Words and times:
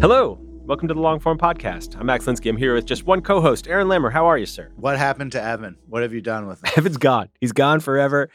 Hello, 0.00 0.38
welcome 0.40 0.88
to 0.88 0.94
the 0.94 1.00
Longform 1.00 1.36
Podcast. 1.36 1.94
I'm 2.00 2.06
Max 2.06 2.24
Linsky. 2.24 2.48
I'm 2.48 2.56
here 2.56 2.72
with 2.72 2.86
just 2.86 3.04
one 3.04 3.20
co-host, 3.20 3.68
Aaron 3.68 3.86
Lammer. 3.86 4.10
How 4.10 4.24
are 4.24 4.38
you, 4.38 4.46
sir? 4.46 4.72
What 4.76 4.96
happened 4.96 5.32
to 5.32 5.42
Evan? 5.42 5.76
What 5.86 6.00
have 6.00 6.14
you 6.14 6.22
done 6.22 6.46
with 6.46 6.64
him? 6.64 6.72
Evan's 6.74 6.96
gone. 6.96 7.28
He's 7.38 7.52
gone 7.52 7.80
forever. 7.80 8.30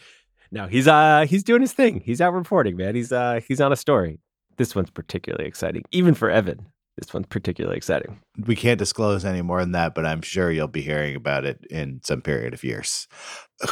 No, 0.52 0.68
he's 0.68 0.88
uh 0.88 1.26
he's 1.28 1.44
doing 1.44 1.62
his 1.62 1.74
thing. 1.74 2.02
He's 2.06 2.22
out 2.22 2.34
reporting, 2.34 2.78
man. 2.78 2.94
He's 2.94 3.12
uh 3.12 3.40
he's 3.48 3.60
on 3.60 3.74
a 3.74 3.76
story. 3.76 4.20
This 4.58 4.76
one's 4.76 4.92
particularly 4.92 5.48
exciting, 5.48 5.82
even 5.90 6.14
for 6.14 6.30
Evan. 6.30 6.68
This 7.00 7.12
one's 7.16 7.26
particularly 7.26 7.78
exciting. 7.78 8.22
We 8.46 8.56
can't 8.56 8.78
disclose 8.78 9.26
any 9.26 9.42
more 9.42 9.62
than 9.62 9.72
that, 9.72 9.96
but 9.96 10.06
I'm 10.06 10.22
sure 10.22 10.52
you'll 10.52 10.68
be 10.68 10.84
hearing 10.84 11.16
about 11.16 11.46
it 11.46 11.66
in 11.72 12.00
some 12.04 12.22
period 12.22 12.54
of 12.54 12.64
years. 12.64 13.08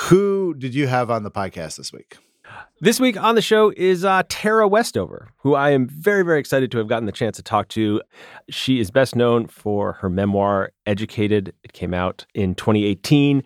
Who 0.08 0.56
did 0.56 0.73
you 0.73 0.88
have 0.88 1.12
on 1.12 1.22
the 1.22 1.31
podcast 1.31 1.78
this 1.78 1.94
week? 1.94 2.18
This 2.82 3.00
week 3.00 3.22
on 3.22 3.36
the 3.36 3.42
show 3.42 3.72
is 3.78 4.04
uh, 4.04 4.23
Tara 4.28 4.68
Westover, 4.68 5.30
who 5.38 5.56
I 5.56 5.70
am 5.70 5.88
very, 5.88 6.23
very 6.23 6.40
excited 6.40 6.72
to 6.72 6.78
have 6.80 6.88
gotten 6.88 7.06
the 7.06 7.12
chance 7.12 7.38
to 7.38 7.44
talk 7.44 7.70
to. 7.70 8.02
She 8.50 8.80
is 8.80 8.92
best 8.92 9.16
known 9.16 9.48
for 9.48 9.94
her 9.94 10.09
memoir, 10.09 10.72
Educated. 10.86 11.54
It 11.64 11.74
came 11.74 11.94
out 11.94 12.26
in 12.34 12.56
2018. 12.56 13.44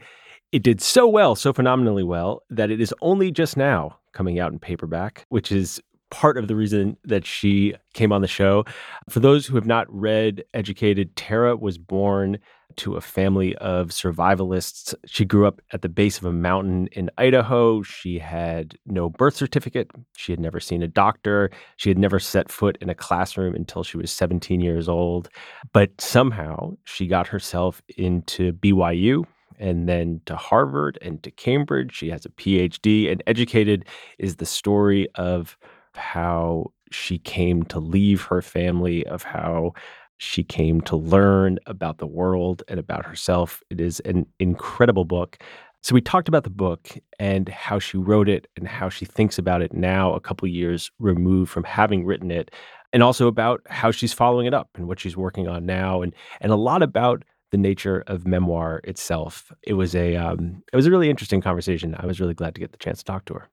It 0.52 0.64
did 0.64 0.82
so 0.82 1.08
well, 1.08 1.36
so 1.36 1.54
phenomenally 1.54 2.04
well, 2.04 2.42
that 2.50 2.72
it 2.72 2.82
is 2.82 2.94
only 3.02 3.32
just 3.32 3.58
now 3.58 3.98
coming 4.14 4.40
out 4.40 4.52
in 4.52 4.60
paperback, 4.60 5.26
which 5.30 5.52
is 5.52 5.80
part 6.10 6.38
of 6.38 6.48
the 6.48 6.56
reason 6.56 6.98
that 7.04 7.26
she 7.26 7.74
came 7.94 8.12
on 8.12 8.22
the 8.22 8.28
show. 8.28 8.66
For 9.10 9.20
those 9.20 9.46
who 9.46 9.56
have 9.56 9.66
not 9.66 9.88
read 9.90 10.44
Educated, 10.54 11.16
Tara 11.16 11.56
was 11.56 11.78
born 11.78 12.40
to 12.78 12.96
a 12.96 13.02
family 13.02 13.56
of 13.58 13.90
survivalists. 13.90 14.94
She 15.06 15.26
grew 15.26 15.48
up 15.48 15.62
at 15.72 15.82
the 15.82 15.90
base 15.90 16.18
of 16.18 16.26
a 16.26 16.34
mountain 16.34 16.88
in 16.92 17.10
Idaho. 17.18 17.82
She 17.82 18.20
had 18.20 18.78
no 18.86 19.10
birth 19.10 19.36
certificate. 19.36 19.90
She 20.16 20.32
had 20.32 20.40
never 20.40 20.60
seen 20.60 20.84
a 20.84 20.88
doctor. 20.88 21.50
She 21.78 21.90
had 21.90 21.98
never 21.98 22.20
set 22.20 22.52
foot 22.52 22.78
in 22.80 22.90
a 22.90 22.96
classroom 22.96 23.56
until 23.56 23.84
she 23.84 23.98
was 23.98 24.12
17 24.12 24.62
years 24.62 24.88
old. 24.88 25.30
But 25.74 26.00
somehow 26.00 26.78
she 26.84 27.08
got 27.08 27.28
herself 27.28 27.82
into 27.98 28.54
BYU 28.54 29.26
and 29.60 29.90
then 29.90 30.22
to 30.26 30.36
Harvard 30.36 31.00
and 31.02 31.24
to 31.24 31.32
Cambridge. 31.32 31.96
She 31.96 32.10
has 32.10 32.26
a 32.26 32.30
PhD, 32.30 33.12
and 33.12 33.24
Educated 33.26 33.86
is 34.20 34.36
the 34.36 34.46
story 34.46 35.08
of 35.16 35.58
how 35.98 36.72
she 36.92 37.20
came 37.20 37.64
to 37.66 37.80
leave 37.80 38.24
her 38.24 38.42
family, 38.42 39.06
of 39.08 39.24
how 39.24 39.74
she 40.18 40.44
came 40.44 40.82
to 40.82 40.96
learn 40.96 41.60
about 41.68 42.00
the 42.00 42.08
world 42.08 42.64
and 42.68 42.80
about 42.80 43.06
herself. 43.06 43.62
It 43.70 43.80
is 43.80 44.00
an 44.02 44.26
incredible 44.40 45.06
book. 45.06 45.38
So 45.84 45.94
we 45.94 46.02
talked 46.02 46.28
about 46.28 46.44
the 46.44 46.50
book 46.50 46.90
and 47.20 47.48
how 47.50 47.80
she 47.80 47.98
wrote 47.98 48.28
it 48.28 48.48
and 48.58 48.68
how 48.68 48.90
she 48.90 49.06
thinks 49.06 49.38
about 49.38 49.62
it 49.62 49.74
now, 49.74 50.14
a 50.14 50.20
couple 50.20 50.48
years 50.48 50.92
removed 51.00 51.52
from 51.52 51.64
having 51.64 52.06
written 52.06 52.32
it, 52.32 52.52
and 52.94 53.04
also 53.04 53.28
about 53.28 53.62
how 53.70 53.92
she's 53.92 54.14
following 54.14 54.48
it 54.48 54.54
up 54.54 54.70
and 54.76 54.88
what 54.88 55.00
she's 55.00 55.16
working 55.16 55.48
on 55.48 55.66
now, 55.66 56.02
and 56.02 56.14
and 56.42 56.52
a 56.52 56.56
lot 56.56 56.82
about 56.82 57.24
the 57.52 57.58
nature 57.58 58.04
of 58.08 58.28
memoir 58.28 58.82
itself. 58.84 59.52
It 59.64 59.74
was 59.74 59.96
a 59.96 60.16
um, 60.16 60.64
it 60.74 60.76
was 60.76 60.88
a 60.88 60.92
really 60.92 61.10
interesting 61.10 61.42
conversation. 61.42 61.96
I 61.98 62.06
was 62.06 62.20
really 62.20 62.34
glad 62.34 62.56
to 62.56 62.62
get 62.62 62.72
the 62.72 62.78
chance 62.78 63.00
to 63.00 63.06
talk 63.06 63.26
to 63.26 63.36
her. 63.36 63.50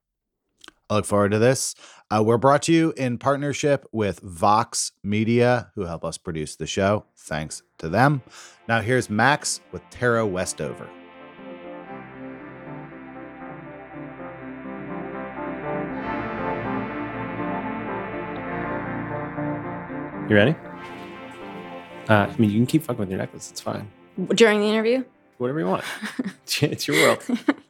I 0.94 0.98
look 0.98 1.06
forward 1.06 1.32
to 1.32 1.40
this. 1.40 1.74
Uh, 2.08 2.22
we're 2.24 2.38
brought 2.38 2.62
to 2.62 2.72
you 2.72 2.94
in 2.96 3.18
partnership 3.18 3.84
with 3.90 4.20
Vox 4.20 4.92
Media, 5.02 5.72
who 5.74 5.86
help 5.86 6.04
us 6.04 6.18
produce 6.18 6.54
the 6.54 6.68
show. 6.68 7.04
Thanks 7.16 7.64
to 7.78 7.88
them. 7.88 8.22
Now, 8.68 8.80
here's 8.80 9.10
Max 9.10 9.60
with 9.72 9.82
Tara 9.90 10.24
Westover. 10.24 10.88
You 20.28 20.36
ready? 20.36 20.54
Uh, 22.08 22.28
I 22.30 22.36
mean, 22.38 22.50
you 22.50 22.56
can 22.56 22.66
keep 22.66 22.84
fucking 22.84 23.00
with 23.00 23.10
your 23.10 23.18
necklace. 23.18 23.50
It's 23.50 23.60
fine. 23.60 23.90
During 24.28 24.60
the 24.60 24.68
interview? 24.68 25.02
Whatever 25.38 25.58
you 25.58 25.66
want. 25.66 25.82
it's 26.62 26.86
your 26.86 26.96
world. 26.98 27.24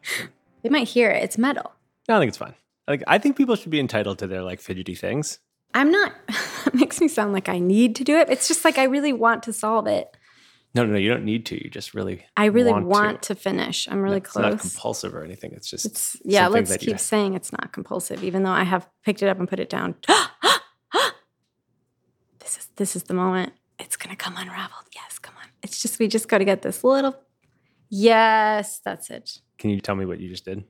they 0.62 0.68
might 0.68 0.88
hear 0.88 1.10
it. 1.10 1.24
It's 1.24 1.38
metal. 1.38 1.72
No, 2.06 2.16
I 2.16 2.18
think 2.18 2.28
it's 2.28 2.36
fine. 2.36 2.54
Like 2.86 3.02
I 3.06 3.18
think 3.18 3.36
people 3.36 3.56
should 3.56 3.70
be 3.70 3.80
entitled 3.80 4.18
to 4.18 4.26
their 4.26 4.42
like 4.42 4.60
fidgety 4.60 4.94
things. 4.94 5.38
I'm 5.72 5.90
not. 5.90 6.12
it 6.66 6.74
makes 6.74 7.00
me 7.00 7.08
sound 7.08 7.32
like 7.32 7.48
I 7.48 7.58
need 7.58 7.96
to 7.96 8.04
do 8.04 8.16
it. 8.16 8.28
It's 8.30 8.46
just 8.46 8.64
like 8.64 8.78
I 8.78 8.84
really 8.84 9.12
want 9.12 9.42
to 9.44 9.52
solve 9.52 9.86
it. 9.86 10.16
No, 10.74 10.84
no, 10.84 10.92
no. 10.92 10.98
You 10.98 11.08
don't 11.08 11.24
need 11.24 11.46
to. 11.46 11.62
You 11.62 11.70
just 11.70 11.94
really. 11.94 12.24
I 12.36 12.46
really 12.46 12.72
want, 12.72 12.86
want 12.86 13.22
to. 13.22 13.34
to. 13.34 13.40
finish. 13.40 13.88
I'm 13.88 14.02
really 14.02 14.16
No, 14.16 14.20
close. 14.22 14.44
It's 14.54 14.64
not 14.64 14.72
compulsive 14.72 15.14
or 15.14 15.24
anything. 15.24 15.52
It's 15.52 15.70
just. 15.70 15.86
It's 15.86 16.16
yeah. 16.24 16.48
Let's 16.48 16.70
that 16.70 16.80
keep 16.80 16.90
you- 16.90 16.98
saying 16.98 17.34
it's 17.34 17.52
not 17.52 17.72
compulsive, 17.72 18.22
even 18.24 18.42
though 18.42 18.50
I 18.50 18.64
have 18.64 18.88
picked 19.04 19.22
it 19.22 19.28
up 19.28 19.38
and 19.38 19.48
put 19.48 19.60
it 19.60 19.70
down. 19.70 19.94
this 22.40 22.58
is 22.58 22.68
this 22.76 22.96
is 22.96 23.04
the 23.04 23.14
moment. 23.14 23.52
It's 23.78 23.96
gonna 23.96 24.16
come 24.16 24.36
unraveled. 24.36 24.86
Yes, 24.94 25.18
come 25.18 25.34
on. 25.36 25.48
It's 25.62 25.80
just 25.80 25.98
we 25.98 26.06
just 26.08 26.28
got 26.28 26.38
to 26.38 26.44
get 26.44 26.62
this 26.62 26.84
little. 26.84 27.16
Yes, 27.88 28.80
that's 28.84 29.10
it. 29.10 29.38
Can 29.58 29.70
you 29.70 29.80
tell 29.80 29.94
me 29.94 30.04
what 30.04 30.20
you 30.20 30.28
just 30.28 30.44
did? 30.44 30.64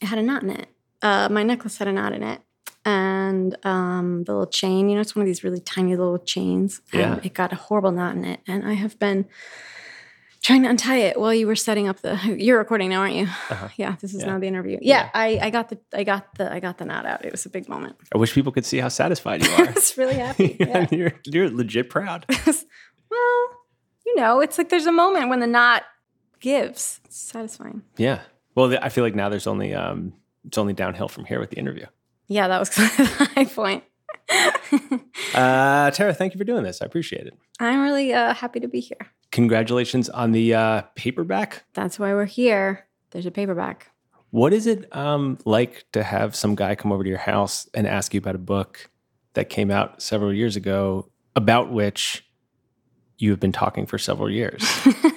It 0.00 0.06
had 0.06 0.18
a 0.18 0.22
knot 0.22 0.42
in 0.42 0.50
it. 0.50 0.68
Uh, 1.02 1.28
my 1.30 1.42
necklace 1.42 1.78
had 1.78 1.88
a 1.88 1.92
knot 1.92 2.12
in 2.12 2.22
it, 2.22 2.40
and 2.84 3.56
um, 3.64 4.24
the 4.24 4.32
little 4.32 4.46
chain. 4.46 4.88
You 4.88 4.96
know, 4.96 5.00
it's 5.00 5.14
one 5.16 5.22
of 5.22 5.26
these 5.26 5.42
really 5.44 5.60
tiny 5.60 5.96
little 5.96 6.18
chains. 6.18 6.80
And 6.92 7.00
Yeah. 7.00 7.20
It 7.22 7.34
got 7.34 7.52
a 7.52 7.56
horrible 7.56 7.92
knot 7.92 8.16
in 8.16 8.24
it, 8.24 8.40
and 8.46 8.66
I 8.66 8.74
have 8.74 8.98
been 8.98 9.26
trying 10.42 10.62
to 10.62 10.70
untie 10.70 10.96
it 10.96 11.20
while 11.20 11.34
you 11.34 11.46
were 11.46 11.56
setting 11.56 11.86
up 11.88 12.00
the. 12.00 12.18
You're 12.38 12.58
recording 12.58 12.88
now, 12.90 13.00
aren't 13.00 13.14
you? 13.14 13.24
Uh-huh. 13.24 13.68
Yeah, 13.76 13.96
this 14.00 14.14
is 14.14 14.20
Yeah. 14.22 14.28
now 14.32 14.38
the 14.38 14.46
interview. 14.46 14.78
Yeah, 14.80 15.08
I, 15.14 15.38
I 15.42 15.50
got 15.50 15.68
the 15.70 15.78
I 15.92 16.04
got 16.04 16.34
the 16.36 16.52
I 16.52 16.60
got 16.60 16.78
the 16.78 16.84
knot 16.84 17.06
out. 17.06 17.24
It 17.24 17.32
was 17.32 17.44
a 17.46 17.50
big 17.50 17.68
moment. 17.68 17.96
I 18.14 18.18
wish 18.18 18.32
people 18.34 18.52
could 18.52 18.64
see 18.66 18.78
how 18.78 18.88
satisfied 18.88 19.42
you 19.46 19.52
are. 19.52 19.72
was 19.72 19.96
really 19.98 20.14
happy. 20.26 20.56
Yeah. 20.60 20.86
you're 20.90 21.12
you're 21.24 21.50
legit 21.50 21.88
proud. 21.90 22.24
well, 22.46 23.48
you 24.06 24.16
know, 24.16 24.40
it's 24.40 24.58
like 24.58 24.68
there's 24.68 24.86
a 24.86 24.92
moment 24.92 25.28
when 25.28 25.40
the 25.40 25.46
knot 25.46 25.82
gives. 26.40 27.00
It's 27.04 27.16
satisfying. 27.18 27.82
Yeah. 27.96 28.20
Well, 28.54 28.76
I 28.82 28.88
feel 28.88 29.04
like 29.04 29.14
now 29.14 29.28
there's 29.28 29.46
only 29.46 29.74
um 29.74 30.12
it's 30.44 30.58
only 30.58 30.72
downhill 30.72 31.08
from 31.08 31.24
here 31.24 31.40
with 31.40 31.50
the 31.50 31.56
interview. 31.56 31.86
Yeah, 32.28 32.48
that 32.48 32.58
was 32.58 32.70
kind 32.70 32.90
of 32.90 32.96
the 32.96 33.24
high 33.34 33.44
point. 33.44 33.84
Uh, 35.34 35.90
Tara, 35.92 36.12
thank 36.12 36.34
you 36.34 36.38
for 36.38 36.44
doing 36.44 36.64
this. 36.64 36.82
I 36.82 36.86
appreciate 36.86 37.26
it. 37.26 37.34
I'm 37.60 37.82
really 37.82 38.12
uh, 38.12 38.34
happy 38.34 38.58
to 38.60 38.68
be 38.68 38.80
here. 38.80 39.12
Congratulations 39.30 40.08
on 40.08 40.32
the 40.32 40.54
uh, 40.54 40.82
paperback. 40.96 41.64
That's 41.74 41.98
why 41.98 42.12
we're 42.14 42.24
here. 42.24 42.86
There's 43.10 43.26
a 43.26 43.30
paperback. 43.30 43.90
What 44.30 44.52
is 44.52 44.66
it 44.66 44.94
um, 44.94 45.38
like 45.44 45.84
to 45.92 46.02
have 46.02 46.34
some 46.34 46.54
guy 46.54 46.74
come 46.74 46.90
over 46.90 47.04
to 47.04 47.08
your 47.08 47.18
house 47.18 47.68
and 47.74 47.86
ask 47.86 48.12
you 48.12 48.18
about 48.18 48.34
a 48.34 48.38
book 48.38 48.90
that 49.34 49.50
came 49.50 49.70
out 49.70 50.02
several 50.02 50.32
years 50.32 50.56
ago 50.56 51.08
about 51.36 51.72
which 51.72 52.26
you 53.18 53.30
have 53.30 53.40
been 53.40 53.52
talking 53.52 53.86
for 53.86 53.98
several 53.98 54.30
years? 54.30 54.64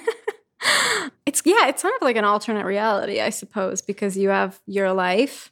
it's 1.34 1.42
yeah, 1.44 1.66
it's 1.68 1.82
sort 1.82 1.94
of 1.94 2.02
like 2.02 2.16
an 2.16 2.24
alternate 2.24 2.64
reality, 2.64 3.20
I 3.20 3.30
suppose, 3.30 3.82
because 3.82 4.16
you 4.16 4.28
have 4.28 4.60
your 4.66 4.92
life 4.92 5.50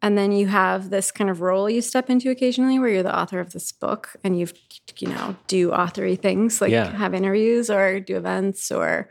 and 0.00 0.16
then 0.16 0.32
you 0.32 0.46
have 0.46 0.90
this 0.90 1.10
kind 1.10 1.28
of 1.28 1.40
role 1.40 1.68
you 1.68 1.82
step 1.82 2.08
into 2.08 2.30
occasionally 2.30 2.78
where 2.78 2.88
you're 2.88 3.02
the 3.02 3.18
author 3.18 3.40
of 3.40 3.52
this 3.52 3.72
book 3.72 4.10
and 4.24 4.38
you've 4.38 4.54
you 4.98 5.08
know, 5.08 5.36
do 5.48 5.70
authory 5.70 6.18
things 6.18 6.60
like 6.60 6.70
Yeah. 6.70 6.96
have 6.96 7.14
interviews 7.14 7.68
or 7.70 8.00
do 8.00 8.16
events 8.16 8.70
or 8.72 9.08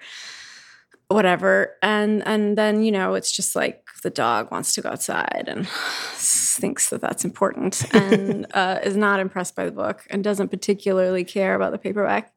whatever. 1.10 1.76
And 1.82 2.26
and 2.28 2.58
then, 2.58 2.84
you 2.84 2.92
know, 2.92 3.14
it's 3.14 3.32
just 3.32 3.56
like 3.56 3.84
the 4.04 4.10
dog 4.10 4.52
wants 4.52 4.74
to 4.76 4.82
go 4.82 4.90
outside 4.90 5.46
and 5.48 5.68
thinks 6.14 6.90
that 6.90 7.02
that's 7.02 7.26
important 7.26 7.94
and 7.94 8.48
uh, 8.54 8.80
is 8.84 8.98
not 8.98 9.20
impressed 9.20 9.56
by 9.56 9.66
the 9.66 9.72
book 9.72 10.06
and 10.10 10.24
doesn't 10.24 10.50
particularly 10.50 11.24
care 11.24 11.54
about 11.56 11.72
the 11.74 11.78
paperback. 11.78 12.34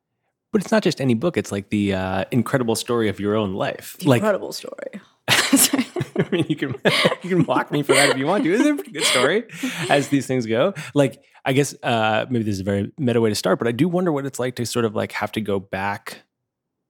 But 0.52 0.62
it's 0.62 0.72
not 0.72 0.82
just 0.82 1.00
any 1.00 1.14
book. 1.14 1.36
It's 1.36 1.52
like 1.52 1.70
the 1.70 1.94
uh, 1.94 2.24
incredible 2.30 2.74
story 2.74 3.08
of 3.08 3.20
your 3.20 3.36
own 3.36 3.54
life. 3.54 3.96
like, 4.04 4.18
Incredible 4.18 4.52
story. 4.52 5.00
I 5.28 6.28
mean, 6.32 6.46
you 6.48 6.56
can 6.56 6.74
you 7.22 7.30
can 7.30 7.46
mock 7.46 7.70
me 7.70 7.82
for 7.82 7.94
that 7.94 8.10
if 8.10 8.18
you 8.18 8.26
want 8.26 8.44
to. 8.44 8.52
It's 8.52 8.66
a 8.66 8.74
pretty 8.74 8.90
good 8.90 9.04
story, 9.04 9.44
as 9.88 10.08
these 10.08 10.26
things 10.26 10.46
go. 10.46 10.74
Like, 10.94 11.22
I 11.44 11.52
guess 11.52 11.74
uh, 11.82 12.26
maybe 12.28 12.44
this 12.44 12.54
is 12.54 12.60
a 12.60 12.64
very 12.64 12.92
meta 12.98 13.20
way 13.20 13.30
to 13.30 13.34
start, 13.34 13.58
but 13.58 13.68
I 13.68 13.72
do 13.72 13.88
wonder 13.88 14.12
what 14.12 14.26
it's 14.26 14.38
like 14.38 14.56
to 14.56 14.66
sort 14.66 14.84
of 14.84 14.94
like 14.94 15.12
have 15.12 15.32
to 15.32 15.40
go 15.40 15.58
back 15.60 16.22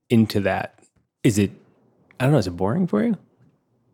into 0.09 0.41
that. 0.41 0.81
Is 1.23 1.39
it? 1.39 1.53
I 2.19 2.25
don't 2.25 2.33
know. 2.33 2.39
Is 2.39 2.47
it 2.47 2.57
boring 2.57 2.87
for 2.87 3.05
you? 3.05 3.17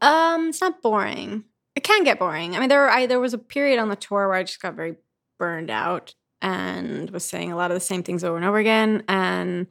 Um, 0.00 0.48
it's 0.48 0.60
not 0.60 0.80
boring. 0.82 1.44
It 1.74 1.82
can 1.82 2.04
get 2.04 2.18
boring. 2.18 2.56
I 2.56 2.60
mean, 2.60 2.68
there 2.68 2.80
were, 2.80 2.90
I, 2.90 3.06
there 3.06 3.20
was 3.20 3.34
a 3.34 3.38
period 3.38 3.78
on 3.78 3.88
the 3.88 3.96
tour 3.96 4.28
where 4.28 4.36
I 4.36 4.42
just 4.42 4.60
got 4.62 4.74
very 4.74 4.96
burned 5.38 5.70
out 5.70 6.14
and 6.42 7.10
was 7.10 7.24
saying 7.24 7.52
a 7.52 7.56
lot 7.56 7.70
of 7.70 7.74
the 7.76 7.80
same 7.80 8.02
things 8.02 8.24
over 8.24 8.36
and 8.36 8.44
over 8.44 8.58
again. 8.58 9.02
And 9.08 9.66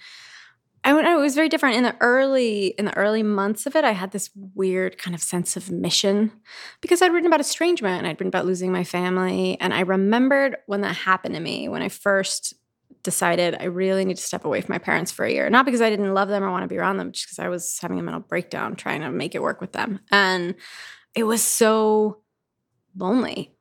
I 0.83 0.89
don't 0.89 1.03
know, 1.03 1.17
it 1.17 1.21
was 1.21 1.33
very 1.33 1.49
different 1.49 1.77
in 1.77 1.83
the 1.83 1.95
early 1.99 2.67
in 2.77 2.85
the 2.85 2.95
early 2.95 3.23
months 3.23 3.65
of 3.65 3.75
it. 3.75 3.83
I 3.83 3.91
had 3.91 4.11
this 4.11 4.29
weird 4.53 4.99
kind 4.99 5.15
of 5.15 5.21
sense 5.21 5.57
of 5.57 5.71
mission 5.71 6.31
because 6.79 7.01
I'd 7.01 7.11
written 7.11 7.27
about 7.27 7.39
estrangement 7.39 7.97
and 7.97 8.07
I'd 8.07 8.19
written 8.19 8.27
about 8.27 8.45
losing 8.45 8.71
my 8.71 8.83
family. 8.83 9.59
And 9.59 9.73
I 9.73 9.79
remembered 9.79 10.57
when 10.67 10.81
that 10.81 10.95
happened 10.95 11.33
to 11.35 11.41
me 11.41 11.67
when 11.69 11.81
I 11.81 11.89
first 11.89 12.53
decided 13.01 13.55
I 13.59 13.65
really 13.65 14.03
need 14.03 14.17
to 14.17 14.23
step 14.23 14.45
away 14.45 14.61
from 14.61 14.73
my 14.73 14.79
parents 14.79 15.11
for 15.11 15.25
a 15.25 15.31
year. 15.31 15.49
Not 15.49 15.65
because 15.65 15.81
I 15.81 15.89
didn't 15.89 16.13
love 16.13 16.27
them 16.27 16.43
or 16.43 16.51
want 16.51 16.63
to 16.63 16.67
be 16.67 16.77
around 16.77 16.97
them, 16.97 17.11
just 17.11 17.27
because 17.27 17.39
I 17.39 17.47
was 17.47 17.79
having 17.79 17.99
a 17.99 18.03
mental 18.03 18.21
breakdown 18.21 18.75
trying 18.75 19.01
to 19.01 19.11
make 19.11 19.33
it 19.33 19.41
work 19.41 19.61
with 19.61 19.71
them. 19.71 20.01
And 20.11 20.55
it 21.15 21.23
was 21.23 21.41
so 21.41 22.21
lonely. 22.97 23.55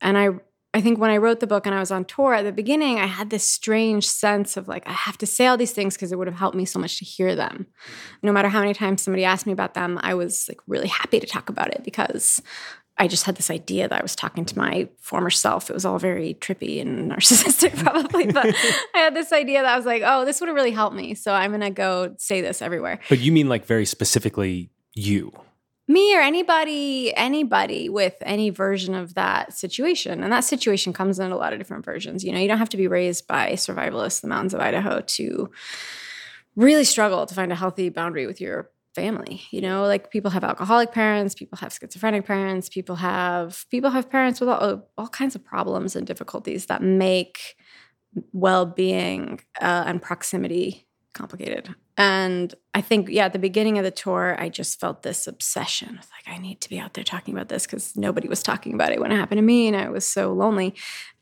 And 0.00 0.16
I 0.16 0.30
I 0.74 0.80
think 0.80 0.98
when 0.98 1.10
I 1.10 1.18
wrote 1.18 1.40
the 1.40 1.46
book 1.46 1.66
and 1.66 1.74
I 1.74 1.80
was 1.80 1.90
on 1.90 2.06
tour 2.06 2.32
at 2.32 2.44
the 2.44 2.52
beginning, 2.52 2.98
I 2.98 3.06
had 3.06 3.28
this 3.28 3.44
strange 3.44 4.08
sense 4.08 4.56
of 4.56 4.68
like, 4.68 4.86
I 4.88 4.92
have 4.92 5.18
to 5.18 5.26
say 5.26 5.46
all 5.46 5.58
these 5.58 5.72
things 5.72 5.94
because 5.94 6.12
it 6.12 6.18
would 6.18 6.26
have 6.26 6.38
helped 6.38 6.56
me 6.56 6.64
so 6.64 6.78
much 6.78 6.98
to 6.98 7.04
hear 7.04 7.36
them. 7.36 7.66
No 8.22 8.32
matter 8.32 8.48
how 8.48 8.60
many 8.60 8.72
times 8.72 9.02
somebody 9.02 9.24
asked 9.24 9.46
me 9.46 9.52
about 9.52 9.74
them, 9.74 10.00
I 10.02 10.14
was 10.14 10.48
like 10.48 10.60
really 10.66 10.88
happy 10.88 11.20
to 11.20 11.26
talk 11.26 11.50
about 11.50 11.68
it 11.74 11.84
because 11.84 12.40
I 12.96 13.06
just 13.06 13.24
had 13.24 13.36
this 13.36 13.50
idea 13.50 13.86
that 13.88 13.98
I 13.98 14.02
was 14.02 14.16
talking 14.16 14.46
to 14.46 14.58
my 14.58 14.88
former 14.98 15.30
self. 15.30 15.68
It 15.68 15.74
was 15.74 15.84
all 15.84 15.98
very 15.98 16.34
trippy 16.40 16.80
and 16.80 17.10
narcissistic, 17.12 17.76
probably, 17.76 18.26
but 18.32 18.46
I 18.94 18.98
had 18.98 19.14
this 19.14 19.32
idea 19.32 19.62
that 19.62 19.74
I 19.74 19.76
was 19.76 19.86
like, 19.86 20.02
oh, 20.04 20.24
this 20.24 20.40
would 20.40 20.48
have 20.48 20.56
really 20.56 20.70
helped 20.70 20.96
me. 20.96 21.14
So 21.14 21.32
I'm 21.32 21.50
going 21.50 21.60
to 21.60 21.70
go 21.70 22.14
say 22.18 22.40
this 22.40 22.62
everywhere. 22.62 22.98
But 23.10 23.18
you 23.18 23.32
mean 23.32 23.48
like 23.48 23.66
very 23.66 23.84
specifically 23.84 24.70
you? 24.94 25.32
Me 25.88 26.16
or 26.16 26.20
anybody 26.20 27.14
anybody 27.16 27.88
with 27.88 28.14
any 28.22 28.50
version 28.50 28.94
of 28.94 29.14
that 29.14 29.52
situation. 29.52 30.22
And 30.22 30.32
that 30.32 30.44
situation 30.44 30.92
comes 30.92 31.18
in 31.18 31.32
a 31.32 31.36
lot 31.36 31.52
of 31.52 31.58
different 31.58 31.84
versions. 31.84 32.24
You 32.24 32.32
know 32.32 32.38
you 32.38 32.48
don't 32.48 32.58
have 32.58 32.68
to 32.70 32.76
be 32.76 32.88
raised 32.88 33.26
by 33.26 33.52
survivalists 33.52 34.22
in 34.22 34.28
the 34.28 34.34
mountains 34.34 34.54
of 34.54 34.60
idaho 34.60 35.00
to 35.00 35.50
really 36.56 36.84
struggle 36.84 37.26
to 37.26 37.34
find 37.34 37.50
a 37.50 37.56
healthy 37.56 37.88
boundary 37.88 38.26
with 38.26 38.40
your 38.40 38.70
family. 38.94 39.42
You 39.50 39.60
know 39.60 39.84
like 39.86 40.10
people 40.10 40.30
have 40.30 40.44
alcoholic 40.44 40.92
parents 40.92 41.34
people 41.34 41.58
have 41.58 41.72
schizophrenic 41.72 42.26
parents 42.26 42.68
people 42.68 42.96
have 42.96 43.64
people 43.70 43.90
have 43.90 44.10
parents 44.10 44.38
with 44.40 44.48
all, 44.48 44.88
all 44.96 45.08
kinds 45.08 45.34
of 45.34 45.44
problems 45.44 45.96
and 45.96 46.06
difficulties 46.06 46.66
that 46.66 46.82
make 46.82 47.56
well-being 48.32 49.40
uh, 49.60 49.84
and 49.86 50.02
proximity 50.02 50.86
complicated. 51.14 51.74
And 51.96 52.54
I 52.74 52.80
think, 52.80 53.08
yeah, 53.10 53.26
at 53.26 53.32
the 53.32 53.38
beginning 53.38 53.76
of 53.78 53.84
the 53.84 53.90
tour, 53.90 54.36
I 54.38 54.48
just 54.48 54.80
felt 54.80 55.02
this 55.02 55.26
obsession. 55.26 55.96
Like, 55.96 56.34
I 56.34 56.38
need 56.38 56.60
to 56.62 56.70
be 56.70 56.78
out 56.78 56.94
there 56.94 57.04
talking 57.04 57.34
about 57.34 57.48
this 57.48 57.66
because 57.66 57.96
nobody 57.96 58.28
was 58.28 58.42
talking 58.42 58.72
about 58.72 58.92
it 58.92 59.00
when 59.00 59.12
it 59.12 59.16
happened 59.16 59.38
to 59.38 59.42
me. 59.42 59.68
And 59.68 59.76
I 59.76 59.90
was 59.90 60.06
so 60.06 60.32
lonely. 60.32 60.74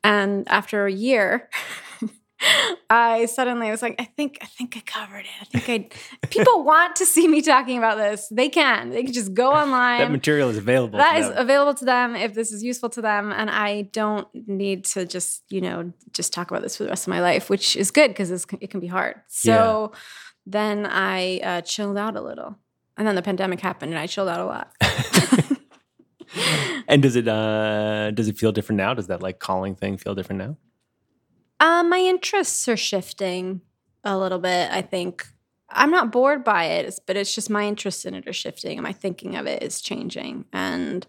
And 0.04 0.48
after 0.48 0.86
a 0.86 0.92
year, 0.92 1.50
I 2.88 3.26
suddenly 3.26 3.70
was 3.70 3.82
like, 3.82 3.96
I 3.98 4.04
think, 4.04 4.38
I 4.40 4.46
think 4.46 4.76
I 4.76 4.80
covered 4.80 5.26
it. 5.26 5.54
I 5.54 5.58
think 5.58 5.96
I. 6.22 6.26
people 6.30 6.64
want 6.64 6.96
to 6.96 7.06
see 7.06 7.28
me 7.28 7.42
talking 7.42 7.76
about 7.76 7.98
this. 7.98 8.28
They 8.30 8.48
can. 8.48 8.90
They 8.90 9.02
can 9.02 9.12
just 9.12 9.34
go 9.34 9.52
online. 9.52 10.00
that 10.00 10.10
material 10.10 10.48
is 10.48 10.56
available. 10.56 10.98
That 10.98 11.18
is 11.18 11.30
available 11.34 11.74
to 11.74 11.84
them 11.84 12.16
if 12.16 12.34
this 12.34 12.52
is 12.52 12.62
useful 12.62 12.88
to 12.90 13.02
them, 13.02 13.30
and 13.30 13.50
I 13.50 13.82
don't 13.92 14.26
need 14.34 14.84
to 14.86 15.04
just 15.04 15.42
you 15.50 15.60
know 15.60 15.92
just 16.12 16.32
talk 16.32 16.50
about 16.50 16.62
this 16.62 16.76
for 16.76 16.84
the 16.84 16.88
rest 16.88 17.06
of 17.06 17.10
my 17.10 17.20
life, 17.20 17.50
which 17.50 17.76
is 17.76 17.90
good 17.90 18.08
because 18.08 18.30
it 18.30 18.70
can 18.70 18.80
be 18.80 18.86
hard. 18.86 19.20
So 19.28 19.92
yeah. 19.92 19.98
Then 20.46 20.86
I 20.86 21.38
uh, 21.38 21.60
chilled 21.62 21.96
out 21.96 22.16
a 22.16 22.20
little, 22.20 22.56
and 22.96 23.06
then 23.06 23.14
the 23.14 23.22
pandemic 23.22 23.60
happened, 23.60 23.92
and 23.92 23.98
I 23.98 24.06
chilled 24.06 24.28
out 24.28 24.40
a 24.40 24.44
lot. 24.44 24.72
and 26.88 27.02
does 27.02 27.16
it 27.16 27.28
uh, 27.28 28.10
does 28.12 28.28
it 28.28 28.38
feel 28.38 28.52
different 28.52 28.78
now? 28.78 28.94
Does 28.94 29.08
that 29.08 29.22
like 29.22 29.38
calling 29.38 29.74
thing 29.74 29.96
feel 29.96 30.14
different 30.14 30.38
now? 30.40 30.56
Um, 31.60 31.90
my 31.90 31.98
interests 31.98 32.68
are 32.68 32.76
shifting 32.76 33.60
a 34.02 34.16
little 34.16 34.38
bit. 34.38 34.70
I 34.72 34.82
think 34.82 35.26
I'm 35.68 35.90
not 35.90 36.10
bored 36.10 36.42
by 36.42 36.64
it, 36.64 36.98
but 37.06 37.16
it's 37.16 37.34
just 37.34 37.50
my 37.50 37.66
interest 37.66 38.06
in 38.06 38.14
it 38.14 38.26
are 38.26 38.32
shifting, 38.32 38.78
and 38.78 38.82
my 38.82 38.92
thinking 38.92 39.36
of 39.36 39.46
it 39.46 39.62
is 39.62 39.80
changing. 39.80 40.46
And 40.52 41.06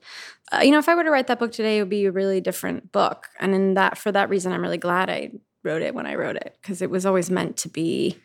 uh, 0.52 0.62
you 0.64 0.72
know, 0.72 0.80
if 0.80 0.90
I 0.90 0.96
were 0.96 1.04
to 1.04 1.12
write 1.12 1.28
that 1.28 1.40
book 1.40 1.52
today, 1.52 1.78
it 1.78 1.82
would 1.82 1.90
be 1.90 2.06
a 2.06 2.12
really 2.12 2.42
different 2.42 2.92
book. 2.92 3.30
And 3.40 3.56
in 3.56 3.74
that, 3.76 3.98
for 3.98 4.12
that 4.12 4.30
reason, 4.30 4.52
I'm 4.52 4.62
really 4.62 4.78
glad 4.78 5.10
I 5.10 5.32
wrote 5.64 5.82
it 5.82 5.96
when 5.96 6.06
I 6.06 6.16
wrote 6.16 6.36
it 6.36 6.58
because 6.62 6.82
it 6.82 6.90
was 6.90 7.06
always 7.06 7.30
meant 7.30 7.58
to 7.58 7.70
be 7.70 8.18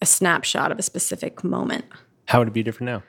a 0.00 0.06
snapshot 0.06 0.72
of 0.72 0.78
a 0.78 0.82
specific 0.82 1.44
moment. 1.44 1.84
How 2.26 2.38
would 2.38 2.48
it 2.48 2.54
be 2.54 2.62
different 2.62 2.86
now? 2.90 3.02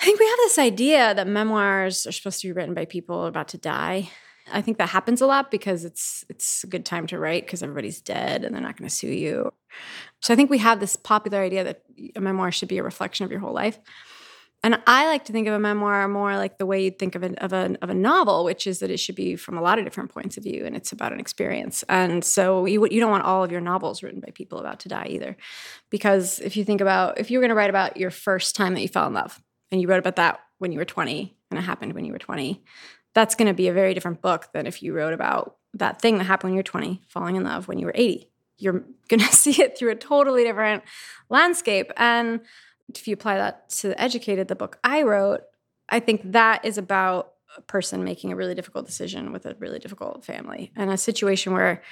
I 0.00 0.04
think 0.04 0.18
we 0.18 0.26
have 0.26 0.38
this 0.38 0.58
idea 0.58 1.14
that 1.14 1.26
memoirs 1.26 2.06
are 2.06 2.12
supposed 2.12 2.40
to 2.40 2.48
be 2.48 2.52
written 2.52 2.74
by 2.74 2.84
people 2.84 3.26
about 3.26 3.48
to 3.48 3.58
die. 3.58 4.10
I 4.52 4.60
think 4.60 4.78
that 4.78 4.90
happens 4.90 5.22
a 5.22 5.26
lot 5.26 5.50
because 5.50 5.84
it's 5.84 6.24
it's 6.28 6.64
a 6.64 6.66
good 6.66 6.84
time 6.84 7.06
to 7.06 7.18
write 7.18 7.46
because 7.46 7.62
everybody's 7.62 8.00
dead 8.00 8.44
and 8.44 8.54
they're 8.54 8.62
not 8.62 8.76
going 8.76 8.88
to 8.88 8.94
sue 8.94 9.08
you. 9.08 9.52
So 10.20 10.34
I 10.34 10.36
think 10.36 10.50
we 10.50 10.58
have 10.58 10.80
this 10.80 10.96
popular 10.96 11.40
idea 11.40 11.64
that 11.64 11.82
a 12.14 12.20
memoir 12.20 12.52
should 12.52 12.68
be 12.68 12.78
a 12.78 12.82
reflection 12.82 13.24
of 13.24 13.30
your 13.30 13.40
whole 13.40 13.54
life. 13.54 13.78
And 14.64 14.80
I 14.86 15.06
like 15.08 15.26
to 15.26 15.32
think 15.32 15.46
of 15.46 15.52
a 15.52 15.58
memoir 15.58 16.08
more 16.08 16.38
like 16.38 16.56
the 16.56 16.64
way 16.64 16.82
you'd 16.82 16.98
think 16.98 17.14
of 17.14 17.22
a, 17.22 17.34
of, 17.44 17.52
a, 17.52 17.76
of 17.82 17.90
a 17.90 17.94
novel, 17.94 18.44
which 18.44 18.66
is 18.66 18.78
that 18.78 18.90
it 18.90 18.96
should 18.96 19.14
be 19.14 19.36
from 19.36 19.58
a 19.58 19.60
lot 19.60 19.78
of 19.78 19.84
different 19.84 20.10
points 20.10 20.38
of 20.38 20.42
view 20.42 20.64
and 20.64 20.74
it's 20.74 20.90
about 20.90 21.12
an 21.12 21.20
experience. 21.20 21.84
And 21.86 22.24
so 22.24 22.64
you, 22.64 22.88
you 22.90 22.98
don't 22.98 23.10
want 23.10 23.24
all 23.24 23.44
of 23.44 23.52
your 23.52 23.60
novels 23.60 24.02
written 24.02 24.20
by 24.20 24.30
people 24.32 24.58
about 24.58 24.80
to 24.80 24.88
die 24.88 25.08
either. 25.10 25.36
Because 25.90 26.40
if 26.40 26.56
you 26.56 26.64
think 26.64 26.80
about, 26.80 27.20
if 27.20 27.30
you 27.30 27.38
were 27.38 27.42
going 27.42 27.50
to 27.50 27.54
write 27.54 27.68
about 27.68 27.98
your 27.98 28.10
first 28.10 28.56
time 28.56 28.72
that 28.72 28.80
you 28.80 28.88
fell 28.88 29.06
in 29.06 29.12
love 29.12 29.38
and 29.70 29.82
you 29.82 29.86
wrote 29.86 29.98
about 29.98 30.16
that 30.16 30.40
when 30.56 30.72
you 30.72 30.78
were 30.78 30.86
20 30.86 31.36
and 31.50 31.58
it 31.58 31.62
happened 31.62 31.92
when 31.92 32.06
you 32.06 32.12
were 32.12 32.18
20, 32.18 32.64
that's 33.14 33.34
going 33.34 33.48
to 33.48 33.54
be 33.54 33.68
a 33.68 33.74
very 33.74 33.92
different 33.92 34.22
book 34.22 34.48
than 34.54 34.66
if 34.66 34.82
you 34.82 34.94
wrote 34.94 35.12
about 35.12 35.56
that 35.74 36.00
thing 36.00 36.16
that 36.16 36.24
happened 36.24 36.52
when 36.52 36.54
you 36.54 36.60
were 36.60 36.62
20, 36.62 37.02
falling 37.06 37.36
in 37.36 37.44
love 37.44 37.68
when 37.68 37.78
you 37.78 37.84
were 37.84 37.92
80. 37.94 38.30
You're 38.56 38.82
going 39.08 39.20
to 39.20 39.36
see 39.36 39.60
it 39.62 39.76
through 39.76 39.90
a 39.90 39.94
totally 39.94 40.42
different 40.42 40.84
landscape. 41.28 41.92
And 41.98 42.40
if 42.88 43.08
you 43.08 43.14
apply 43.14 43.38
that 43.38 43.68
to 43.70 44.00
Educated, 44.00 44.48
the 44.48 44.56
book 44.56 44.78
I 44.84 45.02
wrote, 45.02 45.42
I 45.88 46.00
think 46.00 46.32
that 46.32 46.64
is 46.64 46.78
about 46.78 47.32
a 47.56 47.60
person 47.62 48.04
making 48.04 48.32
a 48.32 48.36
really 48.36 48.54
difficult 48.54 48.86
decision 48.86 49.32
with 49.32 49.46
a 49.46 49.54
really 49.58 49.78
difficult 49.78 50.24
family 50.24 50.72
and 50.76 50.90
a 50.90 50.96
situation 50.96 51.52
where 51.52 51.82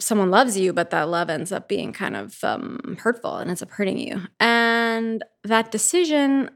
someone 0.00 0.30
loves 0.30 0.56
you, 0.56 0.72
but 0.72 0.90
that 0.90 1.08
love 1.08 1.28
ends 1.28 1.50
up 1.50 1.68
being 1.68 1.92
kind 1.92 2.16
of 2.16 2.42
um, 2.44 2.96
hurtful 3.00 3.36
and 3.36 3.50
ends 3.50 3.62
up 3.62 3.70
hurting 3.70 3.98
you. 3.98 4.22
And 4.38 5.24
that 5.44 5.70
decision 5.70 6.50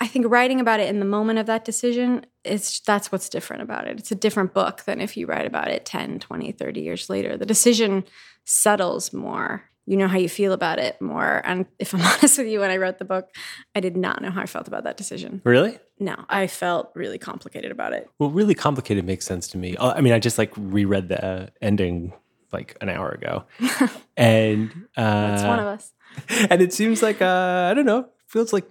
I 0.00 0.06
think 0.06 0.26
writing 0.28 0.60
about 0.60 0.80
it 0.80 0.88
in 0.88 0.98
the 0.98 1.04
moment 1.04 1.38
of 1.38 1.46
that 1.46 1.64
decision 1.64 2.26
is 2.42 2.80
that's 2.86 3.12
what's 3.12 3.28
different 3.28 3.62
about 3.62 3.86
it. 3.86 3.98
It's 3.98 4.10
a 4.10 4.16
different 4.16 4.54
book 4.54 4.82
than 4.84 5.00
if 5.00 5.16
you 5.16 5.26
write 5.26 5.46
about 5.46 5.68
it 5.68 5.84
10, 5.84 6.20
20, 6.20 6.52
30 6.52 6.80
years 6.80 7.10
later. 7.10 7.36
The 7.36 7.46
decision 7.46 8.04
settles 8.44 9.12
more. 9.12 9.64
You 9.86 9.96
know 9.98 10.08
how 10.08 10.16
you 10.16 10.28
feel 10.28 10.52
about 10.52 10.78
it 10.78 11.00
more. 11.00 11.42
And 11.44 11.66
if 11.78 11.94
I'm 11.94 12.00
honest 12.02 12.38
with 12.38 12.46
you, 12.46 12.60
when 12.60 12.70
I 12.70 12.76
wrote 12.78 12.98
the 12.98 13.04
book, 13.04 13.28
I 13.74 13.80
did 13.80 13.96
not 13.96 14.22
know 14.22 14.30
how 14.30 14.40
I 14.40 14.46
felt 14.46 14.68
about 14.68 14.84
that 14.84 14.96
decision. 14.96 15.42
Really? 15.44 15.78
No, 15.98 16.16
I 16.28 16.46
felt 16.46 16.90
really 16.94 17.18
complicated 17.18 17.70
about 17.70 17.92
it. 17.92 18.08
Well, 18.18 18.30
really 18.30 18.54
complicated 18.54 19.04
makes 19.04 19.26
sense 19.26 19.46
to 19.48 19.58
me. 19.58 19.76
I 19.78 20.00
mean, 20.00 20.12
I 20.12 20.18
just 20.18 20.38
like 20.38 20.52
reread 20.56 21.08
the 21.08 21.24
uh, 21.24 21.46
ending 21.60 22.12
like 22.52 22.76
an 22.80 22.88
hour 22.88 23.10
ago. 23.10 23.44
and 24.16 24.70
uh, 24.96 25.28
that's 25.28 25.42
one 25.42 25.58
of 25.58 25.66
us. 25.66 25.92
And 26.48 26.62
it 26.62 26.72
seems 26.72 27.02
like, 27.02 27.20
uh, 27.20 27.68
I 27.70 27.74
don't 27.74 27.86
know, 27.86 28.08
feels 28.28 28.52
like 28.52 28.64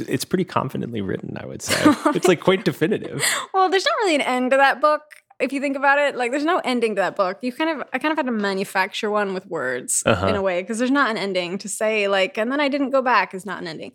it's 0.00 0.24
pretty 0.24 0.44
confidently 0.44 1.00
written, 1.00 1.36
I 1.38 1.46
would 1.46 1.62
say. 1.62 1.80
it's 2.06 2.26
like 2.26 2.40
quite 2.40 2.64
definitive. 2.64 3.24
well, 3.54 3.70
there's 3.70 3.84
not 3.84 3.94
really 4.02 4.16
an 4.16 4.20
end 4.22 4.50
to 4.50 4.56
that 4.56 4.80
book 4.80 5.02
if 5.40 5.52
you 5.52 5.60
think 5.60 5.76
about 5.76 5.98
it. 5.98 6.16
Like, 6.16 6.30
there's 6.30 6.44
no 6.44 6.60
ending 6.64 6.94
to 6.96 7.00
that 7.00 7.16
book. 7.16 7.38
You 7.42 7.52
kind 7.52 7.80
of, 7.80 7.88
I 7.92 7.98
kind 7.98 8.12
of 8.12 8.18
had 8.18 8.26
to 8.26 8.32
manufacture 8.32 9.10
one 9.10 9.34
with 9.34 9.46
words 9.46 10.02
uh-huh. 10.06 10.28
in 10.28 10.34
a 10.34 10.42
way 10.42 10.62
because 10.62 10.78
there's 10.78 10.90
not 10.90 11.10
an 11.10 11.16
ending 11.16 11.58
to 11.58 11.68
say 11.68 12.08
like, 12.08 12.38
and 12.38 12.50
then 12.50 12.60
I 12.60 12.68
didn't 12.68 12.90
go 12.90 13.02
back 13.02 13.34
is 13.34 13.46
not 13.46 13.60
an 13.60 13.68
ending. 13.68 13.92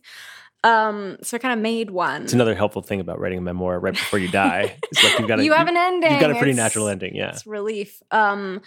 Um, 0.63 1.17
so 1.22 1.38
I 1.38 1.39
kind 1.39 1.53
of 1.53 1.60
made 1.60 1.89
one. 1.89 2.24
It's 2.24 2.34
another 2.34 2.55
helpful 2.55 2.81
thing 2.81 3.00
about 3.00 3.19
writing 3.19 3.38
a 3.38 3.41
memoir 3.41 3.79
right 3.79 3.93
before 3.93 4.19
you 4.19 4.27
die. 4.27 4.77
It's 4.91 5.03
like 5.03 5.19
you've 5.19 5.27
got 5.27 5.39
a, 5.39 5.43
you 5.46 5.53
have 5.53 5.67
an 5.67 5.77
ending. 5.77 6.12
You've 6.12 6.19
got 6.19 6.31
a 6.31 6.36
pretty 6.36 6.51
it's, 6.51 6.58
natural 6.58 6.89
ending. 6.89 7.15
Yeah, 7.15 7.29
it's 7.29 7.48
relief. 7.48 8.01
Um, 8.12 8.62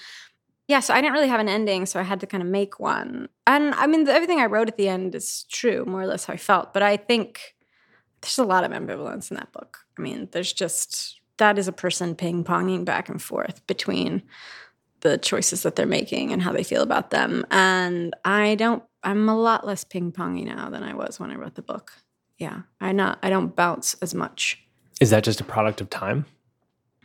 yeah, 0.69 0.81
so 0.81 0.95
I 0.95 1.03
didn't 1.03 1.13
really 1.13 1.29
have 1.29 1.41
an 1.41 1.49
ending, 1.49 1.85
so 1.85 2.01
I 2.01 2.03
had 2.03 2.21
to 2.21 2.27
kind 2.27 2.43
of 2.43 2.49
make 2.49 2.81
one. 2.81 3.29
And 3.47 3.75
I 3.75 3.87
mean, 3.87 4.05
the, 4.05 4.13
everything 4.15 4.39
I 4.39 4.47
wrote 4.47 4.69
at 4.69 4.79
the 4.79 4.89
end 4.89 5.15
is 5.15 5.45
true, 5.51 5.85
more 5.85 6.01
or 6.01 6.07
less 6.07 6.25
how 6.25 6.33
I 6.33 6.39
felt. 6.39 6.73
But 6.73 6.83
I 6.83 6.97
think 6.97 7.57
there's 8.23 8.39
a 8.39 8.45
lot 8.45 8.65
of 8.65 8.71
ambivalence 8.71 9.31
in 9.31 9.37
that 9.37 9.53
book. 9.53 9.81
I 9.99 10.03
mean, 10.03 10.29
there's 10.33 10.53
just 10.53 11.21
that 11.39 11.59
is 11.59 11.69
a 11.69 11.73
person 11.73 12.15
ping 12.15 12.45
ponging 12.45 12.85
back 12.85 13.09
and 13.09 13.21
forth 13.21 13.67
between 13.67 14.23
the 15.01 15.19
choices 15.19 15.63
that 15.63 15.77
they're 15.77 15.87
making 15.87 16.33
and 16.33 16.43
how 16.43 16.53
they 16.53 16.63
feel 16.63 16.83
about 16.83 17.11
them. 17.11 17.45
And 17.51 18.15
I 18.25 18.55
don't 18.55 18.83
I'm 19.05 19.29
a 19.29 19.37
lot 19.37 19.67
less 19.67 19.83
ping-pongy 19.83 20.45
now 20.45 20.71
than 20.71 20.85
I 20.85 20.95
was 20.95 21.19
when 21.19 21.31
I 21.31 21.35
wrote 21.35 21.57
the 21.57 21.63
book. 21.63 21.93
Yeah. 22.39 22.63
I 22.81 22.93
not 22.93 23.19
I 23.23 23.31
don't 23.31 23.55
bounce 23.55 23.95
as 23.95 24.15
much. 24.15 24.63
Is 25.01 25.11
that 25.11 25.25
just 25.25 25.41
a 25.41 25.45
product 25.45 25.81
of 25.81 25.91
time? 25.91 26.27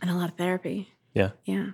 And 0.02 0.12
a 0.12 0.16
lot 0.16 0.30
of 0.30 0.38
therapy. 0.38 0.94
Yeah. 1.14 1.32
Yeah. 1.46 1.72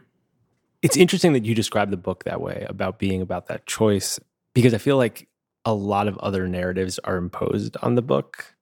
It's 0.81 0.97
interesting 0.97 1.33
that 1.33 1.45
you 1.45 1.55
describe 1.55 1.91
the 1.91 1.97
book 1.97 2.23
that 2.23 2.41
way 2.41 2.65
about 2.69 2.99
being 2.99 3.21
about 3.21 3.47
that 3.47 3.65
choice 3.65 4.19
because 4.53 4.73
I 4.73 4.77
feel 4.77 4.97
like 4.97 5.27
a 5.65 5.73
lot 5.73 6.07
of 6.07 6.17
other 6.17 6.47
narratives 6.47 6.99
are 6.99 7.17
imposed 7.17 7.77
on 7.81 7.95
the 7.95 8.01
book. 8.01 8.55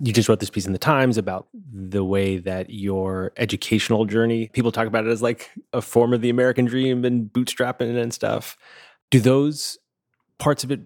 You 0.00 0.12
just 0.12 0.28
wrote 0.28 0.40
this 0.40 0.50
piece 0.50 0.66
in 0.66 0.72
the 0.72 0.78
Times 0.78 1.16
about 1.16 1.48
the 1.72 2.04
way 2.04 2.36
that 2.36 2.68
your 2.68 3.32
educational 3.36 4.04
journey, 4.04 4.48
people 4.48 4.70
talk 4.70 4.86
about 4.86 5.06
it 5.06 5.10
as 5.10 5.22
like 5.22 5.50
a 5.72 5.80
form 5.80 6.12
of 6.12 6.20
the 6.20 6.28
American 6.28 6.66
dream 6.66 7.04
and 7.04 7.32
bootstrapping 7.32 8.00
and 8.00 8.12
stuff. 8.12 8.58
Do 9.10 9.20
those 9.20 9.78
parts 10.38 10.64
of 10.64 10.70
it 10.70 10.80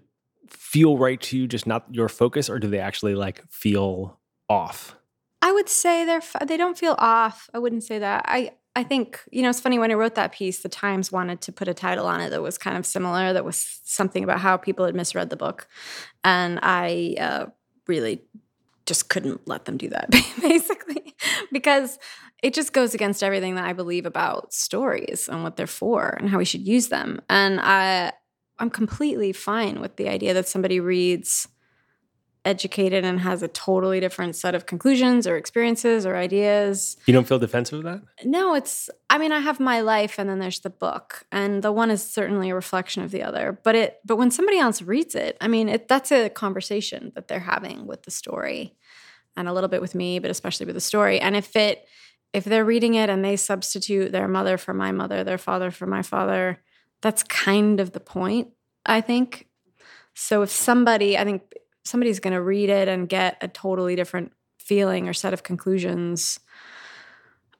feel 0.47 0.97
right 0.97 1.19
to 1.21 1.37
you, 1.37 1.47
just 1.47 1.67
not 1.67 1.85
your 1.91 2.09
focus, 2.09 2.49
or 2.49 2.59
do 2.59 2.69
they 2.69 2.79
actually 2.79 3.15
like 3.15 3.43
feel 3.49 4.19
off? 4.49 4.95
I 5.41 5.51
would 5.51 5.69
say 5.69 6.05
they're 6.05 6.21
they 6.45 6.57
don't 6.57 6.77
feel 6.77 6.95
off. 6.97 7.49
I 7.53 7.59
wouldn't 7.59 7.83
say 7.83 7.99
that. 7.99 8.25
I 8.27 8.51
I 8.75 8.83
think 8.83 9.19
you 9.31 9.41
know 9.41 9.49
it's 9.49 9.59
funny 9.59 9.79
when 9.79 9.91
I 9.91 9.95
wrote 9.95 10.15
that 10.15 10.31
piece, 10.31 10.61
the 10.61 10.69
Times 10.69 11.11
wanted 11.11 11.41
to 11.41 11.51
put 11.51 11.67
a 11.67 11.73
title 11.73 12.05
on 12.05 12.21
it 12.21 12.29
that 12.29 12.41
was 12.41 12.57
kind 12.57 12.77
of 12.77 12.85
similar, 12.85 13.33
that 13.33 13.43
was 13.43 13.81
something 13.83 14.23
about 14.23 14.39
how 14.39 14.57
people 14.57 14.85
had 14.85 14.95
misread 14.95 15.29
the 15.29 15.35
book, 15.35 15.67
and 16.23 16.59
I 16.61 17.15
uh, 17.19 17.45
really 17.87 18.21
just 18.91 19.07
couldn't 19.07 19.47
let 19.47 19.63
them 19.63 19.77
do 19.77 19.87
that 19.87 20.11
basically 20.41 21.15
because 21.49 21.97
it 22.43 22.53
just 22.53 22.73
goes 22.73 22.93
against 22.93 23.23
everything 23.23 23.55
that 23.55 23.63
I 23.63 23.71
believe 23.71 24.05
about 24.05 24.53
stories 24.53 25.29
and 25.31 25.43
what 25.43 25.55
they're 25.55 25.65
for 25.65 26.09
and 26.19 26.29
how 26.29 26.37
we 26.37 26.43
should 26.43 26.67
use 26.67 26.89
them. 26.89 27.21
And 27.29 27.61
I 27.61 28.11
I'm 28.59 28.69
completely 28.69 29.31
fine 29.31 29.79
with 29.79 29.95
the 29.95 30.09
idea 30.09 30.33
that 30.33 30.49
somebody 30.49 30.81
reads 30.81 31.47
educated 32.43 33.05
and 33.05 33.19
has 33.19 33.43
a 33.43 33.47
totally 33.47 33.99
different 33.99 34.35
set 34.35 34.55
of 34.55 34.65
conclusions 34.65 35.27
or 35.27 35.37
experiences 35.37 36.05
or 36.05 36.15
ideas. 36.15 36.97
You 37.05 37.13
don't 37.13 37.27
feel 37.27 37.39
defensive 37.39 37.79
of 37.79 37.83
that? 37.85 38.01
No, 38.25 38.55
it's 38.55 38.89
I 39.09 39.17
mean 39.17 39.31
I 39.31 39.39
have 39.39 39.59
my 39.59 39.81
life 39.81 40.17
and 40.17 40.29
then 40.29 40.39
there's 40.39 40.61
the 40.61 40.69
book 40.69 41.23
and 41.31 41.63
the 41.63 41.71
one 41.71 41.91
is 41.91 42.03
certainly 42.03 42.49
a 42.49 42.55
reflection 42.55 43.03
of 43.03 43.11
the 43.11 43.21
other. 43.21 43.59
But 43.63 43.75
it 43.75 43.99
but 44.05 44.17
when 44.17 44.31
somebody 44.31 44.57
else 44.57 44.81
reads 44.81 45.13
it, 45.13 45.37
I 45.39 45.47
mean 45.47 45.69
it 45.69 45.87
that's 45.87 46.11
a 46.11 46.29
conversation 46.29 47.11
that 47.15 47.27
they're 47.27 47.39
having 47.39 47.85
with 47.85 48.03
the 48.03 48.11
story 48.11 48.75
and 49.37 49.47
a 49.47 49.53
little 49.53 49.69
bit 49.69 49.81
with 49.81 49.95
me, 49.95 50.19
but 50.19 50.31
especially 50.31 50.65
with 50.65 50.75
the 50.75 50.81
story. 50.81 51.19
And 51.19 51.35
if 51.35 51.55
it 51.55 51.87
if 52.33 52.43
they're 52.43 52.65
reading 52.65 52.95
it 52.95 53.09
and 53.09 53.23
they 53.23 53.35
substitute 53.35 54.11
their 54.11 54.27
mother 54.27 54.57
for 54.57 54.73
my 54.73 54.91
mother, 54.91 55.23
their 55.23 55.37
father 55.37 55.69
for 55.69 55.85
my 55.85 56.01
father, 56.01 56.59
that's 57.01 57.23
kind 57.23 57.79
of 57.79 57.91
the 57.91 57.99
point, 57.99 58.49
I 58.85 59.01
think. 59.01 59.47
So 60.13 60.41
if 60.41 60.49
somebody, 60.49 61.17
I 61.17 61.23
think 61.23 61.41
somebody's 61.83 62.19
going 62.19 62.33
to 62.33 62.41
read 62.41 62.69
it 62.69 62.87
and 62.87 63.09
get 63.09 63.37
a 63.41 63.47
totally 63.47 63.95
different 63.95 64.31
feeling 64.59 65.07
or 65.07 65.13
set 65.13 65.33
of 65.33 65.43
conclusions 65.43 66.39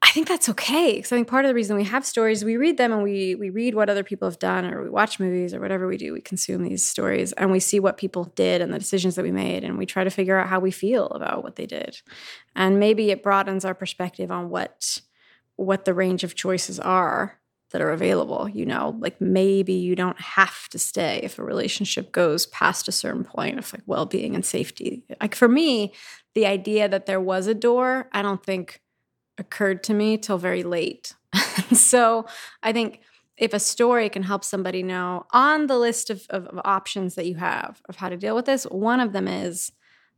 i 0.04 0.10
think 0.12 0.28
that's 0.28 0.50
okay. 0.50 0.96
Because 0.96 1.12
i 1.12 1.16
think 1.16 1.28
part 1.28 1.46
of 1.46 1.50
the 1.50 1.56
reason 1.56 1.76
we 1.76 1.84
have 1.84 2.06
stories 2.06 2.44
we 2.46 2.58
read 2.58 2.78
them 2.78 2.92
and 2.92 3.04
we 3.04 3.36
we 3.36 3.50
read 3.50 3.76
what 3.76 3.90
other 3.90 4.04
people 4.04 4.30
have 4.30 4.40
done 4.40 4.66
or 4.66 4.84
we 4.84 4.90
watch 4.90 5.20
movies 5.20 5.54
or 5.54 5.60
whatever 5.60 5.88
we 5.88 5.98
do 5.98 6.14
we 6.14 6.22
consume 6.22 6.64
these 6.64 6.88
stories 6.88 7.34
and 7.34 7.52
we 7.52 7.60
see 7.60 7.80
what 7.80 7.98
people 7.98 8.26
did 8.36 8.62
and 8.62 8.74
the 8.74 8.80
decisions 8.80 9.16
that 9.16 9.24
we 9.24 9.32
made 9.32 9.64
and 9.64 9.78
we 9.78 9.86
try 9.86 10.04
to 10.04 10.10
figure 10.10 10.38
out 10.38 10.48
how 10.48 10.60
we 10.60 10.72
feel 10.72 11.08
about 11.08 11.44
what 11.44 11.56
they 11.56 11.66
did. 11.66 12.02
And 12.56 12.80
maybe 12.80 13.12
it 13.12 13.24
broadens 13.24 13.66
our 13.66 13.74
perspective 13.74 14.32
on 14.32 14.50
what 14.50 15.02
what 15.56 15.86
the 15.86 15.94
range 15.94 16.24
of 16.24 16.36
choices 16.36 16.80
are 16.80 17.41
that 17.72 17.82
are 17.82 17.92
available 17.92 18.50
you 18.50 18.66
know? 18.66 18.96
Like 19.00 19.20
maybe 19.20 19.74
you 19.74 19.96
don't 19.96 20.20
have 20.20 20.68
to 20.70 20.80
stay 20.80 21.20
if 21.24 21.40
a 21.40 21.44
relationship 21.44 22.12
goes 22.12 22.46
past 22.48 22.88
a 22.88 22.92
certain 22.92 23.24
point 23.24 23.60
of 23.60 23.72
like 23.74 23.84
well-being 23.86 24.36
and 24.36 24.46
safety. 24.46 25.04
Like 25.20 25.36
for 25.36 25.48
me 25.48 25.94
the 26.34 26.46
idea 26.46 26.88
that 26.88 27.06
there 27.08 27.20
was 27.20 27.48
a 27.48 27.54
door 27.54 28.08
i 28.14 28.22
don't 28.22 28.44
think 28.44 28.82
occurred 29.38 29.84
to 29.84 29.94
me 29.94 30.18
till 30.18 30.38
very 30.38 30.64
late. 30.64 31.16
So 31.74 32.26
i 32.64 32.72
think 32.72 33.02
if 33.38 33.54
a 33.54 33.60
story 33.60 34.08
can 34.10 34.24
help 34.24 34.44
somebody 34.44 34.84
know 34.84 35.26
on 35.32 35.68
the 35.68 35.78
list 35.78 36.10
of, 36.10 36.26
of, 36.30 36.46
of 36.48 36.60
options 36.64 37.16
that 37.16 37.26
you 37.26 37.36
have 37.36 37.82
of 37.90 37.96
how 37.96 38.10
to 38.10 38.18
deal 38.18 38.36
with 38.36 38.46
this 38.46 38.64
one 38.66 39.00
of 39.00 39.14
them 39.14 39.28
is 39.28 39.72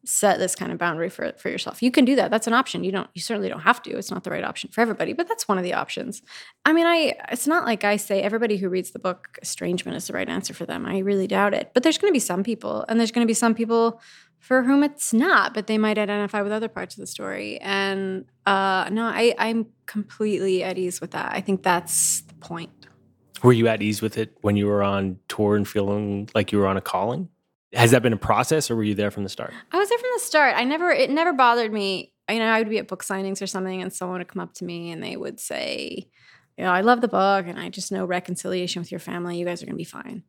set 0.05 0.37
this 0.37 0.55
kind 0.55 0.71
of 0.71 0.77
boundary 0.77 1.09
for 1.09 1.33
for 1.37 1.49
yourself. 1.49 1.81
You 1.81 1.91
can 1.91 2.05
do 2.05 2.15
that. 2.15 2.29
That's 2.29 2.47
an 2.47 2.53
option. 2.53 2.83
You 2.83 2.91
don't 2.91 3.09
you 3.13 3.21
certainly 3.21 3.49
don't 3.49 3.61
have 3.61 3.81
to. 3.83 3.91
It's 3.91 4.11
not 4.11 4.23
the 4.23 4.31
right 4.31 4.43
option 4.43 4.69
for 4.71 4.81
everybody, 4.81 5.13
but 5.13 5.27
that's 5.27 5.47
one 5.47 5.57
of 5.57 5.63
the 5.63 5.73
options. 5.73 6.21
I 6.65 6.73
mean, 6.73 6.85
I 6.85 7.15
it's 7.31 7.47
not 7.47 7.65
like 7.65 7.83
I 7.83 7.95
say 7.97 8.21
everybody 8.21 8.57
who 8.57 8.69
reads 8.69 8.91
the 8.91 8.99
book 8.99 9.37
estrangement 9.41 9.95
is 9.95 10.07
the 10.07 10.13
right 10.13 10.27
answer 10.27 10.53
for 10.53 10.65
them. 10.65 10.85
I 10.85 10.99
really 10.99 11.27
doubt 11.27 11.53
it. 11.53 11.71
But 11.73 11.83
there's 11.83 11.97
going 11.97 12.11
to 12.11 12.15
be 12.15 12.19
some 12.19 12.43
people 12.43 12.85
and 12.89 12.99
there's 12.99 13.11
going 13.11 13.25
to 13.25 13.29
be 13.29 13.33
some 13.33 13.55
people 13.55 14.01
for 14.39 14.63
whom 14.63 14.83
it's 14.83 15.13
not, 15.13 15.53
but 15.53 15.67
they 15.67 15.77
might 15.77 15.97
identify 15.97 16.41
with 16.41 16.51
other 16.51 16.67
parts 16.67 16.95
of 16.95 16.99
the 16.99 17.07
story. 17.07 17.59
And 17.61 18.25
uh 18.45 18.89
no, 18.91 19.05
I 19.05 19.33
I'm 19.37 19.67
completely 19.85 20.63
at 20.63 20.77
ease 20.77 20.99
with 20.99 21.11
that. 21.11 21.31
I 21.33 21.39
think 21.39 21.63
that's 21.63 22.21
the 22.21 22.33
point. 22.35 22.71
Were 23.41 23.53
you 23.53 23.67
at 23.67 23.81
ease 23.81 24.01
with 24.01 24.17
it 24.17 24.37
when 24.41 24.55
you 24.55 24.67
were 24.67 24.83
on 24.83 25.19
tour 25.27 25.55
and 25.55 25.67
feeling 25.67 26.29
like 26.33 26.51
you 26.51 26.59
were 26.59 26.67
on 26.67 26.77
a 26.77 26.81
calling? 26.81 27.29
Has 27.73 27.91
that 27.91 28.01
been 28.01 28.13
a 28.13 28.17
process 28.17 28.69
or 28.69 28.75
were 28.75 28.83
you 28.83 28.95
there 28.95 29.11
from 29.11 29.23
the 29.23 29.29
start? 29.29 29.53
I 29.71 29.77
was 29.77 29.89
there 29.89 29.97
from 29.97 30.09
the 30.15 30.19
start. 30.19 30.55
I 30.55 30.63
never, 30.63 30.91
it 30.91 31.09
never 31.09 31.33
bothered 31.33 31.73
me. 31.73 32.13
You 32.29 32.39
know, 32.39 32.45
I 32.45 32.59
would 32.59 32.69
be 32.69 32.77
at 32.77 32.87
book 32.87 33.03
signings 33.03 33.41
or 33.41 33.47
something 33.47 33.81
and 33.81 33.91
someone 33.91 34.19
would 34.19 34.27
come 34.27 34.41
up 34.41 34.53
to 34.55 34.65
me 34.65 34.91
and 34.91 35.03
they 35.03 35.17
would 35.17 35.39
say, 35.39 36.07
you 36.57 36.63
know, 36.63 36.71
I 36.71 36.81
love 36.81 37.01
the 37.01 37.07
book 37.07 37.47
and 37.47 37.59
I 37.59 37.69
just 37.69 37.91
know 37.91 38.05
reconciliation 38.05 38.81
with 38.81 38.91
your 38.91 38.99
family. 38.99 39.39
You 39.39 39.45
guys 39.45 39.63
are 39.63 39.65
going 39.65 39.73
to 39.75 39.77
be 39.77 39.83
fine. 39.83 40.23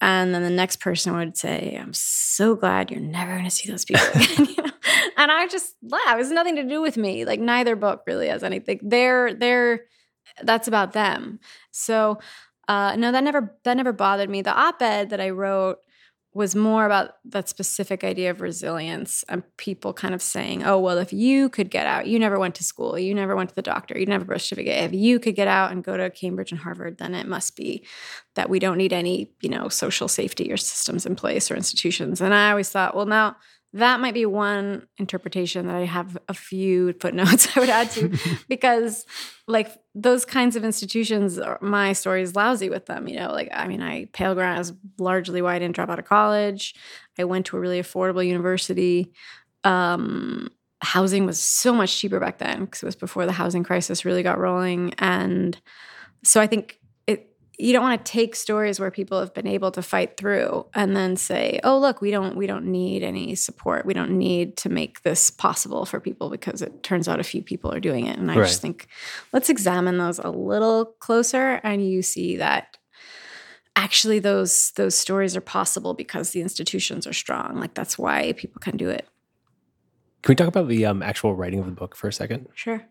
And 0.00 0.34
then 0.34 0.42
the 0.42 0.50
next 0.50 0.80
person 0.80 1.16
would 1.16 1.36
say, 1.36 1.78
I'm 1.80 1.94
so 1.94 2.56
glad 2.56 2.90
you're 2.90 3.00
never 3.00 3.32
going 3.32 3.44
to 3.44 3.50
see 3.50 3.70
those 3.70 3.84
people 3.84 4.04
again. 4.14 4.72
And 5.16 5.30
I 5.30 5.46
just 5.46 5.76
laugh. 5.82 6.18
It's 6.18 6.30
nothing 6.30 6.56
to 6.56 6.64
do 6.64 6.82
with 6.82 6.96
me. 6.96 7.24
Like 7.24 7.38
neither 7.38 7.76
book 7.76 8.02
really 8.08 8.26
has 8.26 8.42
anything. 8.42 8.80
They're, 8.82 9.32
they're, 9.34 9.84
that's 10.42 10.66
about 10.66 10.92
them. 10.92 11.38
So, 11.70 12.18
uh, 12.66 12.96
no, 12.96 13.12
that 13.12 13.22
never, 13.22 13.56
that 13.62 13.76
never 13.76 13.92
bothered 13.92 14.30
me. 14.30 14.42
The 14.42 14.54
op-ed 14.54 15.10
that 15.10 15.20
I 15.20 15.30
wrote, 15.30 15.78
was 16.34 16.54
more 16.54 16.86
about 16.86 17.16
that 17.26 17.48
specific 17.48 18.02
idea 18.02 18.30
of 18.30 18.40
resilience 18.40 19.22
and 19.28 19.42
people 19.58 19.92
kind 19.92 20.14
of 20.14 20.22
saying, 20.22 20.64
oh, 20.64 20.78
well, 20.78 20.96
if 20.96 21.12
you 21.12 21.50
could 21.50 21.70
get 21.70 21.86
out, 21.86 22.06
you 22.06 22.18
never 22.18 22.38
went 22.38 22.54
to 22.54 22.64
school, 22.64 22.98
you 22.98 23.14
never 23.14 23.36
went 23.36 23.50
to 23.50 23.54
the 23.54 23.60
doctor, 23.60 23.98
you 23.98 24.06
never 24.06 24.24
birth 24.24 24.40
certificate. 24.40 24.84
If 24.84 24.94
you 24.94 25.20
could 25.20 25.34
get 25.34 25.48
out 25.48 25.72
and 25.72 25.84
go 25.84 25.96
to 25.96 26.08
Cambridge 26.08 26.50
and 26.50 26.60
Harvard, 26.60 26.96
then 26.96 27.14
it 27.14 27.28
must 27.28 27.54
be 27.54 27.84
that 28.34 28.48
we 28.48 28.58
don't 28.58 28.78
need 28.78 28.94
any, 28.94 29.30
you 29.42 29.50
know, 29.50 29.68
social 29.68 30.08
safety 30.08 30.50
or 30.50 30.56
systems 30.56 31.04
in 31.04 31.16
place 31.16 31.50
or 31.50 31.54
institutions. 31.54 32.22
And 32.22 32.32
I 32.32 32.50
always 32.50 32.70
thought, 32.70 32.96
well, 32.96 33.06
now 33.06 33.36
that 33.74 34.00
might 34.00 34.14
be 34.14 34.26
one 34.26 34.86
interpretation 34.98 35.66
that 35.66 35.76
I 35.76 35.84
have 35.84 36.18
a 36.28 36.34
few 36.34 36.92
footnotes 37.00 37.56
I 37.56 37.60
would 37.60 37.68
add 37.68 37.90
to 37.92 38.16
because 38.48 39.06
like 39.46 39.70
those 39.94 40.24
kinds 40.24 40.56
of 40.56 40.64
institutions 40.64 41.38
my 41.60 41.92
story 41.92 42.22
is 42.22 42.36
lousy 42.36 42.68
with 42.68 42.86
them 42.86 43.08
you 43.08 43.16
know? 43.16 43.32
Like 43.32 43.48
I 43.52 43.66
mean 43.66 43.82
I 43.82 44.06
Pell 44.12 44.34
Grant 44.34 44.60
is 44.60 44.72
largely 44.98 45.42
why 45.42 45.54
I 45.54 45.58
didn't 45.58 45.74
drop 45.74 45.88
out 45.88 45.98
of 45.98 46.04
college. 46.04 46.74
I 47.18 47.24
went 47.24 47.46
to 47.46 47.56
a 47.56 47.60
really 47.60 47.80
affordable 47.80 48.26
university. 48.26 49.12
Um, 49.64 50.48
housing 50.82 51.24
was 51.24 51.40
so 51.40 51.72
much 51.72 51.96
cheaper 51.96 52.18
back 52.18 52.38
then 52.38 52.64
because 52.64 52.82
it 52.82 52.86
was 52.86 52.96
before 52.96 53.24
the 53.24 53.32
housing 53.32 53.62
crisis 53.62 54.04
really 54.04 54.22
got 54.22 54.38
rolling. 54.38 54.92
And 54.98 55.56
so 56.24 56.40
I 56.40 56.46
think 56.46 56.80
you 57.62 57.72
don't 57.72 57.82
want 57.82 58.04
to 58.04 58.12
take 58.12 58.34
stories 58.34 58.80
where 58.80 58.90
people 58.90 59.20
have 59.20 59.32
been 59.32 59.46
able 59.46 59.70
to 59.70 59.82
fight 59.82 60.16
through 60.16 60.66
and 60.74 60.96
then 60.96 61.16
say 61.16 61.60
oh 61.62 61.78
look 61.78 62.00
we 62.00 62.10
don't 62.10 62.36
we 62.36 62.46
don't 62.46 62.66
need 62.66 63.02
any 63.04 63.36
support. 63.36 63.86
We 63.86 63.94
don't 63.94 64.18
need 64.18 64.56
to 64.58 64.68
make 64.68 65.02
this 65.02 65.30
possible 65.30 65.86
for 65.86 66.00
people 66.00 66.28
because 66.28 66.60
it 66.60 66.82
turns 66.82 67.06
out 67.06 67.20
a 67.20 67.24
few 67.24 67.42
people 67.42 67.72
are 67.72 67.80
doing 67.80 68.06
it. 68.06 68.18
And 68.18 68.30
i 68.30 68.36
right. 68.36 68.46
just 68.46 68.60
think 68.60 68.88
let's 69.32 69.48
examine 69.48 69.96
those 69.96 70.18
a 70.18 70.30
little 70.30 70.86
closer 70.98 71.60
and 71.62 71.88
you 71.88 72.02
see 72.02 72.36
that 72.36 72.76
actually 73.76 74.18
those 74.18 74.72
those 74.72 74.96
stories 74.96 75.36
are 75.36 75.40
possible 75.40 75.94
because 75.94 76.30
the 76.30 76.40
institutions 76.40 77.06
are 77.06 77.12
strong. 77.12 77.60
Like 77.60 77.74
that's 77.74 77.96
why 77.96 78.32
people 78.32 78.60
can 78.60 78.76
do 78.76 78.88
it. 78.88 79.08
Can 80.22 80.32
we 80.32 80.36
talk 80.36 80.48
about 80.48 80.68
the 80.68 80.86
um, 80.86 81.02
actual 81.02 81.34
writing 81.34 81.60
of 81.60 81.66
the 81.66 81.72
book 81.72 81.94
for 81.94 82.08
a 82.08 82.12
second? 82.12 82.48
Sure 82.54 82.84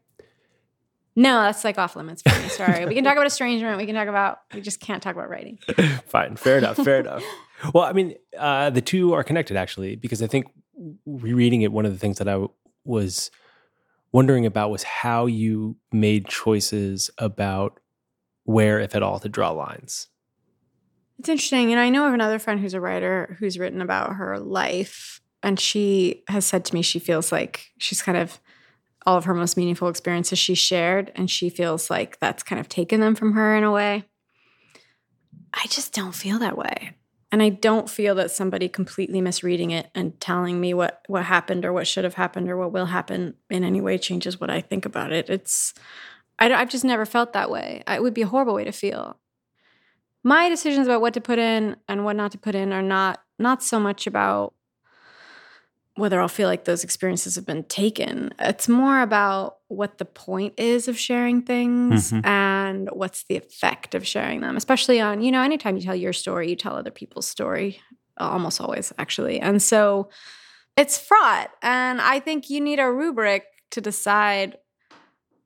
no, 1.16 1.42
that's 1.42 1.64
like 1.64 1.78
off 1.78 1.96
limits 1.96 2.22
for 2.22 2.30
me. 2.42 2.48
Sorry. 2.50 2.86
we 2.86 2.96
can 2.96 3.04
talk 3.04 3.14
about 3.14 3.28
estrangement. 3.28 3.78
We 3.78 3.86
can 3.86 3.96
talk 3.96 4.08
about, 4.08 4.40
we 4.54 4.62
just 4.62 4.80
can't 4.80 5.04
talk 5.04 5.14
about 5.16 5.30
writing. 5.30 5.60
Fine. 6.08 6.38
Fair 6.38 6.58
enough. 6.58 6.78
Fair 6.78 7.02
enough. 7.02 7.24
Well, 7.74 7.84
I 7.84 7.94
mean, 7.94 8.16
uh, 8.38 8.70
the 8.70 8.82
two 8.82 9.14
are 9.14 9.24
connected 9.24 9.56
actually, 9.58 9.96
because 9.96 10.24
I 10.24 10.28
think 10.28 10.48
rereading 11.06 11.62
it, 11.62 11.72
one 11.72 11.86
of 11.86 11.92
the 11.92 12.00
things 12.00 12.18
that 12.18 12.28
I 12.28 12.34
w- 12.34 12.50
was 12.86 13.30
wondering 14.12 14.46
about 14.46 14.72
was 14.72 14.84
how 14.84 15.26
you 15.26 15.78
made 15.92 16.28
choices 16.28 17.10
about 17.18 17.80
where, 18.46 18.80
if 18.80 18.96
at 18.96 19.04
all, 19.04 19.20
to 19.20 19.30
draw 19.30 19.52
lines. 19.52 20.08
It's 21.20 21.30
interesting. 21.30 21.72
And 21.72 21.80
I 21.80 21.90
know 21.90 22.08
of 22.08 22.16
another 22.16 22.40
friend 22.40 22.60
who's 22.60 22.74
a 22.74 22.82
writer 22.82 23.38
who's 23.40 23.60
written 23.60 23.80
about 23.80 24.16
her 24.16 24.40
life. 24.40 25.22
And 25.44 25.60
she 25.60 26.24
has 26.28 26.46
said 26.46 26.66
to 26.66 26.74
me 26.74 26.82
she 26.82 26.98
feels 26.98 27.32
like 27.32 27.68
she's 27.78 28.02
kind 28.02 28.18
of 28.18 28.40
all 29.06 29.18
of 29.18 29.26
her 29.26 29.34
most 29.34 29.58
meaningful 29.58 29.90
experiences 29.90 30.38
she 30.40 30.56
shared 30.56 31.12
and 31.16 31.30
she 31.30 31.50
feels 31.50 31.90
like 31.90 32.20
that's 32.20 32.44
kind 32.44 32.60
of 32.60 32.70
taken 32.70 33.00
them 33.00 33.16
from 33.16 33.34
her 33.34 33.56
in 33.56 33.64
a 33.64 33.72
way 33.72 34.06
I 35.54 35.68
just 35.68 35.94
don't 35.94 36.16
feel 36.16 36.40
that 36.40 36.58
way. 36.58 36.94
And 37.32 37.42
I 37.42 37.50
don't 37.50 37.90
feel 37.90 38.16
that 38.16 38.32
somebody 38.32 38.68
completely 38.68 39.22
misreading 39.22 39.72
it 39.72 39.90
and 39.96 40.20
telling 40.20 40.60
me 40.60 40.74
what 40.74 41.02
what 41.08 41.24
happened 41.26 41.64
or 41.64 41.72
what 41.72 41.88
should 41.88 42.04
have 42.04 42.16
happened 42.16 42.50
or 42.50 42.58
what 42.58 42.74
will 42.74 42.88
happen 42.88 43.36
in 43.50 43.64
any 43.64 43.80
way 43.80 43.98
changes 43.98 44.40
what 44.40 44.50
I 44.50 44.60
think 44.60 44.86
about 44.86 45.14
it. 45.14 45.30
It's 45.30 45.74
I, 46.40 46.50
have 46.50 46.70
just 46.70 46.84
never 46.84 47.06
felt 47.06 47.34
that 47.34 47.50
way. 47.50 47.84
It 47.88 48.02
would 48.02 48.14
be 48.14 48.24
a 48.24 48.28
horrible 48.28 48.56
way 48.56 48.66
to 48.66 48.72
feel. 48.72 49.18
My 50.24 50.50
decisions 50.50 50.88
about 50.88 51.02
what 51.02 51.14
to 51.14 51.22
put 51.22 51.40
in 51.40 51.78
and 51.88 52.04
what 52.04 52.16
not 52.16 52.32
to 52.34 52.38
put 52.38 52.56
in 52.56 52.74
are 52.74 52.82
not 52.82 53.22
not 53.40 53.64
so 53.64 53.80
much 53.80 54.08
about 54.08 54.54
whether 55.96 56.22
I'll 56.22 56.28
feel 56.28 56.48
like 56.48 56.64
those 56.64 56.84
experiences 56.84 57.36
have 57.36 57.46
been 57.46 57.64
taken. 57.66 58.34
It's 58.40 58.70
more 58.70 59.02
about 59.02 59.58
what 59.68 59.98
the 59.98 60.06
point 60.06 60.54
is 60.58 60.88
of 60.88 60.98
sharing 60.98 61.42
things 61.42 62.12
mm-hmm. 62.12 62.26
and 62.26 62.90
what's 62.94 63.26
the 63.26 63.36
effect 63.36 63.94
of 63.94 64.08
sharing 64.08 64.40
them, 64.40 64.56
especially 64.56 65.02
on, 65.02 65.22
you 65.22 65.32
know, 65.32 65.42
anytime 65.42 65.76
you 65.76 65.84
tell 65.84 65.96
your 65.96 66.14
story, 66.14 66.50
you 66.50 66.56
tell 66.56 66.76
other 66.76 66.92
people's 66.92 67.28
story, 67.28 67.80
almost 68.18 68.62
always, 68.62 68.94
actually. 68.98 69.40
And 69.42 69.62
so 69.62 70.10
it's 70.78 70.98
fraught. 70.98 71.52
And 71.62 72.00
I 72.00 72.20
think 72.20 72.50
you 72.50 72.62
need 72.62 72.80
a 72.80 72.92
rubric 72.92 73.44
to 73.72 73.82
decide 73.82 74.58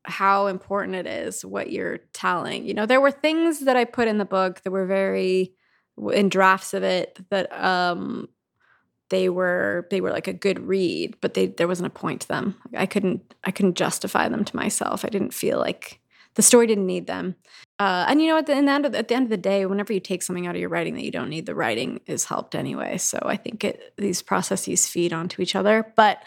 how 0.04 0.46
important 0.48 0.96
it 0.96 1.08
is 1.08 1.44
what 1.44 1.72
you're 1.72 2.00
telling. 2.14 2.66
You 2.66 2.76
know, 2.76 2.86
there 2.86 3.02
were 3.02 3.12
things 3.12 3.62
that 3.62 3.76
I 3.76 3.86
put 3.86 4.08
in 4.08 4.20
the 4.20 4.26
book 4.26 4.62
that 4.62 4.72
were 4.72 4.86
very 4.86 5.54
in 6.14 6.30
drafts 6.30 6.74
of 6.74 6.84
it 6.84 7.18
that 7.30 7.52
um 7.58 8.28
they 9.10 9.30
were 9.30 9.88
they 9.92 10.02
were 10.02 10.12
like 10.12 10.28
a 10.28 10.34
good 10.34 10.60
read, 10.60 11.16
but 11.22 11.34
they 11.34 11.48
there 11.48 11.68
wasn't 11.68 11.88
a 11.88 11.92
point 11.92 12.22
to 12.22 12.28
them. 12.28 12.56
I 12.76 12.86
couldn't 12.86 13.36
I 13.44 13.52
couldn't 13.52 13.76
justify 13.76 14.30
them 14.30 14.44
to 14.46 14.56
myself. 14.56 15.06
I 15.06 15.10
didn't 15.10 15.34
feel 15.34 15.60
like 15.60 16.00
the 16.36 16.42
story 16.42 16.68
didn't 16.68 16.86
need 16.86 17.08
them. 17.08 17.36
Uh, 17.80 18.06
and 18.08 18.22
you 18.22 18.28
know, 18.28 18.38
at 18.38 18.46
the, 18.46 18.54
end 18.54 18.86
of, 18.86 18.96
at 18.96 19.08
the 19.08 19.16
end 19.16 19.26
of 19.26 19.30
the 19.30 19.38
day, 19.38 19.66
whenever 19.66 19.92
you 19.92 20.00
take 20.00 20.22
something 20.22 20.48
out 20.48 20.56
of 20.56 20.62
your 20.62 20.70
writing 20.70 20.94
that 20.96 21.04
you 21.04 21.12
don't 21.12 21.30
need, 21.30 21.46
the 21.46 21.56
writing 21.56 22.00
is 22.06 22.26
helped 22.26 22.56
anyway. 22.56 22.98
So 22.98 23.20
I 23.26 23.36
think 23.36 23.64
it, 23.64 23.94
these 23.98 24.22
processes 24.22 24.88
feed 24.88 25.12
onto 25.12 25.42
each 25.42 25.56
other. 25.56 25.94
But 25.96 26.24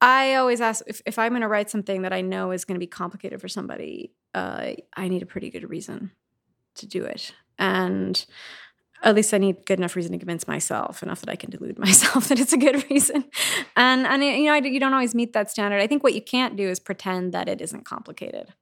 I 0.00 0.34
always 0.34 0.60
ask 0.60 0.82
if, 0.86 1.00
if 1.06 1.18
I'm 1.18 1.32
going 1.32 1.42
to 1.42 1.48
write 1.48 1.70
something 1.70 2.02
that 2.02 2.12
I 2.12 2.20
know 2.20 2.50
is 2.50 2.64
going 2.64 2.74
to 2.74 2.80
be 2.80 2.86
complicated 2.86 3.40
for 3.40 3.48
somebody, 3.48 4.12
uh, 4.34 4.72
I 4.94 5.08
need 5.08 5.22
a 5.22 5.26
pretty 5.26 5.50
good 5.50 5.68
reason 5.68 6.10
to 6.76 6.86
do 6.86 7.04
it. 7.04 7.32
And 7.58 8.24
at 9.04 9.14
least 9.14 9.34
I 9.34 9.38
need 9.38 9.66
good 9.66 9.78
enough 9.78 9.94
reason 9.94 10.12
to 10.12 10.18
convince 10.18 10.48
myself 10.48 11.02
enough 11.02 11.20
that 11.20 11.28
I 11.28 11.36
can 11.36 11.50
delude 11.50 11.78
myself 11.88 12.28
that 12.28 12.40
it's 12.40 12.52
a 12.52 12.56
good 12.56 12.90
reason. 12.90 13.24
And 13.76 14.06
and 14.06 14.24
you 14.24 14.46
know 14.46 14.54
you 14.54 14.80
don't 14.80 14.94
always 14.94 15.14
meet 15.14 15.32
that 15.34 15.50
standard. 15.50 15.80
I 15.80 15.86
think 15.86 16.02
what 16.02 16.14
you 16.14 16.22
can't 16.22 16.56
do 16.56 16.68
is 16.68 16.80
pretend 16.80 17.32
that 17.32 17.48
it 17.48 17.60
isn't 17.60 17.84
complicated. 17.84 18.54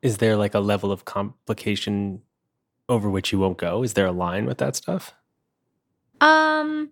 Is 0.00 0.18
there 0.18 0.36
like 0.36 0.54
a 0.54 0.60
level 0.60 0.90
of 0.90 1.04
complication 1.04 2.22
over 2.88 3.10
which 3.10 3.32
you 3.32 3.38
won't 3.38 3.58
go? 3.58 3.82
Is 3.82 3.94
there 3.94 4.06
a 4.06 4.12
line 4.12 4.46
with 4.46 4.58
that 4.58 4.76
stuff? 4.76 5.14
Um 6.20 6.90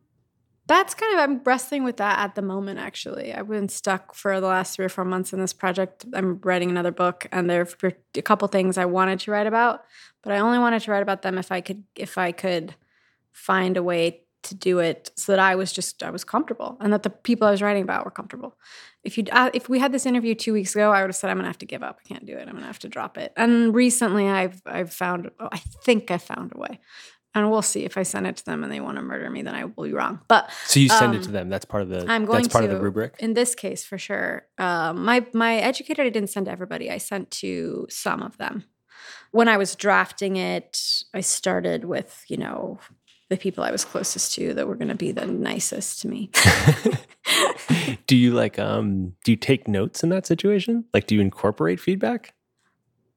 that's 0.67 0.95
kind 0.95 1.13
of 1.15 1.19
I'm 1.19 1.43
wrestling 1.43 1.83
with 1.83 1.97
that 1.97 2.21
at 2.21 2.37
the 2.37 2.43
moment 2.43 2.79
actually. 2.79 3.35
I've 3.35 3.49
been 3.49 3.69
stuck 3.69 4.15
for 4.15 4.41
the 4.41 4.47
last 4.47 4.77
3 4.77 4.85
or 4.85 4.89
4 4.89 5.05
months 5.05 5.33
in 5.33 5.41
this 5.41 5.53
project. 5.53 6.07
I'm 6.15 6.41
writing 6.45 6.71
another 6.71 6.93
book 6.93 7.27
and 7.33 7.51
there 7.51 7.67
are 7.83 7.93
a 8.17 8.23
couple 8.23 8.47
things 8.47 8.79
I 8.79 8.85
wanted 8.85 9.19
to 9.21 9.33
write 9.33 9.49
about, 9.49 9.85
but 10.23 10.33
I 10.33 10.39
only 10.39 10.61
wanted 10.61 10.83
to 10.83 10.93
write 10.93 11.03
about 11.03 11.23
them 11.23 11.39
if 11.39 11.51
I 11.51 11.61
could 11.61 11.83
if 11.97 12.17
I 12.19 12.31
could 12.31 12.77
find 13.33 13.77
a 13.77 13.83
way 13.83 14.23
to 14.43 14.55
do 14.55 14.79
it 14.79 15.11
so 15.17 15.33
that 15.33 15.39
I 15.39 15.55
was 15.55 15.73
just 15.73 16.03
I 16.03 16.11
was 16.11 16.25
comfortable 16.25 16.77
and 16.81 16.93
that 16.93 17.03
the 17.03 17.11
people 17.11 17.47
I 17.47 17.51
was 17.51 17.63
writing 17.63 17.83
about 17.83 18.05
were 18.05 18.11
comfortable. 18.11 18.57
If 19.05 19.19
you 19.19 19.25
uh, 19.33 19.51
if 19.53 19.69
we 19.69 19.79
had 19.79 19.93
this 19.93 20.07
interview 20.07 20.35
two 20.35 20.53
weeks 20.53 20.75
ago, 20.75 20.93
I 20.93 21.01
would 21.03 21.09
have 21.09 21.17
said 21.17 21.31
I'm 21.31 21.37
gonna 21.37 21.49
have 21.49 21.59
to 21.59 21.67
give 21.67 21.83
up. 21.83 21.99
I 22.05 22.09
can't 22.09 22.27
do 22.27 22.37
it. 22.37 22.49
I'm 22.49 22.55
gonna 22.55 22.67
have 22.67 22.79
to 22.81 22.89
drop 22.89 23.19
it. 23.19 23.33
And 23.37 23.75
recently, 23.75 24.29
I've 24.29 24.63
I've 24.67 24.93
found 24.93 25.31
oh, 25.39 25.49
I 25.53 25.59
think 25.59 26.11
I 26.11 26.19
found 26.19 26.53
a 26.55 26.59
way, 26.59 26.81
and 27.35 27.51
we'll 27.51 27.63
see 27.63 27.85
if 27.85 27.97
I 27.97 28.03
send 28.03 28.27
it 28.27 28.37
to 28.39 28.45
them 28.45 28.65
and 28.65 28.73
they 28.73 28.81
want 28.81 28.97
to 28.97 29.03
murder 29.03 29.31
me, 29.31 29.43
then 29.43 29.55
I 29.55 29.65
will 29.65 29.85
be 29.85 29.93
wrong. 29.93 30.21
But 30.27 30.51
so 30.67 30.81
you 30.81 30.89
send 30.89 31.15
um, 31.15 31.21
it 31.21 31.25
to 31.25 31.31
them. 31.31 31.49
That's 31.49 31.65
part 31.65 31.83
of 31.83 31.89
the. 31.89 32.07
I'm 32.09 32.25
going 32.25 32.43
that's 32.43 32.53
part 32.53 32.65
to, 32.65 32.71
of 32.71 32.77
the 32.77 32.83
rubric. 32.83 33.17
In 33.19 33.35
this 33.35 33.55
case, 33.55 33.85
for 33.85 33.99
sure. 33.99 34.47
Um, 34.59 35.05
my 35.05 35.27
my 35.33 35.57
educator, 35.57 36.03
I 36.03 36.09
didn't 36.09 36.31
send 36.31 36.47
to 36.47 36.53
everybody. 36.53 36.91
I 36.91 36.99
sent 36.99 37.31
to 37.33 37.87
some 37.91 38.23
of 38.23 38.39
them. 38.39 38.65
When 39.33 39.49
I 39.49 39.59
was 39.59 39.77
drafting 39.77 40.37
it, 40.37 41.05
I 41.15 41.21
started 41.21 41.85
with 41.85 42.25
you 42.29 42.37
know 42.37 42.81
the 43.31 43.37
people 43.37 43.63
I 43.63 43.71
was 43.71 43.85
closest 43.85 44.35
to 44.35 44.53
that 44.55 44.67
were 44.67 44.75
going 44.75 44.89
to 44.89 44.97
be 44.97 45.13
the 45.13 45.25
nicest 45.25 46.03
to 46.03 46.09
me. 46.09 46.31
do 48.07 48.17
you 48.17 48.33
like 48.33 48.59
um 48.59 49.15
do 49.25 49.33
you 49.33 49.37
take 49.37 49.69
notes 49.69 50.03
in 50.03 50.11
that 50.11 50.27
situation? 50.27 50.85
Like 50.93 51.07
do 51.07 51.15
you 51.15 51.21
incorporate 51.21 51.81
feedback? 51.81 52.35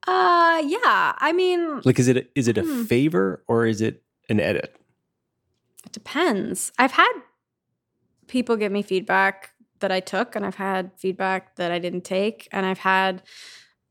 Uh 0.06 0.62
yeah. 0.64 1.14
I 1.18 1.32
mean 1.34 1.80
Like 1.84 1.98
is 1.98 2.08
it 2.08 2.30
is 2.34 2.48
it 2.48 2.56
a 2.56 2.62
hmm. 2.62 2.84
favor 2.84 3.42
or 3.48 3.66
is 3.66 3.80
it 3.80 4.02
an 4.28 4.40
edit? 4.40 4.74
It 5.84 5.92
depends. 5.92 6.72
I've 6.78 6.92
had 6.92 7.12
people 8.28 8.56
give 8.56 8.72
me 8.72 8.82
feedback 8.82 9.50
that 9.80 9.90
I 9.90 9.98
took 9.98 10.36
and 10.36 10.46
I've 10.46 10.54
had 10.54 10.92
feedback 10.96 11.56
that 11.56 11.72
I 11.72 11.80
didn't 11.80 12.04
take 12.04 12.48
and 12.52 12.64
I've 12.64 12.78
had 12.78 13.22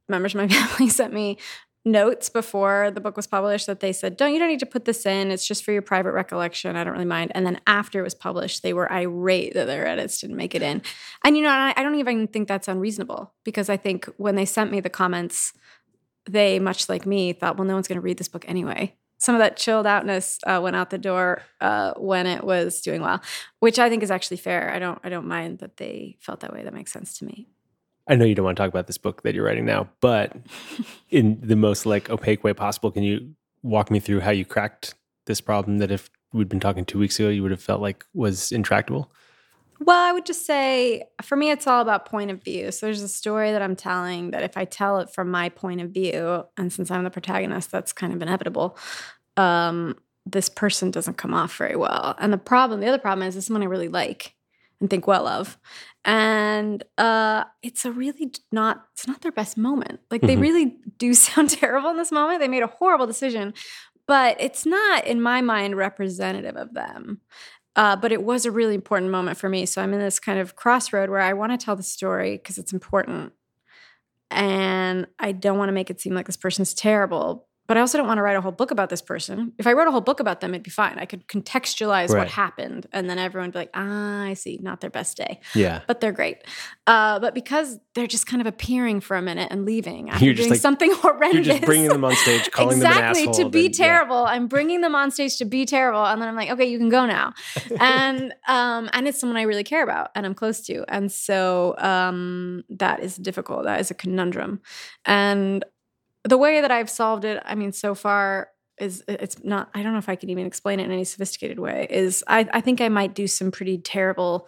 members 0.07 0.33
of 0.33 0.39
my 0.39 0.47
family 0.67 0.89
sent 0.89 1.13
me 1.13 1.37
notes 1.85 2.29
before 2.29 2.91
the 2.91 3.01
book 3.01 3.17
was 3.17 3.27
published 3.27 3.67
that 3.67 3.79
they 3.79 3.91
said, 3.91 4.17
"Don't 4.17 4.33
you 4.33 4.39
don't 4.39 4.47
need 4.47 4.59
to 4.59 4.65
put 4.65 4.85
this 4.85 5.05
in. 5.05 5.31
It's 5.31 5.45
just 5.45 5.63
for 5.63 5.71
your 5.71 5.81
private 5.81 6.13
recollection. 6.13 6.75
I 6.75 6.83
don't 6.83 6.93
really 6.93 7.05
mind." 7.05 7.31
And 7.35 7.45
then 7.45 7.59
after 7.67 7.99
it 7.99 8.03
was 8.03 8.13
published, 8.13 8.63
they 8.63 8.73
were 8.73 8.91
irate 8.91 9.53
that 9.53 9.67
their 9.67 9.85
edits 9.85 10.19
didn't 10.19 10.37
make 10.37 10.55
it 10.55 10.61
in. 10.61 10.81
And 11.23 11.35
you 11.35 11.43
know, 11.43 11.49
I, 11.49 11.73
I 11.75 11.83
don't 11.83 11.95
even 11.95 12.27
think 12.27 12.47
that's 12.47 12.67
unreasonable 12.67 13.33
because 13.43 13.69
I 13.69 13.77
think 13.77 14.05
when 14.17 14.35
they 14.35 14.45
sent 14.45 14.71
me 14.71 14.79
the 14.79 14.89
comments, 14.89 15.53
they 16.29 16.59
much 16.59 16.87
like 16.89 17.05
me 17.05 17.33
thought, 17.33 17.57
"Well, 17.57 17.67
no 17.67 17.73
one's 17.73 17.87
going 17.87 17.97
to 17.97 18.01
read 18.01 18.17
this 18.17 18.29
book 18.29 18.45
anyway." 18.47 18.95
Some 19.17 19.35
of 19.35 19.39
that 19.39 19.55
chilled 19.55 19.87
outness 19.87 20.39
uh, 20.45 20.59
went 20.61 20.75
out 20.75 20.89
the 20.89 20.97
door 20.97 21.43
uh, 21.61 21.93
when 21.95 22.27
it 22.27 22.43
was 22.43 22.81
doing 22.81 23.01
well, 23.01 23.21
which 23.61 23.79
I 23.79 23.87
think 23.87 24.03
is 24.03 24.11
actually 24.11 24.37
fair. 24.37 24.69
I 24.73 24.79
don't 24.79 24.99
I 25.03 25.09
don't 25.09 25.27
mind 25.27 25.59
that 25.59 25.77
they 25.77 26.17
felt 26.19 26.41
that 26.41 26.53
way. 26.53 26.63
That 26.63 26.73
makes 26.73 26.91
sense 26.91 27.17
to 27.19 27.25
me. 27.25 27.47
I 28.07 28.15
know 28.15 28.25
you 28.25 28.35
don't 28.35 28.45
want 28.45 28.57
to 28.57 28.63
talk 28.63 28.69
about 28.69 28.87
this 28.87 28.97
book 28.97 29.23
that 29.23 29.33
you're 29.33 29.45
writing 29.45 29.65
now, 29.65 29.89
but 30.01 30.35
in 31.09 31.39
the 31.41 31.55
most 31.55 31.85
like 31.85 32.09
opaque 32.09 32.43
way 32.43 32.53
possible, 32.53 32.91
can 32.91 33.03
you 33.03 33.33
walk 33.61 33.89
me 33.89 33.99
through 33.99 34.19
how 34.19 34.31
you 34.31 34.45
cracked 34.45 34.93
this 35.25 35.39
problem 35.39 35.77
that 35.77 35.91
if 35.91 36.09
we'd 36.33 36.49
been 36.49 36.59
talking 36.59 36.83
two 36.83 36.99
weeks 36.99 37.19
ago, 37.19 37.29
you 37.29 37.41
would 37.41 37.51
have 37.51 37.61
felt 37.61 37.81
like 37.81 38.05
was 38.13 38.51
intractable? 38.51 39.11
Well, 39.79 39.99
I 39.99 40.11
would 40.11 40.25
just 40.25 40.45
say 40.45 41.03
for 41.21 41.35
me, 41.35 41.51
it's 41.51 41.67
all 41.67 41.81
about 41.81 42.05
point 42.05 42.31
of 42.31 42.43
view. 42.43 42.71
So 42.71 42.85
there's 42.85 43.01
a 43.01 43.09
story 43.09 43.51
that 43.51 43.61
I'm 43.61 43.75
telling 43.75 44.31
that 44.31 44.43
if 44.43 44.57
I 44.57 44.65
tell 44.65 44.99
it 44.99 45.09
from 45.09 45.31
my 45.31 45.49
point 45.49 45.81
of 45.81 45.91
view, 45.91 46.45
and 46.57 46.71
since 46.71 46.91
I'm 46.91 47.03
the 47.03 47.09
protagonist, 47.09 47.71
that's 47.71 47.91
kind 47.91 48.13
of 48.13 48.21
inevitable. 48.21 48.77
Um, 49.35 49.97
this 50.25 50.47
person 50.47 50.91
doesn't 50.91 51.17
come 51.17 51.33
off 51.33 51.55
very 51.57 51.75
well. 51.75 52.15
And 52.17 52.31
the 52.31 52.37
problem, 52.37 52.79
the 52.79 52.87
other 52.87 52.97
problem 52.97 53.27
is, 53.27 53.35
this 53.35 53.47
someone 53.47 53.63
I 53.63 53.65
really 53.65 53.89
like 53.89 54.35
and 54.83 54.89
think 54.89 55.07
well 55.07 55.27
of. 55.27 55.57
And 56.05 56.83
uh, 56.97 57.45
it's 57.63 57.85
a 57.85 57.91
really 57.91 58.33
not 58.51 58.85
it's 58.91 59.07
not 59.07 59.21
their 59.21 59.31
best 59.31 59.57
moment. 59.57 60.01
Like 60.11 60.21
mm-hmm. 60.21 60.27
they 60.27 60.35
really 60.35 60.75
do 60.97 61.13
sound 61.15 61.49
terrible 61.49 61.89
in 61.89 61.97
this 61.97 62.11
moment. 62.11 62.41
They 62.41 62.47
made 62.47 62.63
a 62.63 62.67
horrible 62.67 63.07
decision 63.07 63.53
but 64.07 64.35
it's 64.39 64.65
not 64.65 65.05
in 65.05 65.21
my 65.21 65.41
mind 65.41 65.77
representative 65.77 66.55
of 66.55 66.73
them. 66.73 67.21
Uh, 67.75 67.95
but 67.95 68.11
it 68.11 68.23
was 68.23 68.45
a 68.45 68.51
really 68.51 68.75
important 68.75 69.11
moment 69.11 69.37
for 69.37 69.49
me. 69.49 69.65
So 69.65 69.81
i'm 69.81 69.93
in 69.93 69.99
this 69.99 70.19
kind 70.19 70.39
of 70.39 70.55
crossroad 70.55 71.09
where 71.09 71.19
i 71.19 71.33
want 71.33 71.51
to 71.51 71.63
tell 71.63 71.75
the 71.75 71.83
story 71.83 72.37
because 72.37 72.57
it's 72.57 72.73
important. 72.73 73.33
And 74.29 75.07
i 75.19 75.31
don't 75.31 75.57
want 75.57 75.69
to 75.69 75.73
make 75.73 75.89
it 75.89 76.01
seem 76.01 76.13
like 76.13 76.27
this 76.27 76.37
person's 76.37 76.73
terrible 76.73 77.47
but 77.73 77.79
I 77.79 77.81
also 77.81 77.97
don't 77.97 78.05
want 78.05 78.19
to 78.19 78.21
write 78.21 78.35
a 78.35 78.41
whole 78.41 78.51
book 78.51 78.69
about 78.69 78.91
this 78.91 79.01
person. 79.01 79.51
If 79.57 79.65
I 79.65 79.73
wrote 79.73 79.87
a 79.87 79.91
whole 79.91 79.99
book 79.99 80.19
about 80.19 80.41
them, 80.41 80.53
it'd 80.53 80.61
be 80.61 80.69
fine. 80.69 80.99
I 80.99 81.05
could 81.05 81.27
contextualize 81.27 82.09
right. 82.09 82.19
what 82.19 82.27
happened, 82.27 82.85
and 82.93 83.09
then 83.09 83.17
everyone 83.17 83.47
would 83.47 83.53
be 83.53 83.57
like, 83.61 83.71
"Ah, 83.73 84.25
I 84.25 84.35
see. 84.35 84.59
Not 84.61 84.81
their 84.81 84.91
best 84.91 85.17
day." 85.17 85.39
Yeah, 85.55 85.81
but 85.87 85.99
they're 85.99 86.11
great. 86.11 86.37
Uh, 86.85 87.17
but 87.19 87.33
because 87.33 87.79
they're 87.95 88.05
just 88.05 88.27
kind 88.27 88.41
of 88.41 88.45
appearing 88.45 88.99
for 88.99 89.17
a 89.17 89.23
minute 89.23 89.47
and 89.49 89.65
leaving 89.65 90.11
after 90.11 90.23
you're 90.23 90.35
doing 90.35 90.51
like, 90.51 90.59
something 90.59 90.91
horrendous, 90.93 91.47
you're 91.47 91.55
just 91.55 91.65
bringing 91.65 91.87
them 91.87 92.05
on 92.05 92.15
stage, 92.15 92.51
calling 92.51 92.77
exactly, 92.77 93.25
them 93.25 93.33
an 93.33 93.39
to 93.39 93.49
be 93.49 93.69
terrible. 93.69 94.21
Yeah. 94.21 94.33
I'm 94.33 94.45
bringing 94.45 94.81
them 94.81 94.93
on 94.93 95.09
stage 95.09 95.37
to 95.37 95.45
be 95.45 95.65
terrible, 95.65 96.05
and 96.05 96.21
then 96.21 96.29
I'm 96.29 96.35
like, 96.35 96.51
"Okay, 96.51 96.65
you 96.65 96.77
can 96.77 96.89
go 96.89 97.07
now." 97.07 97.33
and 97.79 98.35
um, 98.47 98.87
and 98.93 99.07
it's 99.07 99.19
someone 99.19 99.37
I 99.37 99.43
really 99.43 99.63
care 99.63 99.81
about 99.81 100.11
and 100.13 100.27
I'm 100.27 100.35
close 100.35 100.61
to, 100.67 100.85
and 100.89 101.11
so 101.11 101.73
um, 101.79 102.65
that 102.69 102.99
is 102.99 103.15
difficult. 103.15 103.63
That 103.63 103.79
is 103.79 103.89
a 103.89 103.95
conundrum, 103.95 104.61
and 105.05 105.65
the 106.23 106.37
way 106.37 106.61
that 106.61 106.71
I've 106.71 106.89
solved 106.89 107.25
it, 107.25 107.41
I 107.45 107.55
mean, 107.55 107.71
so 107.71 107.95
far 107.95 108.49
is 108.79 109.03
it's 109.07 109.43
not 109.43 109.69
i 109.75 109.83
don't 109.83 109.93
know 109.93 109.99
if 109.99 110.09
i 110.09 110.15
can 110.15 110.31
even 110.31 110.47
explain 110.47 110.79
it 110.79 110.85
in 110.85 110.91
any 110.91 111.03
sophisticated 111.03 111.59
way 111.59 111.85
is 111.91 112.23
I, 112.27 112.49
I 112.51 112.59
think 112.59 112.81
i 112.81 112.89
might 112.89 113.13
do 113.13 113.27
some 113.27 113.51
pretty 113.51 113.77
terrible 113.77 114.47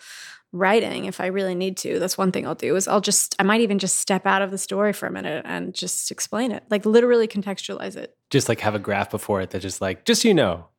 writing 0.52 1.06
if 1.06 1.20
i 1.20 1.28
really 1.28 1.54
need 1.54 1.78
to. 1.78 2.00
That's 2.00 2.18
one 2.18 2.32
thing 2.32 2.48
i'll 2.48 2.56
do 2.56 2.76
is 2.76 2.88
i'll 2.88 3.02
just 3.02 3.36
i 3.40 3.44
might 3.44 3.62
even 3.62 3.78
just 3.78 3.98
step 3.98 4.26
out 4.26 4.42
of 4.42 4.52
the 4.52 4.58
story 4.58 4.94
for 4.94 5.06
a 5.06 5.12
minute 5.12 5.46
and 5.46 5.76
just 5.76 6.12
explain 6.12 6.52
it 6.52 6.64
like 6.70 6.86
literally 6.86 7.28
contextualize 7.28 7.96
it. 7.96 8.16
Just 8.32 8.50
like 8.50 8.62
have 8.62 8.74
a 8.74 8.80
graph 8.80 9.12
before 9.12 9.42
it 9.42 9.52
that 9.52 9.62
just 9.62 9.82
like 9.82 10.06
just 10.06 10.22
so 10.24 10.28
you 10.28 10.34
know. 10.34 10.70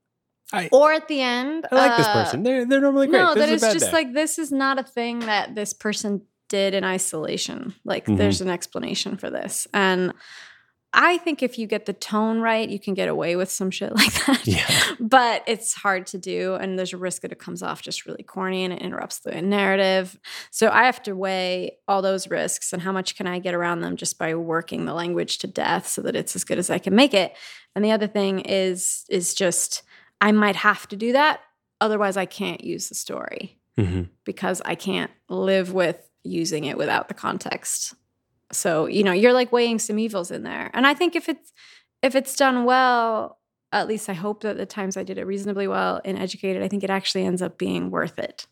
I, 0.52 0.68
or 0.70 0.92
at 0.92 1.09
the 1.09 1.20
end 1.20 1.66
i 1.72 1.74
like 1.74 1.90
uh, 1.92 1.96
this 1.96 2.09
person. 2.09 2.42
They're, 2.44 2.64
they're 2.64 2.80
normally 2.80 3.09
great. 3.09 3.18
no 3.18 3.35
this 3.35 3.61
that 3.61 3.68
is 3.68 3.74
just 3.74 3.87
day. 3.87 3.92
like 3.92 4.12
this 4.12 4.38
is 4.38 4.52
not 4.52 4.78
a 4.78 4.85
thing 4.85 5.20
that 5.20 5.54
this 5.54 5.72
person 5.72 6.22
did 6.48 6.74
in 6.74 6.85
isolation. 6.85 7.74
Like 7.85 8.04
mm-hmm. 8.04 8.16
there's 8.16 8.40
an 8.40 8.48
explanation 8.48 9.16
for 9.16 9.30
this. 9.30 9.66
And 9.74 10.12
I 10.98 11.18
think 11.18 11.42
if 11.42 11.59
you 11.59 11.66
get 11.66 11.85
the 11.85 11.92
tone 11.92 12.40
right, 12.40 12.66
you 12.66 12.80
can 12.80 12.94
get 12.94 13.09
away 13.09 13.37
with 13.37 13.50
some 13.50 13.70
shit 13.70 13.94
like 13.96 14.14
that. 14.26 14.46
Yeah. 14.46 14.66
but 14.98 15.44
it's 15.46 15.74
hard 15.74 16.06
to 16.09 16.18
do. 16.18 16.54
And 16.54 16.78
there's 16.78 16.94
a 16.94 16.96
risk 16.96 17.20
that 17.22 17.32
it 17.32 17.38
comes 17.38 17.62
off 17.62 17.82
just 17.82 18.06
really 18.06 18.22
corny 18.22 18.64
and 18.64 18.72
it 18.72 18.80
interrupts 18.80 19.18
the 19.18 19.42
narrative. 19.42 20.18
So 20.50 20.70
I 20.70 20.85
have 20.85 21.02
to 21.02 21.14
weigh 21.14 21.76
all 21.87 22.00
those 22.00 22.28
risks 22.30 22.72
and 22.72 22.80
how 22.80 22.92
much 22.92 23.14
can 23.14 23.26
I 23.26 23.38
get 23.38 23.54
around 23.54 23.82
them 23.82 23.96
just 23.96 24.18
by 24.18 24.35
working 24.35 24.87
the 24.87 24.94
language 24.94 25.37
to 25.38 25.46
death 25.46 25.87
so 25.87 26.00
that 26.00 26.16
it's 26.16 26.35
as 26.35 26.44
good 26.44 26.59
as 26.59 26.70
I 26.70 26.78
can 26.78 26.94
make 26.94 27.12
it. 27.12 27.37
And 27.74 27.85
the 27.85 27.92
other 27.92 28.06
thing 28.06 28.40
is 28.40 29.04
is 29.11 29.35
just 29.35 29.82
I 30.22 30.32
might 30.32 30.56
have 30.56 30.88
to 30.88 30.96
do 30.96 31.12
that. 31.12 31.40
Otherwise 31.78 32.16
I 32.16 32.24
can't 32.24 32.64
use 32.64 32.88
the 32.88 32.94
story 32.94 33.59
hmm 33.76 34.04
because 34.24 34.62
I 34.64 34.74
can't 34.74 35.11
live 35.28 35.74
with 35.74 36.09
using 36.24 36.64
it 36.64 36.78
without 36.78 37.09
the 37.09 37.14
context. 37.14 37.94
So, 38.52 38.87
you 38.87 39.02
know, 39.02 39.12
you're 39.12 39.32
like 39.32 39.52
weighing 39.52 39.78
some 39.78 39.98
evils 39.98 40.30
in 40.30 40.42
there. 40.42 40.70
And 40.74 40.87
I 40.87 40.94
think 40.94 41.16
if 41.16 41.28
it's 41.28 41.52
if 42.02 42.14
it's 42.14 42.37
done 42.37 42.64
well, 42.64 43.38
at 43.72 43.88
least 43.88 44.09
I 44.09 44.12
hope 44.12 44.42
that 44.42 44.56
the 44.56 44.66
times 44.66 44.96
I 44.96 45.02
did 45.02 45.18
it 45.18 45.26
reasonably 45.26 45.66
well 45.66 46.00
and 46.04 46.18
educated, 46.18 46.62
I 46.62 46.68
think 46.68 46.85
it 46.85 46.90
actually 46.90 47.24
ends 47.24 47.42
up 47.42 47.59
being 47.59 47.90
worth 47.90 48.18
it. 48.18 48.46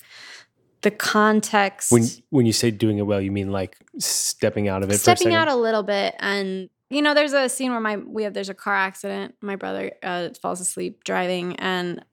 The 0.83 0.90
context 0.90 1.90
When 1.90 2.04
when 2.30 2.46
you 2.46 2.52
say 2.52 2.70
doing 2.70 2.98
it 2.98 3.07
well, 3.07 3.20
you 3.20 3.30
mean 3.30 3.50
like 3.50 3.76
stepping 3.98 4.68
out 4.68 4.83
of 4.83 4.90
it 4.90 4.94
for 4.94 4.96
a 4.96 5.16
stepping 5.16 5.33
out 5.33 5.48
a 5.48 5.57
little 5.57 5.83
bit 5.83 6.14
and 6.18 6.68
you 6.90 7.02
know 7.02 7.14
there's 7.14 7.33
a 7.33 7.48
scene 7.48 7.70
where 7.70 7.80
my 7.80 7.96
we 7.96 8.24
have 8.24 8.35
there's 8.35 8.48
a 8.48 8.54
car 8.54 8.74
accident 8.74 9.35
my 9.40 9.57
brother 9.57 9.92
uh, 10.02 10.28
falls 10.42 10.61
asleep 10.61 11.04
driving 11.04 11.57
and 11.57 12.04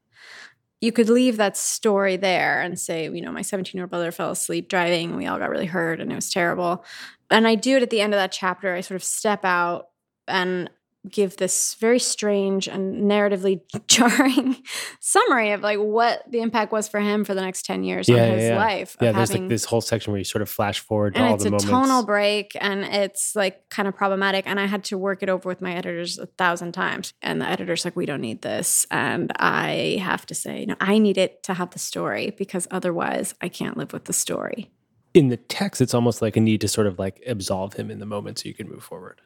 you 0.79 0.91
could 0.91 1.09
leave 1.09 1.37
that 1.37 1.55
story 1.55 2.17
there 2.17 2.61
and 2.61 2.79
say 2.79 3.03
you 3.03 3.21
know 3.21 3.31
my 3.31 3.41
17 3.41 3.77
year 3.77 3.83
old 3.83 3.89
brother 3.89 4.11
fell 4.11 4.31
asleep 4.31 4.69
driving 4.69 5.09
and 5.09 5.17
we 5.17 5.27
all 5.27 5.37
got 5.37 5.49
really 5.49 5.65
hurt 5.65 5.99
and 5.99 6.11
it 6.11 6.15
was 6.15 6.31
terrible 6.31 6.83
and 7.31 7.47
i 7.47 7.55
do 7.55 7.77
it 7.77 7.83
at 7.83 7.89
the 7.89 8.01
end 8.01 8.13
of 8.13 8.17
that 8.19 8.31
chapter 8.31 8.73
i 8.75 8.81
sort 8.81 8.95
of 8.95 9.03
step 9.03 9.43
out 9.45 9.87
and 10.27 10.69
give 11.09 11.35
this 11.37 11.73
very 11.79 11.97
strange 11.97 12.67
and 12.67 13.09
narratively 13.09 13.59
jarring 13.87 14.55
summary 14.99 15.51
of 15.51 15.61
like 15.61 15.79
what 15.79 16.21
the 16.29 16.39
impact 16.41 16.71
was 16.71 16.87
for 16.87 16.99
him 16.99 17.25
for 17.25 17.33
the 17.33 17.41
next 17.41 17.65
10 17.65 17.83
years 17.83 18.07
Yeah, 18.07 18.17
yeah, 18.17 18.25
his 18.35 18.43
yeah. 18.49 18.55
life 18.55 18.95
of 18.95 19.01
yeah, 19.01 19.11
there's 19.11 19.29
having- 19.29 19.43
like 19.45 19.49
this 19.49 19.65
whole 19.65 19.81
section 19.81 20.11
where 20.13 20.19
you 20.19 20.23
sort 20.23 20.43
of 20.43 20.49
flash 20.49 20.79
forward 20.79 21.15
to 21.15 21.19
and 21.19 21.29
all 21.29 21.33
it's 21.33 21.43
the 21.43 21.47
a 21.47 21.51
moments. 21.53 21.65
tonal 21.71 22.03
break 22.05 22.55
and 22.61 22.83
it's 22.83 23.35
like 23.35 23.67
kind 23.71 23.87
of 23.87 23.95
problematic 23.95 24.45
and 24.45 24.59
i 24.59 24.67
had 24.67 24.83
to 24.83 24.95
work 24.97 25.23
it 25.23 25.29
over 25.29 25.49
with 25.49 25.59
my 25.59 25.73
editors 25.73 26.19
a 26.19 26.27
thousand 26.27 26.71
times 26.73 27.13
and 27.23 27.41
the 27.41 27.49
editor's 27.49 27.83
like 27.83 27.95
we 27.95 28.05
don't 28.05 28.21
need 28.21 28.43
this 28.43 28.85
and 28.91 29.31
i 29.37 29.97
have 30.03 30.23
to 30.27 30.35
say 30.35 30.65
no 30.67 30.75
i 30.79 30.99
need 30.99 31.17
it 31.17 31.41
to 31.41 31.55
have 31.55 31.71
the 31.71 31.79
story 31.79 32.29
because 32.37 32.67
otherwise 32.69 33.33
i 33.41 33.49
can't 33.49 33.75
live 33.75 33.91
with 33.91 34.05
the 34.05 34.13
story 34.13 34.69
In 35.13 35.27
the 35.29 35.37
text, 35.37 35.81
it's 35.81 35.93
almost 35.93 36.21
like 36.21 36.37
a 36.37 36.39
need 36.39 36.61
to 36.61 36.67
sort 36.67 36.87
of 36.87 36.97
like 36.97 37.21
absolve 37.27 37.73
him 37.73 37.91
in 37.91 37.99
the 37.99 38.05
moment 38.05 38.39
so 38.39 38.47
you 38.47 38.53
can 38.53 38.69
move 38.69 38.83
forward. 38.83 39.19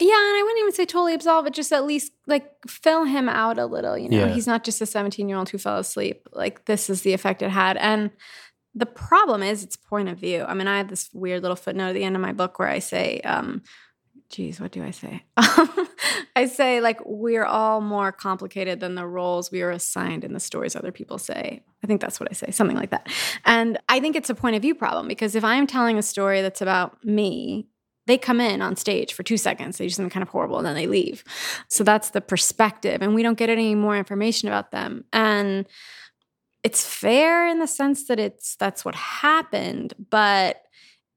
yeah 0.00 0.04
and 0.28 0.36
i 0.38 0.42
wouldn't 0.44 0.60
even 0.60 0.72
say 0.72 0.84
totally 0.86 1.14
absolve 1.14 1.46
it 1.46 1.54
just 1.54 1.72
at 1.72 1.84
least 1.84 2.12
like 2.26 2.52
fill 2.68 3.04
him 3.04 3.28
out 3.28 3.58
a 3.58 3.66
little 3.66 3.96
you 3.98 4.08
know 4.08 4.26
Yeah. 4.26 4.34
he's 4.34 4.46
not 4.46 4.62
just 4.64 4.80
a 4.80 4.86
17 4.86 5.28
year 5.28 5.38
old 5.38 5.48
who 5.48 5.58
fell 5.58 5.78
asleep 5.78 6.28
like 6.32 6.66
this 6.66 6.88
is 6.88 7.02
the 7.02 7.12
effect 7.14 7.42
it 7.42 7.50
had 7.50 7.76
and 7.78 8.10
the 8.74 8.86
problem 8.86 9.42
is 9.42 9.64
its 9.64 9.74
point 9.76 10.08
of 10.08 10.16
view 10.18 10.44
i 10.46 10.54
mean 10.54 10.68
i 10.68 10.76
have 10.78 10.88
this 10.88 11.08
weird 11.12 11.42
little 11.42 11.56
footnote 11.56 11.88
at 11.88 11.94
the 11.94 12.04
end 12.04 12.14
of 12.14 12.22
my 12.22 12.32
book 12.32 12.58
where 12.60 12.68
i 12.68 12.78
say 12.78 13.20
um 13.22 13.62
geez 14.30 14.60
what 14.60 14.72
do 14.72 14.82
i 14.82 14.90
say 14.90 15.22
i 16.36 16.46
say 16.46 16.80
like 16.80 17.00
we're 17.04 17.44
all 17.44 17.80
more 17.80 18.12
complicated 18.12 18.80
than 18.80 18.94
the 18.94 19.06
roles 19.06 19.50
we 19.50 19.62
are 19.62 19.70
assigned 19.70 20.24
in 20.24 20.32
the 20.32 20.40
stories 20.40 20.76
other 20.76 20.92
people 20.92 21.18
say 21.18 21.62
i 21.82 21.86
think 21.86 22.00
that's 22.00 22.20
what 22.20 22.28
i 22.30 22.34
say 22.34 22.50
something 22.50 22.76
like 22.76 22.90
that 22.90 23.08
and 23.44 23.78
i 23.88 24.00
think 24.00 24.16
it's 24.16 24.30
a 24.30 24.34
point 24.34 24.56
of 24.56 24.62
view 24.62 24.74
problem 24.74 25.08
because 25.08 25.34
if 25.34 25.44
i'm 25.44 25.66
telling 25.66 25.98
a 25.98 26.02
story 26.02 26.42
that's 26.42 26.60
about 26.60 27.02
me 27.04 27.66
they 28.08 28.18
come 28.18 28.40
in 28.40 28.62
on 28.62 28.74
stage 28.74 29.12
for 29.12 29.22
two 29.22 29.36
seconds, 29.36 29.76
they 29.76 29.84
do 29.84 29.90
something 29.90 30.10
kind 30.10 30.22
of 30.22 30.30
horrible, 30.30 30.56
and 30.56 30.66
then 30.66 30.74
they 30.74 30.86
leave. 30.86 31.22
So 31.68 31.84
that's 31.84 32.10
the 32.10 32.22
perspective. 32.22 33.02
And 33.02 33.14
we 33.14 33.22
don't 33.22 33.38
get 33.38 33.50
any 33.50 33.74
more 33.74 33.98
information 33.98 34.48
about 34.48 34.70
them. 34.70 35.04
And 35.12 35.66
it's 36.64 36.84
fair 36.84 37.46
in 37.46 37.58
the 37.60 37.66
sense 37.66 38.06
that 38.08 38.18
it's 38.18 38.56
that's 38.56 38.84
what 38.84 38.94
happened. 38.94 39.92
But 40.10 40.62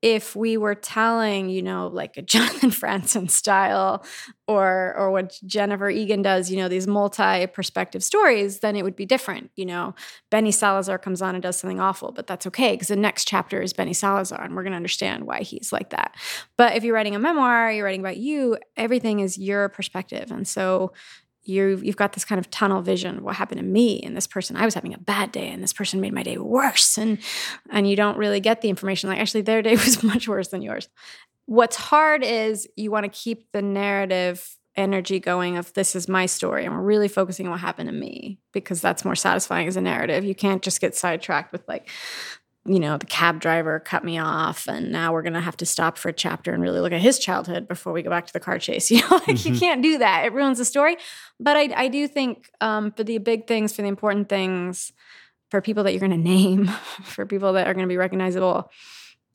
if 0.01 0.35
we 0.35 0.57
were 0.57 0.73
telling, 0.75 1.49
you 1.49 1.61
know, 1.61 1.87
like 1.87 2.17
a 2.17 2.21
Jonathan 2.31 2.71
Franzen 2.71 3.29
style 3.29 4.03
or 4.47 4.93
or 4.97 5.11
what 5.11 5.39
Jennifer 5.45 5.89
Egan 5.89 6.21
does, 6.21 6.49
you 6.49 6.57
know, 6.57 6.67
these 6.67 6.87
multi-perspective 6.87 8.03
stories, 8.03 8.59
then 8.59 8.75
it 8.75 8.83
would 8.83 8.95
be 8.95 9.05
different. 9.05 9.51
You 9.55 9.65
know, 9.65 9.95
Benny 10.29 10.51
Salazar 10.51 10.97
comes 10.97 11.21
on 11.21 11.35
and 11.35 11.41
does 11.41 11.57
something 11.57 11.79
awful, 11.79 12.11
but 12.11 12.27
that's 12.27 12.47
okay 12.47 12.73
because 12.73 12.87
the 12.87 12.95
next 12.95 13.27
chapter 13.27 13.61
is 13.61 13.73
Benny 13.73 13.93
Salazar 13.93 14.41
and 14.41 14.55
we're 14.55 14.63
going 14.63 14.73
to 14.73 14.77
understand 14.77 15.25
why 15.25 15.41
he's 15.41 15.71
like 15.71 15.89
that. 15.91 16.15
But 16.57 16.75
if 16.75 16.83
you're 16.83 16.95
writing 16.95 17.15
a 17.15 17.19
memoir, 17.19 17.71
you're 17.71 17.85
writing 17.85 18.01
about 18.01 18.17
you, 18.17 18.57
everything 18.75 19.19
is 19.19 19.37
your 19.37 19.69
perspective. 19.69 20.31
And 20.31 20.47
so 20.47 20.93
you 21.43 21.79
you've 21.83 21.95
got 21.95 22.13
this 22.13 22.25
kind 22.25 22.39
of 22.39 22.49
tunnel 22.51 22.81
vision 22.81 23.17
of 23.17 23.23
what 23.23 23.35
happened 23.35 23.59
to 23.59 23.65
me 23.65 23.99
and 24.01 24.15
this 24.15 24.27
person 24.27 24.55
I 24.55 24.65
was 24.65 24.73
having 24.73 24.93
a 24.93 24.99
bad 24.99 25.31
day 25.31 25.49
and 25.49 25.63
this 25.63 25.73
person 25.73 26.01
made 26.01 26.13
my 26.13 26.23
day 26.23 26.37
worse 26.37 26.97
and 26.97 27.17
and 27.69 27.89
you 27.89 27.95
don't 27.95 28.17
really 28.17 28.39
get 28.39 28.61
the 28.61 28.69
information 28.69 29.09
like 29.09 29.19
actually 29.19 29.41
their 29.41 29.61
day 29.61 29.71
was 29.75 30.03
much 30.03 30.27
worse 30.27 30.49
than 30.49 30.61
yours. 30.61 30.89
What's 31.45 31.75
hard 31.75 32.23
is 32.23 32.67
you 32.75 32.91
want 32.91 33.05
to 33.05 33.09
keep 33.09 33.51
the 33.51 33.61
narrative 33.61 34.57
energy 34.77 35.19
going 35.19 35.57
of 35.57 35.73
this 35.73 35.95
is 35.95 36.07
my 36.07 36.25
story 36.25 36.63
and 36.63 36.73
we're 36.73 36.81
really 36.81 37.09
focusing 37.09 37.45
on 37.45 37.51
what 37.51 37.59
happened 37.59 37.89
to 37.89 37.93
me 37.93 38.39
because 38.53 38.79
that's 38.79 39.03
more 39.03 39.15
satisfying 39.15 39.67
as 39.67 39.75
a 39.75 39.81
narrative. 39.81 40.23
You 40.23 40.35
can't 40.35 40.61
just 40.61 40.79
get 40.79 40.95
sidetracked 40.95 41.51
with 41.51 41.67
like 41.67 41.89
you 42.65 42.79
know, 42.79 42.97
the 42.97 43.05
cab 43.07 43.39
driver 43.41 43.79
cut 43.79 44.03
me 44.03 44.19
off, 44.19 44.67
and 44.67 44.91
now 44.91 45.13
we're 45.13 45.23
gonna 45.23 45.41
have 45.41 45.57
to 45.57 45.65
stop 45.65 45.97
for 45.97 46.09
a 46.09 46.13
chapter 46.13 46.53
and 46.53 46.61
really 46.61 46.79
look 46.79 46.91
at 46.93 47.01
his 47.01 47.17
childhood 47.19 47.67
before 47.67 47.91
we 47.93 48.03
go 48.03 48.09
back 48.09 48.27
to 48.27 48.33
the 48.33 48.39
car 48.39 48.59
chase. 48.59 48.91
You 48.91 49.01
know, 49.01 49.21
like 49.27 49.43
you 49.45 49.53
Mhm. 49.53 49.59
can't 49.59 49.81
do 49.81 49.97
that; 49.99 50.25
it 50.25 50.33
ruins 50.33 50.59
the 50.59 50.65
story. 50.65 50.97
But 51.39 51.57
I, 51.57 51.69
I 51.75 51.87
do 51.87 52.07
think 52.07 52.49
um, 52.61 52.91
for 52.91 53.03
the 53.03 53.17
big 53.17 53.47
things, 53.47 53.73
for 53.75 53.81
the 53.81 53.87
important 53.87 54.29
things, 54.29 54.91
for 55.49 55.61
people 55.61 55.83
that 55.85 55.93
you're 55.93 56.01
gonna 56.01 56.17
name, 56.17 56.67
for 57.03 57.25
people 57.25 57.53
that 57.53 57.67
are 57.67 57.73
gonna 57.73 57.87
be 57.87 57.97
recognizable, 57.97 58.69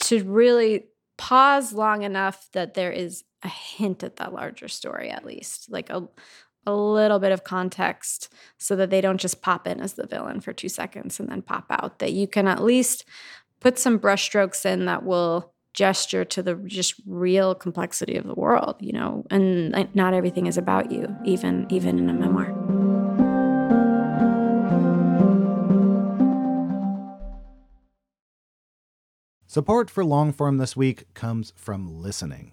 to 0.02 0.22
really 0.24 0.86
pause 1.18 1.72
long 1.72 2.02
enough 2.02 2.48
that 2.52 2.74
there 2.74 2.92
is 2.92 3.24
a 3.42 3.48
hint 3.48 4.02
at 4.04 4.16
that 4.16 4.32
larger 4.32 4.68
story, 4.68 5.10
at 5.10 5.24
least, 5.24 5.70
like 5.70 5.90
a 5.90 6.06
a 6.66 6.74
little 6.74 7.18
bit 7.18 7.32
of 7.32 7.44
context 7.44 8.32
so 8.58 8.74
that 8.76 8.90
they 8.90 9.00
don't 9.00 9.20
just 9.20 9.40
pop 9.40 9.66
in 9.66 9.80
as 9.80 9.94
the 9.94 10.06
villain 10.06 10.40
for 10.40 10.52
two 10.52 10.68
seconds 10.68 11.20
and 11.20 11.28
then 11.28 11.42
pop 11.42 11.66
out. 11.70 12.00
That 12.00 12.12
you 12.12 12.26
can 12.26 12.48
at 12.48 12.62
least 12.62 13.04
put 13.60 13.78
some 13.78 13.98
brushstrokes 13.98 14.66
in 14.66 14.86
that 14.86 15.04
will 15.04 15.52
gesture 15.72 16.24
to 16.24 16.42
the 16.42 16.54
just 16.66 16.94
real 17.06 17.54
complexity 17.54 18.16
of 18.16 18.26
the 18.26 18.34
world, 18.34 18.76
you 18.80 18.92
know, 18.92 19.24
and 19.30 19.94
not 19.94 20.14
everything 20.14 20.46
is 20.46 20.56
about 20.56 20.90
you, 20.90 21.14
even 21.24 21.66
even 21.70 21.98
in 21.98 22.08
a 22.08 22.14
memoir. 22.14 22.52
Support 29.46 29.88
for 29.88 30.04
Longform 30.04 30.58
this 30.58 30.76
week 30.76 31.14
comes 31.14 31.52
from 31.56 31.88
listening. 31.88 32.52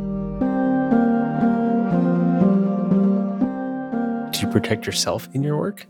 Protect 4.51 4.85
yourself 4.85 5.29
in 5.33 5.43
your 5.43 5.57
work? 5.57 5.87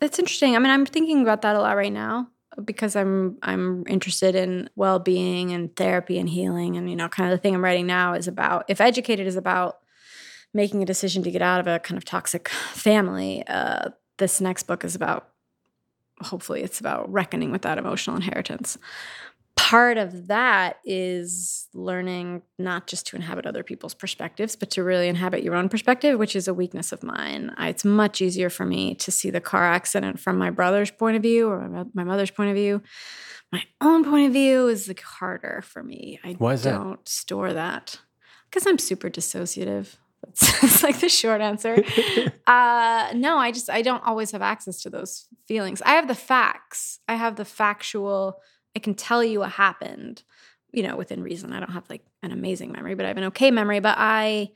That's 0.00 0.18
interesting. 0.18 0.56
I 0.56 0.58
mean, 0.58 0.70
I'm 0.70 0.86
thinking 0.86 1.22
about 1.22 1.42
that 1.42 1.56
a 1.56 1.60
lot 1.60 1.76
right 1.76 1.92
now 1.92 2.28
because 2.64 2.96
I'm 2.96 3.38
I'm 3.42 3.84
interested 3.86 4.34
in 4.34 4.68
well-being 4.76 5.52
and 5.52 5.74
therapy 5.76 6.18
and 6.18 6.28
healing 6.28 6.76
and 6.76 6.90
you 6.90 6.96
know 6.96 7.08
kind 7.08 7.30
of 7.30 7.38
the 7.38 7.40
thing 7.40 7.54
I'm 7.54 7.64
writing 7.64 7.86
now 7.86 8.14
is 8.14 8.26
about 8.26 8.64
if 8.68 8.80
educated 8.80 9.26
is 9.26 9.36
about 9.36 9.78
making 10.52 10.82
a 10.82 10.86
decision 10.86 11.22
to 11.22 11.30
get 11.30 11.42
out 11.42 11.60
of 11.60 11.66
a 11.66 11.78
kind 11.78 11.96
of 11.96 12.04
toxic 12.04 12.48
family 12.48 13.44
uh, 13.46 13.90
this 14.18 14.40
next 14.40 14.64
book 14.64 14.84
is 14.84 14.94
about 14.94 15.28
hopefully 16.22 16.62
it's 16.62 16.80
about 16.80 17.10
reckoning 17.10 17.52
with 17.52 17.62
that 17.62 17.78
emotional 17.78 18.16
inheritance 18.16 18.76
part 19.60 19.98
of 19.98 20.28
that 20.28 20.78
is 20.86 21.68
learning 21.74 22.40
not 22.58 22.86
just 22.86 23.06
to 23.06 23.14
inhabit 23.14 23.44
other 23.44 23.62
people's 23.62 23.92
perspectives, 23.92 24.56
but 24.56 24.70
to 24.70 24.82
really 24.82 25.06
inhabit 25.06 25.42
your 25.42 25.54
own 25.54 25.68
perspective, 25.68 26.18
which 26.18 26.34
is 26.34 26.48
a 26.48 26.54
weakness 26.54 26.92
of 26.92 27.02
mine. 27.02 27.52
I, 27.58 27.68
it's 27.68 27.84
much 27.84 28.22
easier 28.22 28.48
for 28.48 28.64
me 28.64 28.94
to 28.94 29.10
see 29.12 29.28
the 29.28 29.40
car 29.40 29.64
accident 29.64 30.18
from 30.18 30.38
my 30.38 30.48
brother's 30.48 30.90
point 30.90 31.16
of 31.16 31.22
view 31.22 31.50
or 31.50 31.68
my, 31.68 31.84
my 31.92 32.04
mother's 32.04 32.30
point 32.30 32.48
of 32.48 32.56
view. 32.56 32.80
My 33.52 33.62
own 33.82 34.02
point 34.02 34.28
of 34.28 34.32
view 34.32 34.66
is 34.66 34.88
like 34.88 35.02
harder 35.02 35.62
for 35.62 35.82
me. 35.82 36.18
I 36.24 36.36
Why 36.38 36.54
is 36.54 36.62
don't 36.62 37.04
that? 37.04 37.08
store 37.08 37.52
that 37.52 38.00
because 38.48 38.66
I'm 38.66 38.78
super 38.78 39.10
dissociative. 39.10 39.94
That's, 40.24 40.60
that's 40.62 40.82
like 40.82 41.00
the 41.00 41.10
short 41.10 41.42
answer. 41.42 41.74
uh, 42.46 43.12
no, 43.14 43.36
I 43.36 43.50
just 43.52 43.68
I 43.68 43.82
don't 43.82 44.02
always 44.06 44.30
have 44.30 44.42
access 44.42 44.80
to 44.82 44.90
those 44.90 45.26
feelings. 45.46 45.82
I 45.82 45.92
have 45.92 46.08
the 46.08 46.14
facts. 46.14 47.00
I 47.06 47.16
have 47.16 47.36
the 47.36 47.44
factual 47.44 48.40
I 48.76 48.78
can 48.78 48.94
tell 48.94 49.22
you 49.22 49.40
what 49.40 49.52
happened, 49.52 50.22
you 50.72 50.82
know, 50.82 50.96
within 50.96 51.22
reason. 51.22 51.52
I 51.52 51.60
don't 51.60 51.72
have 51.72 51.88
like 51.90 52.02
an 52.22 52.32
amazing 52.32 52.72
memory, 52.72 52.94
but 52.94 53.04
I 53.04 53.08
have 53.08 53.16
an 53.16 53.24
okay 53.24 53.50
memory. 53.50 53.80
But 53.80 53.96
I, 53.98 54.50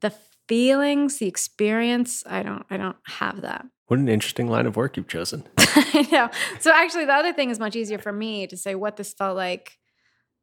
the 0.00 0.12
feelings, 0.48 1.18
the 1.18 1.26
experience, 1.26 2.24
I 2.26 2.42
don't, 2.42 2.64
I 2.70 2.76
don't 2.76 2.96
have 3.06 3.42
that. 3.42 3.66
What 3.86 3.98
an 3.98 4.08
interesting 4.08 4.48
line 4.48 4.66
of 4.66 4.76
work 4.76 4.96
you've 4.96 5.08
chosen. 5.08 5.44
I 5.58 6.08
know. 6.10 6.30
So 6.60 6.72
actually, 6.72 7.04
the 7.04 7.12
other 7.12 7.32
thing 7.32 7.50
is 7.50 7.58
much 7.58 7.76
easier 7.76 7.98
for 7.98 8.12
me 8.12 8.46
to 8.46 8.56
say 8.56 8.74
what 8.74 8.96
this 8.96 9.12
felt 9.12 9.36
like. 9.36 9.78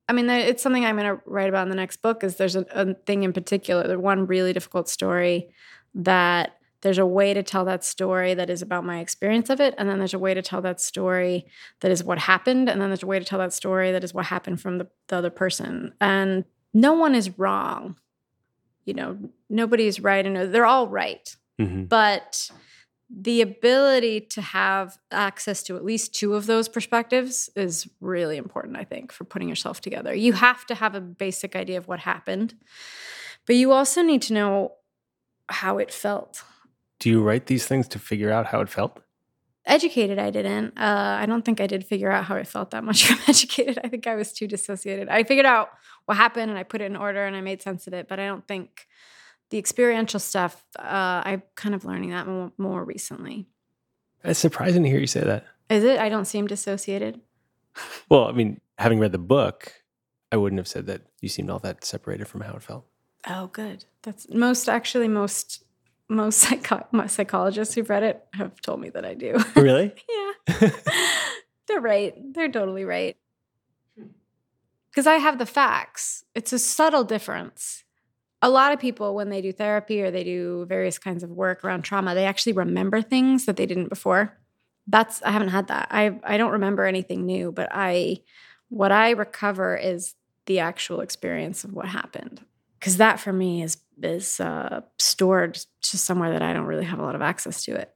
I 0.07 0.13
mean, 0.13 0.29
it's 0.29 0.61
something 0.61 0.85
I'm 0.85 0.97
going 0.97 1.15
to 1.15 1.21
write 1.25 1.49
about 1.49 1.63
in 1.63 1.69
the 1.69 1.75
next 1.75 1.97
book. 1.97 2.23
Is 2.23 2.35
there's 2.35 2.55
a, 2.55 2.65
a 2.71 2.93
thing 2.93 3.23
in 3.23 3.33
particular, 3.33 3.87
the 3.87 3.99
one 3.99 4.27
really 4.27 4.53
difficult 4.53 4.89
story 4.89 5.53
that 5.95 6.57
there's 6.81 6.97
a 6.97 7.05
way 7.05 7.33
to 7.33 7.43
tell 7.43 7.63
that 7.65 7.83
story 7.83 8.33
that 8.33 8.49
is 8.49 8.61
about 8.61 8.83
my 8.83 8.99
experience 8.99 9.49
of 9.49 9.59
it 9.61 9.73
and 9.77 9.87
then 9.87 9.97
there's 9.99 10.13
a 10.13 10.19
way 10.19 10.33
to 10.33 10.41
tell 10.41 10.61
that 10.61 10.81
story 10.81 11.45
that 11.81 11.91
is 11.91 12.03
what 12.03 12.17
happened 12.19 12.69
and 12.69 12.81
then 12.81 12.89
there's 12.89 13.03
a 13.03 13.07
way 13.07 13.19
to 13.19 13.25
tell 13.25 13.39
that 13.39 13.53
story 13.53 13.91
that 13.91 14.03
is 14.03 14.13
what 14.13 14.25
happened 14.25 14.59
from 14.59 14.77
the, 14.77 14.87
the 15.07 15.15
other 15.15 15.29
person. 15.29 15.93
And 16.01 16.45
no 16.73 16.93
one 16.93 17.15
is 17.15 17.37
wrong. 17.37 17.97
You 18.85 18.93
know 18.95 19.17
nobody's 19.49 19.99
right 19.99 20.25
and 20.25 20.53
they're 20.53 20.65
all 20.65 20.87
right. 20.87 21.35
Mhm. 21.59 21.87
but 21.87 22.49
the 23.13 23.41
ability 23.41 24.21
to 24.21 24.41
have 24.41 24.97
access 25.11 25.61
to 25.63 25.75
at 25.75 25.83
least 25.83 26.15
two 26.15 26.33
of 26.33 26.45
those 26.45 26.69
perspectives 26.69 27.49
is 27.57 27.85
really 27.99 28.37
important 28.37 28.77
i 28.77 28.85
think 28.85 29.11
for 29.11 29.25
putting 29.25 29.49
yourself 29.49 29.81
together. 29.81 30.15
You 30.15 30.31
have 30.31 30.65
to 30.67 30.75
have 30.75 30.95
a 30.95 31.01
basic 31.01 31.55
idea 31.55 31.77
of 31.77 31.87
what 31.89 31.99
happened 31.99 32.55
but 33.45 33.55
you 33.57 33.73
also 33.73 34.01
need 34.01 34.21
to 34.23 34.33
know 34.33 34.71
how 35.49 35.77
it 35.77 35.91
felt 35.91 36.43
Do 37.01 37.09
you 37.09 37.21
write 37.21 37.47
these 37.47 37.65
things 37.65 37.87
to 37.89 37.99
figure 37.99 38.31
out 38.31 38.45
how 38.47 38.61
it 38.61 38.69
felt? 38.69 38.99
educated 39.67 40.17
i 40.17 40.31
didn't. 40.31 40.75
Uh, 40.75 41.17
i 41.21 41.25
don't 41.27 41.45
think 41.45 41.61
i 41.61 41.67
did 41.67 41.85
figure 41.85 42.11
out 42.11 42.25
how 42.25 42.35
i 42.35 42.43
felt 42.43 42.71
that 42.71 42.83
much 42.83 43.05
from 43.07 43.19
educated. 43.27 43.77
I 43.83 43.89
think 43.89 44.07
i 44.07 44.15
was 44.15 44.33
too 44.33 44.47
dissociated. 44.47 45.07
I 45.07 45.23
figured 45.23 45.45
out 45.45 45.69
what 46.05 46.17
happened 46.17 46.49
and 46.49 46.57
i 46.57 46.63
put 46.63 46.81
it 46.81 46.85
in 46.85 46.95
order 46.95 47.23
and 47.27 47.35
i 47.35 47.41
made 47.41 47.61
sense 47.61 47.85
of 47.85 47.93
it 47.93 48.07
but 48.07 48.19
i 48.19 48.25
don't 48.25 48.47
think 48.47 48.87
the 49.51 49.59
experiential 49.59 50.19
stuff 50.19 50.63
uh, 50.79 51.21
i'm 51.25 51.43
kind 51.55 51.75
of 51.75 51.85
learning 51.85 52.09
that 52.09 52.25
more, 52.25 52.51
more 52.57 52.83
recently. 52.83 53.45
It's 54.23 54.39
surprising 54.39 54.81
to 54.81 54.89
hear 54.89 54.99
you 54.99 55.05
say 55.07 55.21
that. 55.21 55.45
is 55.69 55.83
it? 55.83 55.99
I 55.99 56.09
don't 56.09 56.25
seem 56.25 56.47
dissociated. 56.47 57.21
Well, 58.09 58.25
I 58.25 58.31
mean, 58.33 58.59
having 58.79 58.99
read 58.99 59.11
the 59.13 59.17
book, 59.19 59.73
I 60.31 60.37
wouldn't 60.37 60.59
have 60.59 60.67
said 60.67 60.87
that 60.87 61.03
you 61.21 61.29
seemed 61.29 61.49
all 61.51 61.59
that 61.59 61.85
separated 61.85 62.27
from 62.27 62.41
how 62.41 62.53
it 62.53 62.63
felt. 62.63 62.85
oh 63.29 63.47
good. 63.47 63.85
That's 64.01 64.27
most 64.33 64.67
actually 64.67 65.07
most 65.07 65.63
most 66.11 66.39
psycho- 66.39 66.85
most 66.91 67.15
psychologists 67.15 67.73
who've 67.73 67.89
read 67.89 68.03
it 68.03 68.23
have 68.33 68.59
told 68.61 68.79
me 68.81 68.89
that 68.89 69.05
i 69.05 69.13
do. 69.13 69.39
Really? 69.55 69.93
yeah. 70.09 70.69
They're 71.67 71.79
right. 71.81 72.13
They're 72.33 72.51
totally 72.51 72.83
right. 72.85 73.15
Because 74.91 75.07
i 75.07 75.15
have 75.15 75.39
the 75.39 75.45
facts. 75.45 76.25
It's 76.35 76.53
a 76.53 76.59
subtle 76.59 77.03
difference. 77.03 77.83
A 78.41 78.49
lot 78.49 78.73
of 78.73 78.79
people 78.79 79.15
when 79.15 79.29
they 79.29 79.41
do 79.41 79.53
therapy 79.53 80.01
or 80.01 80.11
they 80.11 80.23
do 80.23 80.65
various 80.65 80.97
kinds 80.97 81.23
of 81.23 81.29
work 81.29 81.63
around 81.63 81.83
trauma 81.83 82.13
they 82.13 82.25
actually 82.25 82.53
remember 82.53 83.01
things 83.01 83.45
that 83.45 83.55
they 83.55 83.65
didn't 83.65 83.89
before. 83.89 84.37
That's 84.87 85.21
i 85.23 85.31
haven't 85.31 85.49
had 85.49 85.67
that. 85.67 85.87
I 85.91 86.19
i 86.23 86.37
don't 86.37 86.51
remember 86.51 86.85
anything 86.85 87.25
new 87.25 87.51
but 87.51 87.69
i 87.71 88.17
what 88.69 88.91
i 88.91 89.11
recover 89.11 89.77
is 89.77 90.15
the 90.45 90.59
actual 90.59 90.99
experience 91.01 91.63
of 91.63 91.71
what 91.73 91.87
happened. 91.87 92.43
Because 92.79 92.97
that 92.97 93.19
for 93.19 93.31
me 93.31 93.61
is 93.61 93.77
is 94.05 94.39
uh, 94.39 94.81
stored 94.99 95.59
to 95.81 95.97
somewhere 95.97 96.31
that 96.31 96.41
i 96.41 96.53
don't 96.53 96.65
really 96.65 96.85
have 96.85 96.99
a 96.99 97.03
lot 97.03 97.15
of 97.15 97.21
access 97.21 97.63
to 97.65 97.71
it 97.73 97.93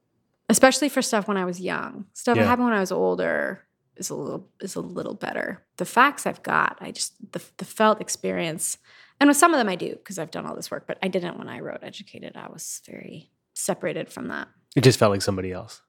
especially 0.50 0.90
for 0.90 1.02
stuff 1.02 1.28
when 1.28 1.38
i 1.38 1.46
was 1.46 1.60
young 1.60 2.06
stuff 2.14 2.36
Yeah. 2.36 2.44
that 2.44 2.50
happened 2.50 2.66
when 2.68 2.78
i 2.78 2.80
was 2.80 2.92
older 2.92 3.62
is 3.98 4.10
a 4.10 4.16
little 4.16 4.50
is 4.60 4.76
a 4.76 4.82
little 4.82 5.14
better 5.14 5.64
the 5.78 5.86
facts 5.86 6.26
i've 6.28 6.44
got 6.44 6.78
i 6.82 6.92
just 6.92 7.14
the, 7.32 7.42
the 7.58 7.66
felt 7.66 8.02
experience 8.02 8.78
and 9.20 9.30
with 9.30 9.38
some 9.38 9.54
of 9.54 9.58
them 9.58 9.70
I 9.70 9.78
do 9.78 9.92
because 9.92 10.20
I've 10.20 10.30
done 10.30 10.46
all 10.46 10.58
this 10.58 10.70
work, 10.70 10.88
but 10.88 10.98
I 11.02 11.08
didn't 11.08 11.38
when 11.38 11.48
I 11.48 11.62
wrote 11.62 11.80
Educated. 11.84 12.36
I 12.36 12.50
was 12.52 12.82
very 12.86 13.32
separated 13.54 14.10
from 14.12 14.28
that. 14.28 14.50
It 14.76 14.82
just 14.84 15.00
felt 15.00 15.12
like 15.14 15.22
somebody 15.22 15.54
else. 15.54 15.82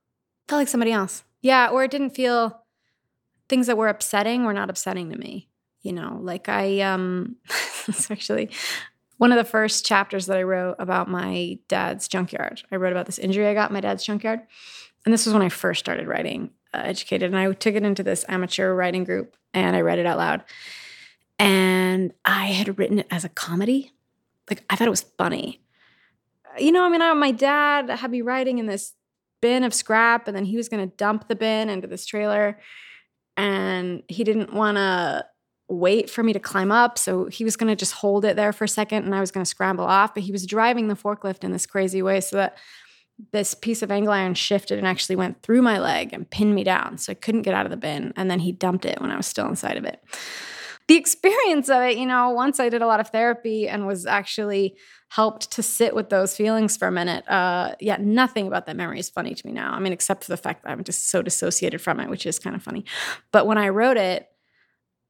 Felt 0.46 0.60
like 0.60 0.68
somebody 0.68 0.92
else. 0.92 1.24
Yeah, 1.42 1.70
or 1.70 1.82
it 1.82 1.90
didn't 1.90 2.10
feel 2.10 2.62
things 3.48 3.66
that 3.66 3.76
were 3.76 3.88
upsetting 3.88 4.44
were 4.44 4.52
not 4.52 4.70
upsetting 4.70 5.10
to 5.10 5.18
me. 5.18 5.48
You 5.82 5.92
know, 5.94 6.20
like 6.22 6.48
I 6.48 6.82
um 6.82 7.34
it's 7.88 8.12
actually 8.12 8.50
one 9.18 9.32
of 9.32 9.38
the 9.38 9.44
first 9.44 9.86
chapters 9.86 10.26
that 10.26 10.36
I 10.36 10.42
wrote 10.42 10.76
about 10.78 11.08
my 11.08 11.58
dad's 11.68 12.08
junkyard. 12.08 12.62
I 12.70 12.76
wrote 12.76 12.92
about 12.92 13.06
this 13.06 13.18
injury 13.18 13.46
I 13.46 13.54
got 13.54 13.70
in 13.70 13.74
my 13.74 13.80
dad's 13.80 14.04
junkyard. 14.04 14.40
And 15.04 15.12
this 15.12 15.24
was 15.24 15.32
when 15.32 15.42
I 15.42 15.48
first 15.48 15.80
started 15.80 16.06
writing 16.06 16.50
uh, 16.74 16.82
Educated. 16.84 17.30
And 17.30 17.38
I 17.38 17.50
took 17.52 17.74
it 17.74 17.82
into 17.82 18.02
this 18.02 18.24
amateur 18.28 18.74
writing 18.74 19.04
group 19.04 19.36
and 19.54 19.74
I 19.74 19.80
read 19.80 19.98
it 19.98 20.06
out 20.06 20.18
loud. 20.18 20.44
And 21.38 22.12
I 22.24 22.46
had 22.46 22.78
written 22.78 22.98
it 22.98 23.06
as 23.10 23.24
a 23.24 23.28
comedy. 23.28 23.92
Like 24.50 24.64
I 24.68 24.76
thought 24.76 24.86
it 24.86 24.90
was 24.90 25.06
funny. 25.16 25.62
You 26.58 26.72
know, 26.72 26.84
I 26.84 26.88
mean, 26.88 27.02
I, 27.02 27.12
my 27.14 27.32
dad 27.32 27.90
had 27.90 28.10
me 28.10 28.22
writing 28.22 28.58
in 28.58 28.66
this 28.66 28.94
bin 29.42 29.64
of 29.64 29.74
scrap, 29.74 30.26
and 30.26 30.36
then 30.36 30.44
he 30.44 30.56
was 30.56 30.68
going 30.68 30.88
to 30.88 30.96
dump 30.96 31.28
the 31.28 31.36
bin 31.36 31.68
into 31.68 31.86
this 31.86 32.06
trailer, 32.06 32.58
and 33.36 34.02
he 34.08 34.24
didn't 34.24 34.54
want 34.54 34.76
to 34.76 35.26
wait 35.68 36.08
for 36.08 36.22
me 36.22 36.32
to 36.32 36.40
climb 36.40 36.70
up, 36.70 36.98
so 36.98 37.26
he 37.26 37.44
was 37.44 37.56
going 37.56 37.68
to 37.68 37.76
just 37.76 37.94
hold 37.94 38.24
it 38.24 38.36
there 38.36 38.52
for 38.52 38.64
a 38.64 38.68
second, 38.68 39.04
and 39.04 39.14
I 39.14 39.20
was 39.20 39.30
going 39.30 39.44
to 39.44 39.48
scramble 39.48 39.84
off. 39.84 40.14
But 40.14 40.22
he 40.22 40.32
was 40.32 40.46
driving 40.46 40.88
the 40.88 40.94
forklift 40.94 41.44
in 41.44 41.52
this 41.52 41.66
crazy 41.66 42.02
way, 42.02 42.20
so 42.20 42.36
that 42.36 42.56
this 43.32 43.54
piece 43.54 43.82
of 43.82 43.90
angle 43.90 44.12
iron 44.12 44.34
shifted 44.34 44.78
and 44.78 44.86
actually 44.86 45.16
went 45.16 45.42
through 45.42 45.62
my 45.62 45.78
leg 45.78 46.12
and 46.12 46.28
pinned 46.28 46.54
me 46.54 46.64
down, 46.64 46.98
so 46.98 47.12
I 47.12 47.14
couldn't 47.14 47.42
get 47.42 47.54
out 47.54 47.66
of 47.66 47.70
the 47.70 47.76
bin. 47.76 48.12
And 48.16 48.30
then 48.30 48.40
he 48.40 48.52
dumped 48.52 48.84
it 48.84 49.00
when 49.00 49.10
I 49.10 49.16
was 49.16 49.26
still 49.26 49.48
inside 49.48 49.76
of 49.76 49.84
it 49.84 50.02
the 50.88 50.94
experience 50.94 51.68
of 51.68 51.82
it, 51.82 51.96
you 51.96 52.06
know, 52.06 52.30
once 52.30 52.60
I 52.60 52.68
did 52.68 52.80
a 52.80 52.86
lot 52.86 53.00
of 53.00 53.08
therapy 53.08 53.68
and 53.68 53.86
was 53.86 54.06
actually 54.06 54.76
helped 55.08 55.50
to 55.52 55.62
sit 55.62 55.94
with 55.94 56.10
those 56.10 56.36
feelings 56.36 56.76
for 56.76 56.86
a 56.86 56.92
minute. 56.92 57.28
Uh, 57.28 57.74
yeah, 57.80 57.96
nothing 57.98 58.46
about 58.46 58.66
that 58.66 58.76
memory 58.76 59.00
is 59.00 59.08
funny 59.08 59.34
to 59.34 59.46
me 59.46 59.52
now. 59.52 59.72
I 59.72 59.80
mean, 59.80 59.92
except 59.92 60.24
for 60.24 60.32
the 60.32 60.36
fact 60.36 60.62
that 60.62 60.70
I'm 60.70 60.84
just 60.84 61.10
so 61.10 61.22
dissociated 61.22 61.80
from 61.80 61.98
it, 61.98 62.08
which 62.08 62.24
is 62.24 62.38
kind 62.38 62.54
of 62.54 62.62
funny. 62.62 62.84
But 63.32 63.46
when 63.46 63.58
I 63.58 63.68
wrote 63.70 63.96
it, 63.96 64.28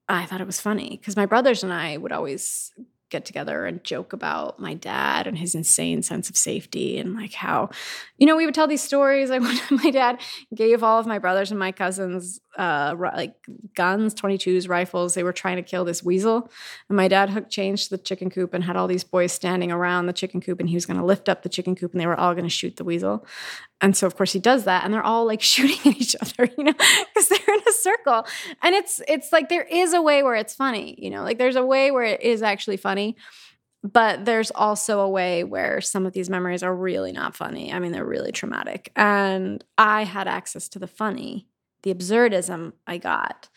I 0.09 0.25
thought 0.27 0.41
it 0.41 0.47
was 0.47 0.61
funny 0.61 0.99
because 1.01 1.17
my 1.17 1.27
brothers 1.27 1.63
and 1.63 1.73
I 1.73 1.97
would 1.97 2.13
always 2.13 2.73
get 3.09 3.25
together 3.25 3.67
and 3.67 3.85
joke 3.85 4.13
about 4.13 4.59
my 4.59 4.75
dad 4.75 5.29
and 5.29 5.39
his 5.39 5.55
insane 5.55 6.03
sense 6.03 6.29
of 6.29 6.37
safety 6.37 6.99
and 6.99 7.15
like 7.15 7.33
how, 7.33 7.71
you 8.19 8.27
know, 8.27 8.35
we 8.35 8.45
would 8.45 8.55
tell 8.55 8.67
these 8.67 8.83
stories. 8.83 9.31
Like 9.37 9.43
my 9.71 9.91
dad 9.91 10.21
gave 10.55 10.83
all 10.83 10.99
of 10.99 11.07
my 11.07 11.19
brothers 11.19 11.51
and 11.51 11.61
my 11.61 11.71
cousins 11.71 12.41
uh, 12.59 12.95
like 12.99 13.35
guns, 13.75 14.15
22s, 14.15 14.69
rifles. 14.69 15.15
They 15.15 15.23
were 15.23 15.33
trying 15.33 15.57
to 15.57 15.63
kill 15.63 15.85
this 15.85 16.03
weasel. 16.03 16.51
And 16.89 16.97
my 16.97 17.07
dad 17.07 17.31
hooked 17.31 17.51
change 17.51 17.85
to 17.85 17.91
the 17.91 18.03
chicken 18.03 18.31
coop 18.31 18.55
and 18.55 18.65
had 18.65 18.77
all 18.77 18.89
these 18.89 19.05
boys 19.05 19.33
standing 19.33 19.71
around 19.71 20.07
the 20.07 20.13
chicken 20.13 20.41
coop 20.41 20.59
and 20.59 20.69
he 20.69 20.75
was 20.75 20.87
going 20.87 20.99
to 20.99 21.05
lift 21.05 21.29
up 21.29 21.43
the 21.43 21.49
chicken 21.49 21.77
coop 21.77 21.93
and 21.93 22.01
they 22.01 22.07
were 22.07 22.19
all 22.19 22.35
going 22.35 22.45
to 22.45 22.51
shoot 22.51 22.77
the 22.77 22.85
weasel. 22.85 23.27
And 23.81 23.97
so 23.97 24.07
of 24.07 24.17
course 24.17 24.33
he 24.33 24.39
does 24.39 24.65
that 24.65 24.85
and 24.85 24.93
they're 24.93 25.03
all 25.03 25.27
like 25.27 25.43
shooting 25.53 25.93
at 25.93 26.01
each 26.01 26.17
other, 26.21 26.51
you 26.57 26.65
know, 26.65 26.73
because 26.73 27.29
they're 27.29 27.55
in 27.55 27.61
a 27.69 27.73
circle. 27.73 28.27
And 28.63 28.75
it's 28.75 29.01
it's 29.09 29.33
like 29.33 29.49
there 29.49 29.65
is 29.65 29.93
a 29.95 30.03
way 30.03 30.23
where 30.23 30.35
it's 30.35 30.55
funny, 30.55 30.97
you 30.99 31.11
know, 31.11 31.23
like 31.23 31.39
there's 31.39 31.57
a 31.57 31.65
way 31.65 31.91
where 31.91 32.05
it 32.05 32.23
is 32.23 32.43
actually 32.43 32.77
funny. 32.77 33.17
But 33.83 34.25
there's 34.25 34.51
also 34.51 35.01
a 35.01 35.09
way 35.09 35.45
where 35.45 35.81
some 35.81 36.07
of 36.07 36.13
these 36.13 36.29
memories 36.29 36.65
are 36.65 36.75
really 36.75 37.13
not 37.13 37.37
funny. 37.37 37.73
I 37.73 37.79
mean, 37.79 37.93
they're 37.93 38.05
really 38.05 38.33
traumatic. 38.33 38.91
And 38.97 39.63
I 39.79 40.03
had 40.03 40.27
access 40.27 40.67
to 40.71 40.81
the 40.81 40.89
funny, 40.89 41.47
the 41.83 41.95
absurdism 41.95 42.73
I 42.87 42.99
got. 42.99 43.49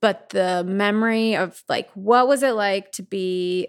But 0.00 0.30
the 0.30 0.64
memory 0.64 1.36
of 1.36 1.62
like, 1.68 1.90
what 1.94 2.26
was 2.26 2.42
it 2.42 2.52
like 2.52 2.90
to 2.92 3.02
be 3.02 3.68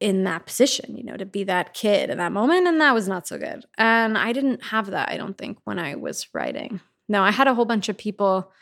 in 0.00 0.24
that 0.24 0.46
position, 0.46 0.96
you 0.96 1.04
know, 1.04 1.16
to 1.16 1.24
be 1.24 1.44
that 1.44 1.72
kid 1.72 2.10
in 2.10 2.18
that 2.18 2.32
moment. 2.32 2.66
And 2.66 2.80
that 2.80 2.94
was 2.94 3.08
not 3.08 3.26
so 3.26 3.38
good. 3.38 3.64
And 3.78 4.18
I 4.18 4.32
didn't 4.32 4.64
have 4.64 4.86
that, 4.90 5.08
I 5.10 5.16
don't 5.16 5.38
think, 5.38 5.58
when 5.64 5.78
I 5.78 5.94
was 5.94 6.26
writing. 6.32 6.80
No, 7.08 7.22
I 7.22 7.30
had 7.30 7.46
a 7.46 7.54
whole 7.54 7.64
bunch 7.64 7.88
of 7.88 7.96
people, 7.96 8.52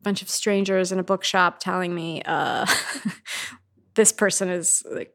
a 0.00 0.02
bunch 0.02 0.20
of 0.20 0.28
strangers 0.28 0.90
in 0.92 0.98
a 0.98 1.04
bookshop 1.04 1.60
telling 1.60 1.94
me, 1.94 2.22
uh, 2.26 2.66
this 3.94 4.12
person 4.12 4.48
is 4.48 4.82
like, 4.90 5.14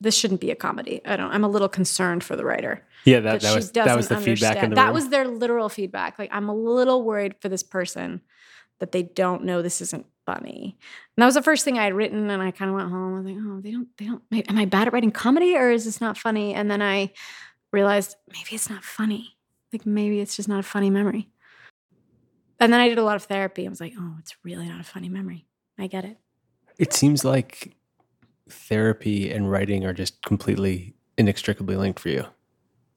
this 0.00 0.16
shouldn't 0.16 0.40
be 0.40 0.50
a 0.50 0.56
comedy. 0.56 1.00
I 1.04 1.16
don't, 1.16 1.30
I'm 1.30 1.44
a 1.44 1.48
little 1.48 1.68
concerned 1.68 2.22
for 2.22 2.36
the 2.36 2.44
writer. 2.44 2.82
Yeah, 3.04 3.20
that, 3.20 3.40
that 3.40 3.54
was 3.54 3.72
that 3.72 3.96
was 3.96 4.08
the 4.08 4.18
feedback 4.20 4.62
in 4.62 4.70
the 4.70 4.76
That 4.76 4.86
room. 4.86 4.94
was 4.94 5.08
their 5.08 5.26
literal 5.26 5.68
feedback. 5.68 6.18
Like, 6.18 6.30
I'm 6.32 6.48
a 6.48 6.54
little 6.54 7.02
worried 7.02 7.34
for 7.40 7.48
this 7.48 7.62
person 7.62 8.22
that 8.80 8.92
they 8.92 9.02
don't 9.02 9.44
know 9.44 9.62
this 9.62 9.80
isn't 9.80 10.06
funny. 10.26 10.76
And 11.16 11.22
that 11.22 11.26
was 11.26 11.34
the 11.34 11.42
first 11.42 11.64
thing 11.64 11.78
I 11.78 11.84
had 11.84 11.94
written, 11.94 12.30
and 12.30 12.42
I 12.42 12.50
kind 12.50 12.70
of 12.70 12.76
went 12.76 12.90
home. 12.90 13.14
I 13.14 13.16
was 13.18 13.26
like, 13.26 13.36
oh, 13.38 13.60
they 13.60 13.70
don't, 13.70 13.88
they 13.98 14.06
don't. 14.06 14.22
Am 14.48 14.58
I 14.58 14.64
bad 14.64 14.88
at 14.88 14.92
writing 14.92 15.10
comedy, 15.10 15.56
or 15.56 15.70
is 15.70 15.84
this 15.84 16.00
not 16.00 16.18
funny? 16.18 16.54
And 16.54 16.70
then 16.70 16.82
I 16.82 17.12
realized 17.72 18.16
maybe 18.28 18.50
it's 18.52 18.70
not 18.70 18.84
funny. 18.84 19.36
Like 19.72 19.86
maybe 19.86 20.20
it's 20.20 20.36
just 20.36 20.48
not 20.48 20.60
a 20.60 20.64
funny 20.64 20.90
memory. 20.90 21.28
And 22.60 22.72
then 22.72 22.80
I 22.80 22.88
did 22.88 22.98
a 22.98 23.04
lot 23.04 23.16
of 23.16 23.24
therapy. 23.24 23.66
I 23.66 23.68
was 23.68 23.80
like, 23.80 23.94
oh, 23.98 24.16
it's 24.20 24.34
really 24.44 24.68
not 24.68 24.80
a 24.80 24.84
funny 24.84 25.08
memory. 25.08 25.46
I 25.78 25.86
get 25.86 26.04
it. 26.04 26.16
It 26.78 26.92
seems 26.92 27.24
like 27.24 27.74
therapy 28.48 29.30
and 29.32 29.50
writing 29.50 29.84
are 29.84 29.92
just 29.92 30.22
completely 30.22 30.94
inextricably 31.18 31.76
linked 31.76 31.98
for 31.98 32.08
you. 32.08 32.24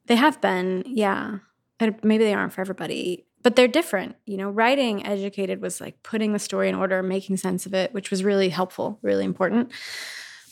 They 0.05 0.15
have 0.15 0.39
been, 0.41 0.83
yeah. 0.85 1.39
And 1.79 1.99
maybe 2.03 2.23
they 2.23 2.33
aren't 2.33 2.53
for 2.53 2.61
everybody, 2.61 3.26
but 3.47 3.55
they're 3.55 3.69
different. 3.69 4.17
You 4.25 4.35
know, 4.35 4.49
writing 4.49 5.05
educated 5.07 5.61
was 5.61 5.79
like 5.79 6.03
putting 6.03 6.33
the 6.33 6.37
story 6.37 6.67
in 6.67 6.75
order, 6.75 7.01
making 7.01 7.37
sense 7.37 7.65
of 7.65 7.73
it, 7.73 7.93
which 7.93 8.11
was 8.11 8.21
really 8.21 8.49
helpful, 8.49 8.99
really 9.01 9.23
important. 9.23 9.71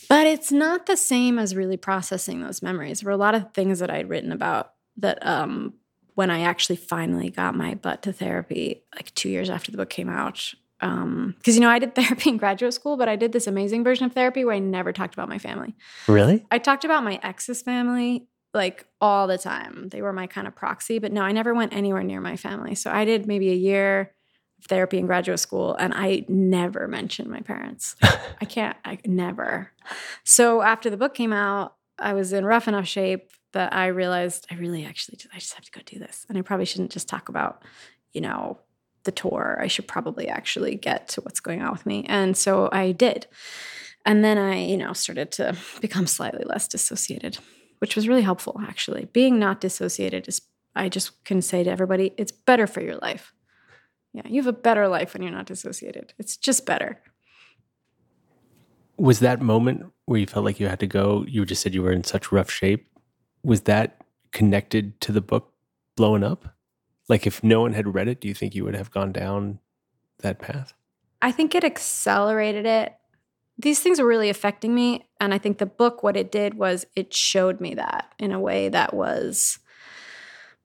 But 0.08 0.28
it's 0.28 0.50
not 0.50 0.86
the 0.86 0.96
same 0.96 1.38
as 1.38 1.58
really 1.58 1.76
processing 1.76 2.40
those 2.40 2.62
memories. 2.62 3.02
There 3.02 3.08
were 3.08 3.14
a 3.14 3.18
lot 3.18 3.36
of 3.36 3.54
things 3.54 3.80
that 3.80 3.90
I'd 3.90 4.08
written 4.08 4.32
about 4.32 4.72
that 4.96 5.18
um, 5.28 5.74
when 6.14 6.30
I 6.30 6.44
actually 6.44 6.78
finally 6.78 7.30
got 7.30 7.54
my 7.54 7.76
butt 7.76 8.02
to 8.04 8.14
therapy, 8.14 8.86
like 8.96 9.14
two 9.14 9.28
years 9.28 9.50
after 9.50 9.72
the 9.72 9.78
book 9.78 9.90
came 9.90 10.08
out. 10.08 10.54
Because, 10.80 10.94
um, 10.94 11.36
you 11.44 11.60
know, 11.60 11.70
I 11.70 11.80
did 11.80 11.96
therapy 11.96 12.30
in 12.30 12.38
graduate 12.38 12.76
school, 12.76 12.96
but 12.96 13.10
I 13.10 13.18
did 13.18 13.34
this 13.34 13.46
amazing 13.46 13.84
version 13.84 14.06
of 14.06 14.14
therapy 14.14 14.46
where 14.46 14.56
I 14.56 14.60
never 14.60 14.94
talked 14.94 15.16
about 15.16 15.28
my 15.28 15.38
family. 15.38 15.76
Really? 16.08 16.46
I 16.50 16.60
talked 16.60 16.86
about 16.86 17.04
my 17.04 17.20
ex's 17.22 17.62
family 17.62 18.30
like 18.56 18.88
all 19.02 19.28
the 19.28 19.38
time. 19.38 19.90
They 19.90 20.02
were 20.02 20.14
my 20.14 20.26
kind 20.26 20.48
of 20.48 20.56
proxy, 20.56 20.98
but 20.98 21.12
no, 21.12 21.22
I 21.22 21.32
never 21.32 21.54
went 21.54 21.74
anywhere 21.74 22.04
near 22.04 22.22
my 22.22 22.38
family. 22.38 22.74
So 22.74 22.90
I 22.90 23.06
did 23.06 23.28
maybe 23.28 23.52
a 23.52 23.56
year 23.56 24.14
of 24.58 24.66
therapy 24.66 24.98
in 24.98 25.06
graduate 25.06 25.40
school 25.40 25.76
and 25.76 25.94
I 25.94 26.26
never 26.28 26.88
mentioned 26.88 27.30
my 27.30 27.42
parents. 27.42 27.96
I 28.02 28.46
can't, 28.46 28.78
I 28.86 28.98
never. 29.06 29.72
So 30.24 30.62
after 30.62 30.90
the 30.90 30.98
book 30.98 31.14
came 31.14 31.34
out, 31.34 31.76
I 32.00 32.14
was 32.14 32.34
in 32.34 32.46
rough 32.46 32.68
enough 32.68 32.88
shape 32.88 33.30
that 33.52 33.74
I 33.74 33.88
realized 33.88 34.48
I 34.50 34.56
really 34.56 34.86
actually 34.86 35.20
I 35.34 35.40
just 35.40 35.54
have 35.54 35.66
to 35.66 35.72
go 35.72 35.82
do 35.86 36.00
this. 36.00 36.26
And 36.28 36.38
I 36.38 36.42
probably 36.42 36.66
shouldn't 36.66 36.92
just 36.92 37.08
talk 37.08 37.30
about, 37.30 37.64
you 38.14 38.22
know, 38.22 38.60
the 39.04 39.12
tour. 39.12 39.60
I 39.62 39.68
should 39.68 39.88
probably 39.88 40.28
actually 40.28 40.76
get 40.76 41.10
to 41.10 41.22
what's 41.22 41.40
going 41.40 41.62
on 41.62 41.72
with 41.72 41.86
me. 41.86 42.06
And 42.10 42.36
so 42.36 42.70
I 42.72 42.92
did. 42.92 43.28
And 44.06 44.24
then 44.24 44.38
I, 44.38 44.58
you 44.66 44.78
know, 44.78 44.94
started 44.94 45.32
to 45.34 45.56
become 45.82 46.08
slightly 46.08 46.44
less 46.46 46.68
dissociated 46.68 47.38
which 47.80 47.96
was 47.96 48.08
really 48.08 48.22
helpful 48.22 48.60
actually. 48.68 49.06
Being 49.14 49.40
not 49.40 49.62
dissociated 49.62 50.28
is 50.28 50.42
I 50.76 50.90
just 50.90 51.24
can 51.24 51.42
say 51.42 51.64
to 51.64 51.70
everybody, 51.70 52.14
it's 52.18 52.32
better 52.32 52.68
for 52.68 52.82
your 52.82 52.98
life. 52.98 53.34
Yeah, 54.14 54.24
you 54.26 54.42
have 54.42 54.48
a 54.48 54.54
better 54.54 54.88
life 54.88 55.14
when 55.14 55.24
you're 55.24 55.32
not 55.32 55.46
dissociated. 55.46 56.14
It's 56.18 56.38
just 56.38 56.66
better. 56.66 57.02
Was 58.98 59.20
that 59.20 59.42
moment 59.42 59.92
where 60.06 60.20
you 60.20 60.26
felt 60.26 60.46
like 60.46 60.60
you 60.60 60.68
had 60.68 60.80
to 60.80 60.88
go, 60.88 61.26
you 61.28 61.46
just 61.46 61.62
said 61.62 61.74
you 61.74 61.84
were 61.84 61.92
in 61.92 62.04
such 62.04 62.32
rough 62.32 62.50
shape. 62.50 62.88
Was 63.44 63.62
that 63.62 64.02
connected 64.32 65.00
to 65.02 65.12
the 65.12 65.22
book 65.22 65.54
blowing 65.96 66.24
up? 66.24 66.56
Like 67.08 67.28
if 67.28 67.44
no 67.44 67.62
one 67.62 67.74
had 67.74 67.94
read 67.94 68.08
it, 68.08 68.22
do 68.22 68.28
you 68.28 68.34
think 68.34 68.56
you 68.56 68.64
would 68.64 68.76
have 68.76 68.92
gone 68.92 69.12
down 69.12 69.60
that 70.20 70.40
path? 70.40 70.74
I 71.22 71.32
think 71.32 71.56
it 71.56 71.64
accelerated 71.64 72.66
it 72.66 72.96
these 73.58 73.80
things 73.80 74.00
were 74.00 74.08
really 74.08 74.30
affecting 74.30 74.76
me. 74.76 75.08
And 75.20 75.34
I 75.34 75.38
think 75.38 75.58
the 75.58 75.66
book, 75.66 76.04
what 76.04 76.18
it 76.18 76.32
did 76.32 76.56
was 76.56 76.86
it 76.96 77.14
showed 77.14 77.62
me 77.62 77.76
that 77.76 78.14
in 78.20 78.32
a 78.32 78.40
way 78.40 78.70
that 78.70 78.94
was 78.94 79.60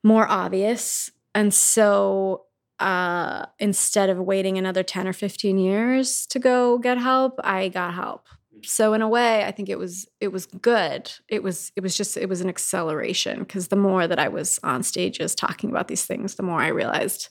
more 0.03 0.27
obvious. 0.29 1.11
And 1.35 1.55
so 1.55 2.47
uh, 2.81 3.47
instead 3.59 4.11
of 4.11 4.19
waiting 4.19 4.59
another 4.59 4.83
10 4.83 5.07
or 5.07 5.13
15 5.13 5.59
years 5.59 6.27
to 6.27 6.39
go 6.39 6.79
get 6.79 6.99
help, 6.99 7.39
I 7.45 7.69
got 7.69 7.95
help. 7.95 8.27
So 8.63 8.93
in 8.93 9.03
a 9.03 9.09
way, 9.09 9.45
I 9.45 9.53
think 9.53 9.69
it 9.69 9.79
was 9.79 10.07
it 10.21 10.29
was 10.29 10.45
good. 10.47 11.11
It 11.29 11.43
was 11.43 11.73
it 11.77 11.83
was 11.83 11.97
just 11.97 12.17
it 12.19 12.29
was 12.29 12.43
an 12.43 12.49
acceleration 12.51 13.39
because 13.41 13.69
the 13.69 13.77
more 13.77 14.07
that 14.07 14.19
I 14.19 14.29
was 14.29 14.59
on 14.63 14.83
stages 14.83 15.35
talking 15.35 15.71
about 15.71 15.89
these 15.89 16.05
things, 16.05 16.35
the 16.35 16.43
more 16.43 16.61
I 16.61 16.69
realized 16.69 17.29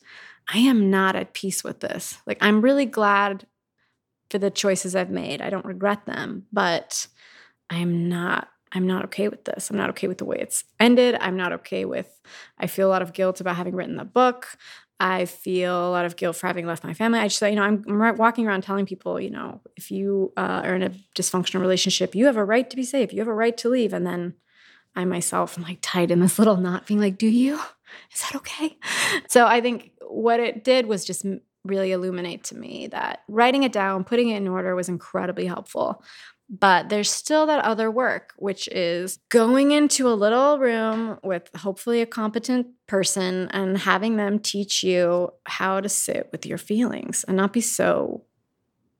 I 0.51 0.57
am 0.57 0.89
not 0.89 1.15
at 1.15 1.33
peace 1.33 1.63
with 1.63 1.81
this. 1.81 2.17
Like 2.25 2.39
I'm 2.41 2.61
really 2.61 2.87
glad 2.87 3.45
for 4.29 4.37
the 4.37 4.51
choices 4.51 4.95
I've 4.95 5.09
made. 5.09 5.41
I 5.41 5.49
don't 5.49 5.65
regret 5.65 6.05
them, 6.05 6.45
but 6.51 7.07
I'm 7.69 8.09
not 8.09 8.49
I'm 8.71 8.85
not 8.85 9.05
okay 9.05 9.29
with 9.29 9.45
this. 9.45 9.71
I'm 9.71 9.77
not 9.77 9.89
okay 9.91 10.07
with 10.07 10.19
the 10.19 10.25
way 10.25 10.37
it's 10.39 10.63
ended. 10.79 11.15
I'm 11.19 11.35
not 11.35 11.53
okay 11.53 11.85
with 11.85 12.21
I 12.57 12.67
feel 12.67 12.87
a 12.87 12.91
lot 12.91 13.01
of 13.01 13.13
guilt 13.13 13.41
about 13.41 13.55
having 13.55 13.75
written 13.75 13.95
the 13.95 14.05
book. 14.05 14.57
I 14.99 15.25
feel 15.25 15.87
a 15.87 15.91
lot 15.91 16.05
of 16.05 16.17
guilt 16.17 16.35
for 16.35 16.47
having 16.47 16.65
left 16.65 16.83
my 16.83 16.93
family. 16.93 17.19
I 17.19 17.29
just, 17.29 17.41
you 17.41 17.55
know, 17.55 17.63
I'm, 17.63 17.83
walking 18.17 18.45
around 18.45 18.63
telling 18.63 18.85
people, 18.85 19.17
you 19.19 19.29
know, 19.29 19.61
if 19.77 19.91
you 19.91 20.33
uh, 20.35 20.61
are 20.65 20.75
in 20.75 20.83
a 20.83 20.89
dysfunctional 21.15 21.61
relationship, 21.61 22.15
you 22.15 22.25
have 22.25 22.35
a 22.35 22.43
right 22.43 22.69
to 22.69 22.75
be 22.75 22.83
safe. 22.83 23.13
You 23.13 23.19
have 23.19 23.29
a 23.29 23.33
right 23.33 23.55
to 23.59 23.69
leave. 23.69 23.93
And 23.93 24.05
then 24.05 24.33
I 24.95 25.05
myself 25.05 25.57
am 25.57 25.63
like 25.63 25.79
tied 25.81 26.11
in 26.11 26.19
this 26.19 26.37
little 26.37 26.57
knot, 26.57 26.85
being 26.85 26.99
like, 26.99 27.17
do 27.17 27.27
you? 27.27 27.59
Is 28.13 28.21
that 28.21 28.35
okay? 28.35 28.77
So 29.27 29.45
I 29.47 29.61
think 29.61 29.91
what 30.01 30.39
it 30.39 30.63
did 30.63 30.85
was 30.85 31.05
just 31.05 31.25
really 31.63 31.91
illuminate 31.91 32.43
to 32.45 32.55
me 32.55 32.87
that 32.87 33.23
writing 33.27 33.63
it 33.63 33.71
down, 33.71 34.03
putting 34.03 34.29
it 34.29 34.37
in 34.37 34.47
order 34.47 34.75
was 34.75 34.89
incredibly 34.89 35.45
helpful. 35.45 36.03
But 36.49 36.89
there's 36.89 37.11
still 37.11 37.45
that 37.45 37.63
other 37.63 37.91
work, 37.91 38.33
which 38.37 38.67
is 38.69 39.19
going 39.29 39.71
into 39.71 40.09
a 40.09 40.15
little 40.15 40.57
room 40.57 41.19
with 41.23 41.47
hopefully 41.55 42.01
a 42.01 42.07
competent 42.07 42.67
person 42.87 43.49
and 43.51 43.77
having 43.77 44.17
them 44.17 44.39
teach 44.39 44.83
you 44.83 45.29
how 45.45 45.79
to 45.79 45.87
sit 45.87 46.29
with 46.31 46.47
your 46.47 46.57
feelings 46.57 47.23
and 47.27 47.37
not 47.37 47.53
be 47.53 47.61
so 47.61 48.23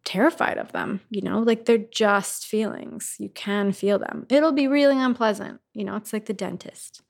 terrified 0.06 0.60
of 0.60 0.72
them. 0.74 1.02
You 1.10 1.24
know, 1.24 1.40
like 1.40 1.66
they're 1.66 1.80
just 1.80 2.46
feelings. 2.46 3.16
You 3.18 3.30
can 3.30 3.72
feel 3.72 3.98
them. 3.98 4.28
It'll 4.30 4.52
be 4.52 4.68
really 4.68 5.00
unpleasant. 5.00 5.60
You 5.74 5.86
know, 5.86 5.96
it's 5.96 6.14
like 6.14 6.28
the 6.28 6.34
dentist 6.34 7.02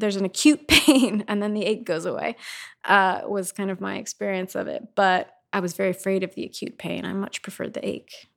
there's 0.00 0.16
an 0.16 0.24
acute 0.24 0.66
pain 0.68 1.24
and 1.28 1.42
then 1.42 1.54
the 1.54 1.64
ache 1.64 1.84
goes 1.84 2.06
away 2.06 2.36
uh, 2.84 3.22
was 3.26 3.52
kind 3.52 3.70
of 3.70 3.80
my 3.80 3.96
experience 3.96 4.54
of 4.54 4.66
it. 4.66 4.88
But 4.94 5.30
i 5.52 5.60
was 5.60 5.74
very 5.74 5.90
afraid 5.90 6.22
of 6.22 6.34
the 6.34 6.44
acute 6.44 6.78
pain. 6.78 7.04
I 7.04 7.12
much 7.12 7.42
preferred 7.42 7.74
the 7.74 7.86
ache. 7.86 8.28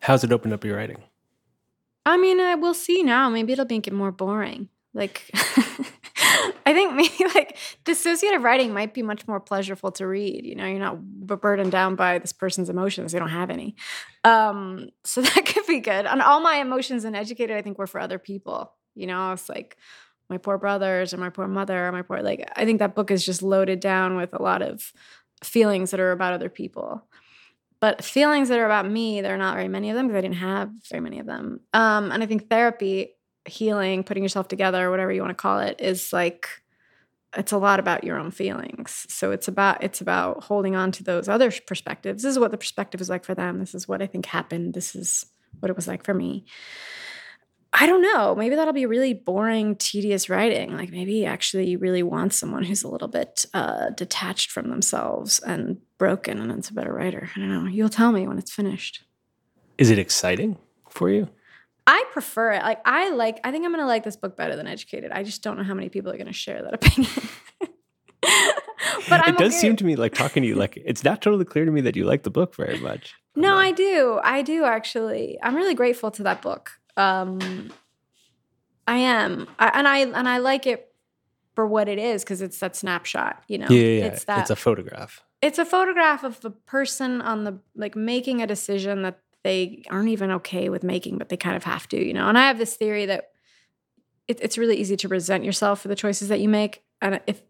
How's 0.00 0.22
it 0.22 0.32
opened 0.32 0.52
up 0.52 0.64
your 0.64 0.76
writing? 0.76 1.02
I 2.04 2.16
mean 2.16 2.40
i 2.40 2.54
will 2.54 2.74
see 2.74 3.02
now. 3.02 3.28
Maybe 3.28 3.52
it'll 3.52 3.66
make 3.68 3.86
it 3.86 3.92
more 3.92 4.12
boring. 4.12 4.68
Like 4.94 5.30
i 5.34 6.72
think 6.72 6.94
maybe 7.00 7.32
like 7.34 7.56
dissociative 7.84 8.42
writing 8.42 8.72
might 8.72 8.94
be 8.94 9.02
much 9.02 9.26
more 9.26 9.40
pleasurable 9.40 9.92
to 9.92 10.06
read 10.06 10.44
you 10.44 10.54
know? 10.54 10.66
You're 10.66 10.78
not 10.78 11.02
burdened 11.02 11.72
down 11.72 11.96
by 11.96 12.18
this 12.18 12.32
person's 12.32 12.70
emotions. 12.70 13.12
They 13.12 13.18
don't 13.18 13.28
have 13.28 13.50
any. 13.50 13.76
Um, 14.24 14.88
so 15.04 15.22
that 15.22 15.46
could 15.46 15.66
be 15.66 15.80
good. 15.80 16.06
And 16.06 16.20
all 16.22 16.40
my 16.40 16.56
emotions 16.56 17.04
and 17.04 17.16
educated 17.16 17.56
i 17.56 17.62
think 17.62 17.78
were 17.78 17.86
for 17.86 18.00
other 18.00 18.18
people. 18.18 18.72
You 18.94 19.06
know 19.06 19.18
i 19.18 19.30
was 19.30 19.48
like 19.48 19.76
my 20.28 20.38
poor 20.38 20.58
brothers 20.58 21.14
or 21.14 21.18
my 21.18 21.30
poor 21.30 21.46
mother 21.46 21.86
or 21.86 21.92
my 21.92 22.02
poor 22.02 22.20
like 22.22 22.50
i 22.56 22.64
think 22.64 22.78
that 22.78 22.94
book 22.94 23.10
is 23.10 23.24
just 23.24 23.42
loaded 23.42 23.80
down 23.80 24.16
with 24.16 24.34
a 24.34 24.42
lot 24.42 24.62
of 24.62 24.92
feelings 25.44 25.90
that 25.90 26.00
are 26.00 26.12
about 26.12 26.32
other 26.32 26.48
people. 26.48 27.04
But 27.78 28.02
feelings 28.02 28.48
that 28.48 28.58
are 28.58 28.64
about 28.64 28.90
me 28.90 29.20
there 29.20 29.34
are 29.34 29.38
not 29.38 29.54
very 29.54 29.68
many 29.68 29.90
of 29.90 29.96
them 29.96 30.06
because 30.06 30.18
i 30.18 30.22
didn't 30.22 30.36
have 30.36 30.70
very 30.90 31.00
many 31.00 31.18
of 31.18 31.26
them. 31.26 31.60
Um, 31.72 32.10
and 32.10 32.22
i 32.22 32.26
think 32.26 32.48
therapy 32.48 33.14
healing 33.44 34.02
putting 34.02 34.22
yourself 34.22 34.48
together 34.48 34.90
whatever 34.90 35.12
you 35.12 35.20
want 35.20 35.30
to 35.30 35.34
call 35.40 35.60
it 35.60 35.80
is 35.80 36.12
like 36.12 36.48
it's 37.36 37.52
a 37.52 37.58
lot 37.58 37.78
about 37.78 38.02
your 38.02 38.18
own 38.18 38.30
feelings. 38.30 39.04
So 39.10 39.30
it's 39.30 39.46
about 39.46 39.84
it's 39.84 40.00
about 40.00 40.44
holding 40.44 40.74
on 40.74 40.90
to 40.92 41.04
those 41.04 41.28
other 41.28 41.52
perspectives. 41.66 42.22
This 42.22 42.30
is 42.30 42.38
what 42.38 42.50
the 42.50 42.56
perspective 42.56 43.00
is 43.00 43.10
like 43.10 43.24
for 43.24 43.34
them. 43.34 43.58
This 43.58 43.74
is 43.74 43.86
what 43.86 44.02
i 44.02 44.06
think 44.06 44.26
happened. 44.26 44.74
This 44.74 44.94
is 44.94 45.26
what 45.60 45.70
it 45.70 45.76
was 45.76 45.86
like 45.86 46.04
for 46.04 46.14
me 46.14 46.44
I 47.78 47.84
don't 47.84 48.00
know. 48.00 48.34
Maybe 48.34 48.56
that'll 48.56 48.72
be 48.72 48.86
really 48.86 49.12
boring, 49.12 49.76
tedious 49.76 50.30
writing. 50.30 50.74
Like 50.74 50.90
maybe 50.90 51.26
actually 51.26 51.68
you 51.68 51.78
really 51.78 52.02
want 52.02 52.32
someone 52.32 52.64
who's 52.64 52.82
a 52.82 52.88
little 52.88 53.06
bit 53.06 53.44
uh, 53.52 53.90
detached 53.90 54.50
from 54.50 54.70
themselves 54.70 55.40
and 55.40 55.76
broken, 55.98 56.40
and 56.40 56.50
it's 56.52 56.70
a 56.70 56.72
better 56.72 56.92
writer. 56.92 57.28
I 57.36 57.38
don't 57.38 57.50
know. 57.50 57.70
You'll 57.70 57.90
tell 57.90 58.12
me 58.12 58.26
when 58.26 58.38
it's 58.38 58.50
finished. 58.50 59.04
Is 59.76 59.90
it 59.90 59.98
exciting 59.98 60.56
for 60.88 61.10
you? 61.10 61.28
I 61.86 62.02
prefer 62.12 62.52
it. 62.52 62.62
Like 62.62 62.80
I 62.86 63.10
like. 63.10 63.40
I 63.44 63.50
think 63.50 63.66
I'm 63.66 63.72
gonna 63.72 63.86
like 63.86 64.04
this 64.04 64.16
book 64.16 64.38
better 64.38 64.56
than 64.56 64.66
Educated. 64.66 65.12
I 65.12 65.22
just 65.22 65.42
don't 65.42 65.58
know 65.58 65.64
how 65.64 65.74
many 65.74 65.90
people 65.90 66.10
are 66.10 66.16
gonna 66.16 66.32
share 66.32 66.62
that 66.62 66.72
opinion. 66.82 67.12
but 68.22 69.20
I'm 69.26 69.34
it 69.34 69.38
does 69.38 69.52
okay. 69.52 69.60
seem 69.60 69.76
to 69.76 69.84
me 69.84 69.96
like 69.96 70.14
talking 70.14 70.42
to 70.42 70.48
you 70.48 70.54
like 70.54 70.78
it's 70.82 71.04
not 71.04 71.20
totally 71.20 71.44
clear 71.44 71.66
to 71.66 71.70
me 71.70 71.82
that 71.82 71.94
you 71.94 72.04
like 72.04 72.22
the 72.22 72.30
book 72.30 72.54
very 72.54 72.78
much. 72.78 73.14
No, 73.34 73.54
I 73.54 73.70
do. 73.70 74.18
I 74.24 74.40
do 74.40 74.64
actually. 74.64 75.38
I'm 75.42 75.54
really 75.54 75.74
grateful 75.74 76.10
to 76.12 76.22
that 76.22 76.40
book 76.40 76.72
Um, 76.96 77.70
I 78.86 78.96
am, 78.98 79.48
I, 79.58 79.70
and 79.74 79.88
I 79.88 79.98
and 79.98 80.28
I 80.28 80.38
like 80.38 80.66
it 80.66 80.92
for 81.54 81.66
what 81.66 81.88
it 81.88 81.98
is 81.98 82.22
because 82.22 82.40
it's 82.42 82.58
that 82.60 82.76
snapshot. 82.76 83.42
You 83.48 83.58
know, 83.58 83.66
Yeah, 83.68 83.80
yeah, 83.80 83.98
yeah. 83.98 84.04
it's 84.06 84.24
that 84.24 84.40
it's 84.40 84.50
a 84.50 84.56
photograph. 84.56 85.22
it's 85.42 85.58
a 85.58 85.64
photograph 85.64 86.22
of 86.24 86.40
the 86.40 86.50
person 86.50 87.20
on 87.20 87.44
the 87.44 87.58
like 87.74 87.96
making 87.96 88.42
a 88.42 88.46
decision 88.46 89.02
that 89.02 89.20
they 89.42 89.82
aren't 89.90 90.08
even 90.08 90.30
okay 90.32 90.68
with 90.68 90.82
making, 90.82 91.18
but 91.18 91.28
they 91.28 91.36
kind 91.36 91.56
of 91.56 91.64
have 91.64 91.88
to, 91.88 92.04
you 92.04 92.12
know. 92.12 92.28
And 92.28 92.38
I 92.38 92.46
have 92.48 92.58
this 92.58 92.76
theory 92.76 93.06
that 93.06 93.30
it, 94.28 94.38
it's 94.40 94.58
really 94.58 94.76
easy 94.76 94.96
to 94.96 95.08
resent 95.08 95.44
yourself 95.44 95.80
for 95.80 95.88
the 95.88 95.94
choices 95.96 96.28
that 96.28 96.40
you 96.40 96.48
make, 96.48 96.82
and 97.00 97.20
if 97.26 97.42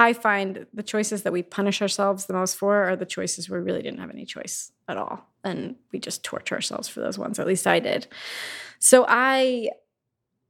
I 0.00 0.14
find 0.14 0.66
the 0.72 0.82
choices 0.82 1.24
that 1.24 1.32
we 1.32 1.42
punish 1.42 1.82
ourselves 1.82 2.24
the 2.24 2.32
most 2.32 2.56
for 2.56 2.84
are 2.84 2.96
the 2.96 3.04
choices 3.04 3.50
where 3.50 3.60
we 3.60 3.66
really 3.66 3.82
didn't 3.82 4.00
have 4.00 4.08
any 4.08 4.24
choice 4.24 4.72
at 4.88 4.96
all, 4.96 5.28
and 5.44 5.76
we 5.92 5.98
just 5.98 6.24
torture 6.24 6.54
ourselves 6.54 6.88
for 6.88 7.00
those 7.00 7.18
ones. 7.18 7.38
At 7.38 7.46
least 7.46 7.66
I 7.66 7.80
did. 7.80 8.06
So 8.78 9.04
I 9.06 9.68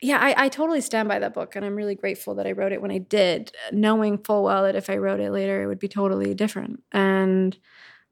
yeah, 0.00 0.18
I, 0.18 0.44
I 0.44 0.48
totally 0.48 0.80
stand 0.80 1.08
by 1.08 1.18
that 1.18 1.34
book, 1.34 1.56
and 1.56 1.64
I'm 1.64 1.74
really 1.74 1.96
grateful 1.96 2.36
that 2.36 2.46
I 2.46 2.52
wrote 2.52 2.70
it 2.70 2.80
when 2.80 2.92
I 2.92 2.98
did, 2.98 3.50
knowing 3.72 4.18
full 4.18 4.44
well 4.44 4.62
that 4.62 4.76
if 4.76 4.88
I 4.88 4.98
wrote 4.98 5.18
it 5.18 5.32
later, 5.32 5.64
it 5.64 5.66
would 5.66 5.80
be 5.80 5.88
totally 5.88 6.32
different. 6.32 6.84
And 6.92 7.58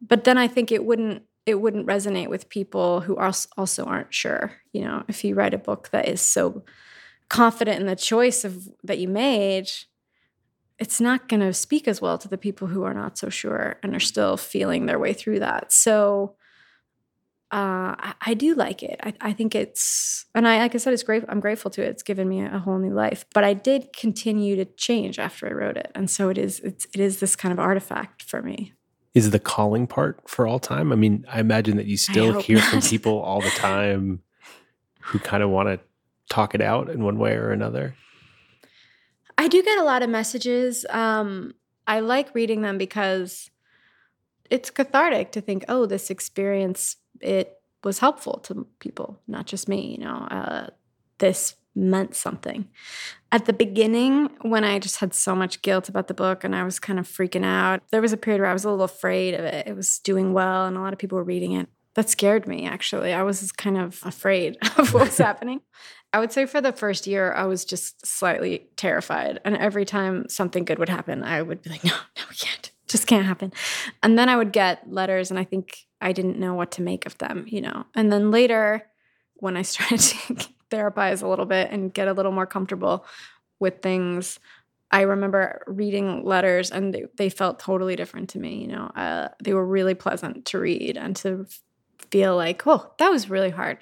but 0.00 0.24
then 0.24 0.38
I 0.38 0.48
think 0.48 0.72
it 0.72 0.84
wouldn't 0.84 1.22
it 1.46 1.60
wouldn't 1.60 1.86
resonate 1.86 2.30
with 2.30 2.48
people 2.48 3.00
who 3.02 3.16
als- 3.16 3.46
also 3.56 3.84
aren't 3.84 4.12
sure. 4.12 4.54
You 4.72 4.86
know, 4.86 5.04
if 5.06 5.22
you 5.22 5.36
write 5.36 5.54
a 5.54 5.58
book 5.58 5.90
that 5.92 6.08
is 6.08 6.20
so 6.20 6.64
confident 7.28 7.80
in 7.80 7.86
the 7.86 7.94
choice 7.94 8.44
of 8.44 8.68
that 8.82 8.98
you 8.98 9.06
made, 9.06 9.70
it's 10.78 11.00
not 11.00 11.28
going 11.28 11.40
to 11.40 11.52
speak 11.52 11.88
as 11.88 12.00
well 12.00 12.18
to 12.18 12.28
the 12.28 12.38
people 12.38 12.68
who 12.68 12.84
are 12.84 12.94
not 12.94 13.18
so 13.18 13.28
sure 13.28 13.76
and 13.82 13.94
are 13.94 14.00
still 14.00 14.36
feeling 14.36 14.86
their 14.86 14.98
way 14.98 15.12
through 15.12 15.40
that. 15.40 15.72
So 15.72 16.36
uh, 17.50 17.96
I, 17.98 18.14
I 18.20 18.34
do 18.34 18.54
like 18.54 18.82
it. 18.82 19.00
I, 19.02 19.14
I 19.20 19.32
think 19.32 19.54
it's, 19.54 20.26
and 20.34 20.46
I 20.46 20.58
like 20.58 20.74
I 20.74 20.78
said, 20.78 20.92
it's 20.92 21.02
great. 21.02 21.24
I'm 21.28 21.40
grateful 21.40 21.70
to 21.72 21.82
it. 21.82 21.88
It's 21.88 22.02
given 22.02 22.28
me 22.28 22.44
a 22.44 22.58
whole 22.58 22.78
new 22.78 22.92
life. 22.92 23.24
But 23.32 23.42
I 23.42 23.54
did 23.54 23.92
continue 23.92 24.54
to 24.56 24.66
change 24.66 25.18
after 25.18 25.48
I 25.48 25.52
wrote 25.52 25.76
it, 25.78 25.90
and 25.94 26.10
so 26.10 26.28
it 26.28 26.36
is. 26.36 26.60
It's, 26.60 26.86
it 26.92 27.00
is 27.00 27.20
this 27.20 27.34
kind 27.36 27.52
of 27.52 27.58
artifact 27.58 28.22
for 28.22 28.42
me. 28.42 28.74
Is 29.14 29.30
the 29.30 29.38
calling 29.38 29.86
part 29.86 30.28
for 30.28 30.46
all 30.46 30.58
time? 30.58 30.92
I 30.92 30.96
mean, 30.96 31.24
I 31.32 31.40
imagine 31.40 31.78
that 31.78 31.86
you 31.86 31.96
still 31.96 32.38
hear 32.40 32.60
from 32.60 32.82
people 32.82 33.18
all 33.18 33.40
the 33.40 33.50
time 33.50 34.20
who 35.00 35.18
kind 35.18 35.42
of 35.42 35.48
want 35.48 35.70
to 35.70 35.80
talk 36.28 36.54
it 36.54 36.60
out 36.60 36.90
in 36.90 37.02
one 37.02 37.18
way 37.18 37.32
or 37.32 37.50
another. 37.50 37.96
I 39.38 39.48
do 39.48 39.62
get 39.62 39.78
a 39.78 39.84
lot 39.84 40.02
of 40.02 40.10
messages. 40.10 40.84
Um, 40.90 41.54
I 41.86 42.00
like 42.00 42.34
reading 42.34 42.62
them 42.62 42.76
because 42.76 43.50
it's 44.50 44.68
cathartic 44.68 45.32
to 45.32 45.40
think, 45.40 45.64
oh, 45.68 45.86
this 45.86 46.10
experience 46.10 46.96
it 47.20 47.54
was 47.84 48.00
helpful 48.00 48.40
to 48.44 48.66
people, 48.80 49.20
not 49.28 49.46
just 49.46 49.68
me. 49.68 49.92
You 49.92 50.04
know, 50.04 50.26
uh, 50.30 50.66
this 51.18 51.54
meant 51.74 52.16
something. 52.16 52.68
At 53.30 53.44
the 53.46 53.52
beginning, 53.52 54.30
when 54.42 54.64
I 54.64 54.80
just 54.80 54.98
had 54.98 55.14
so 55.14 55.34
much 55.34 55.62
guilt 55.62 55.88
about 55.88 56.08
the 56.08 56.14
book 56.14 56.42
and 56.42 56.56
I 56.56 56.64
was 56.64 56.80
kind 56.80 56.98
of 56.98 57.06
freaking 57.06 57.44
out, 57.44 57.82
there 57.90 58.02
was 58.02 58.12
a 58.12 58.16
period 58.16 58.40
where 58.40 58.50
I 58.50 58.52
was 58.52 58.64
a 58.64 58.70
little 58.70 58.84
afraid 58.84 59.34
of 59.34 59.44
it. 59.44 59.68
It 59.68 59.76
was 59.76 60.00
doing 60.00 60.32
well, 60.32 60.66
and 60.66 60.76
a 60.76 60.80
lot 60.80 60.92
of 60.92 60.98
people 60.98 61.16
were 61.16 61.24
reading 61.24 61.52
it. 61.52 61.68
That 61.98 62.08
scared 62.08 62.46
me, 62.46 62.64
actually. 62.64 63.12
I 63.12 63.24
was 63.24 63.50
kind 63.50 63.76
of 63.76 64.00
afraid 64.04 64.56
of 64.78 64.94
what 64.94 65.06
was 65.06 65.18
happening. 65.18 65.62
I 66.12 66.20
would 66.20 66.30
say 66.30 66.46
for 66.46 66.60
the 66.60 66.70
first 66.70 67.08
year, 67.08 67.32
I 67.32 67.46
was 67.46 67.64
just 67.64 68.06
slightly 68.06 68.68
terrified. 68.76 69.40
And 69.44 69.56
every 69.56 69.84
time 69.84 70.28
something 70.28 70.64
good 70.64 70.78
would 70.78 70.88
happen, 70.88 71.24
I 71.24 71.42
would 71.42 71.60
be 71.60 71.70
like, 71.70 71.82
no, 71.82 71.90
no, 72.16 72.22
we 72.30 72.36
can't. 72.36 72.70
Just 72.86 73.08
can't 73.08 73.26
happen. 73.26 73.52
And 74.00 74.16
then 74.16 74.28
I 74.28 74.36
would 74.36 74.52
get 74.52 74.88
letters, 74.88 75.32
and 75.32 75.40
I 75.40 75.42
think 75.42 75.76
I 76.00 76.12
didn't 76.12 76.38
know 76.38 76.54
what 76.54 76.70
to 76.72 76.82
make 76.82 77.04
of 77.04 77.18
them, 77.18 77.46
you 77.48 77.60
know. 77.60 77.84
And 77.96 78.12
then 78.12 78.30
later, 78.30 78.86
when 79.34 79.56
I 79.56 79.62
started 79.62 79.98
to 79.98 80.48
therapize 80.70 81.24
a 81.24 81.26
little 81.26 81.46
bit 81.46 81.72
and 81.72 81.92
get 81.92 82.06
a 82.06 82.12
little 82.12 82.30
more 82.30 82.46
comfortable 82.46 83.06
with 83.58 83.82
things, 83.82 84.38
I 84.92 85.00
remember 85.00 85.64
reading 85.66 86.24
letters, 86.24 86.70
and 86.70 86.94
they, 86.94 87.06
they 87.16 87.28
felt 87.28 87.58
totally 87.58 87.96
different 87.96 88.28
to 88.30 88.38
me, 88.38 88.60
you 88.60 88.68
know. 88.68 88.84
Uh, 88.94 89.30
they 89.42 89.52
were 89.52 89.66
really 89.66 89.94
pleasant 89.94 90.44
to 90.44 90.60
read 90.60 90.96
and 90.96 91.16
to 91.16 91.44
feel 92.10 92.36
like, 92.36 92.66
oh, 92.66 92.92
that 92.98 93.10
was 93.10 93.30
really 93.30 93.50
hard. 93.50 93.78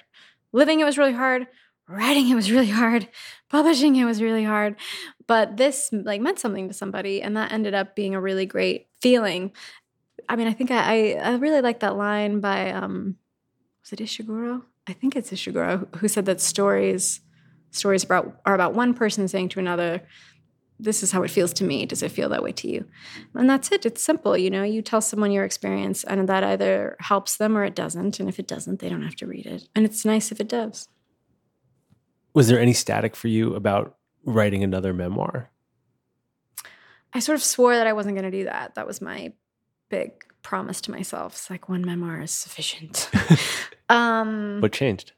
Living 0.53 0.79
it 0.79 0.85
was 0.85 0.97
really 0.97 1.13
hard 1.13 1.47
writing 1.89 2.27
it 2.27 2.35
was 2.35 2.51
really 2.51 2.69
hard 2.69 3.07
publishing 3.49 3.95
it 3.95 4.03
was 4.03 4.21
really 4.21 4.43
hard. 4.43 4.75
But 5.25 5.55
this 5.55 5.89
like 5.93 6.19
meant 6.19 6.37
something 6.39 6.67
to 6.67 6.73
somebody 6.73 7.21
and 7.21 7.37
that 7.37 7.53
ended 7.53 7.73
up 7.73 7.95
being 7.95 8.13
a 8.13 8.19
really 8.21 8.45
great 8.45 8.87
feeling. 9.01 9.51
I 10.27 10.35
mean 10.35 10.47
i 10.47 10.53
think 10.53 10.71
i 10.71 11.13
i, 11.13 11.31
I 11.31 11.35
really 11.37 11.61
like 11.61 11.79
that 11.79 11.95
line 11.95 12.41
by 12.41 12.71
um 12.71 13.15
was 13.83 13.93
it 13.93 13.99
ishiguro? 13.99 14.63
I 14.87 14.93
think 14.93 15.15
it's 15.15 15.31
ishiguro 15.31 15.87
who- 15.97 16.07
said 16.07 16.25
that 16.25 16.41
stories 16.41 17.21
stories 17.71 18.03
about 18.03 18.41
are 18.45 18.55
about 18.55 18.73
one 18.73 18.93
person 18.93 19.27
saying 19.27 19.49
to 19.49 19.59
another 19.59 20.01
this 20.79 21.01
is 21.01 21.11
how 21.11 21.23
it 21.23 21.31
feels 21.31 21.53
to 21.53 21.63
me 21.63 21.85
does 21.85 22.03
it 22.03 22.11
feel 22.11 22.29
that 22.29 22.43
way 22.43 22.51
to 22.51 22.67
you 22.67 22.85
and 23.33 23.49
that's 23.49 23.71
it 23.71 23.85
it's 23.85 24.03
simple 24.03 24.37
you 24.37 24.49
know 24.49 24.63
you 24.63 24.81
tell 24.81 25.01
someone 25.01 25.31
your 25.31 25.43
experience 25.43 26.03
and 26.03 26.29
that 26.29 26.43
either 26.43 26.95
helps 26.99 27.37
them 27.37 27.57
or 27.57 27.63
it 27.63 27.75
doesn't 27.75 28.19
and 28.19 28.29
if 28.29 28.39
it 28.39 28.47
doesn't 28.47 28.79
they 28.79 28.89
don't 28.89 29.01
have 29.01 29.15
to 29.15 29.25
read 29.25 29.45
it 29.45 29.67
and 29.75 29.85
it's 29.85 30.05
nice 30.05 30.31
if 30.31 30.39
it 30.39 30.47
does 30.49 30.87
Was 32.33 32.47
there 32.47 32.59
any 32.59 32.73
static 32.73 33.15
for 33.15 33.27
you 33.29 33.55
about 33.55 33.95
writing 34.23 34.61
another 34.63 34.93
memoir? 34.93 35.49
I 37.13 37.19
sort 37.19 37.37
of 37.37 37.43
swore 37.43 37.75
that 37.75 37.87
I 37.87 37.93
wasn't 37.93 38.15
going 38.15 38.29
to 38.31 38.37
do 38.37 38.43
that. 38.43 38.75
That 38.75 38.85
was 38.85 39.01
my 39.01 39.33
big 39.89 40.11
promise 40.43 40.81
to 40.81 40.91
myself. 40.91 41.33
It's 41.33 41.49
like 41.49 41.67
one 41.69 41.83
memoir 41.83 42.21
is 42.21 42.31
sufficient. 42.31 43.09
um, 43.89 44.59
What 44.59 44.73
changed? 44.73 45.13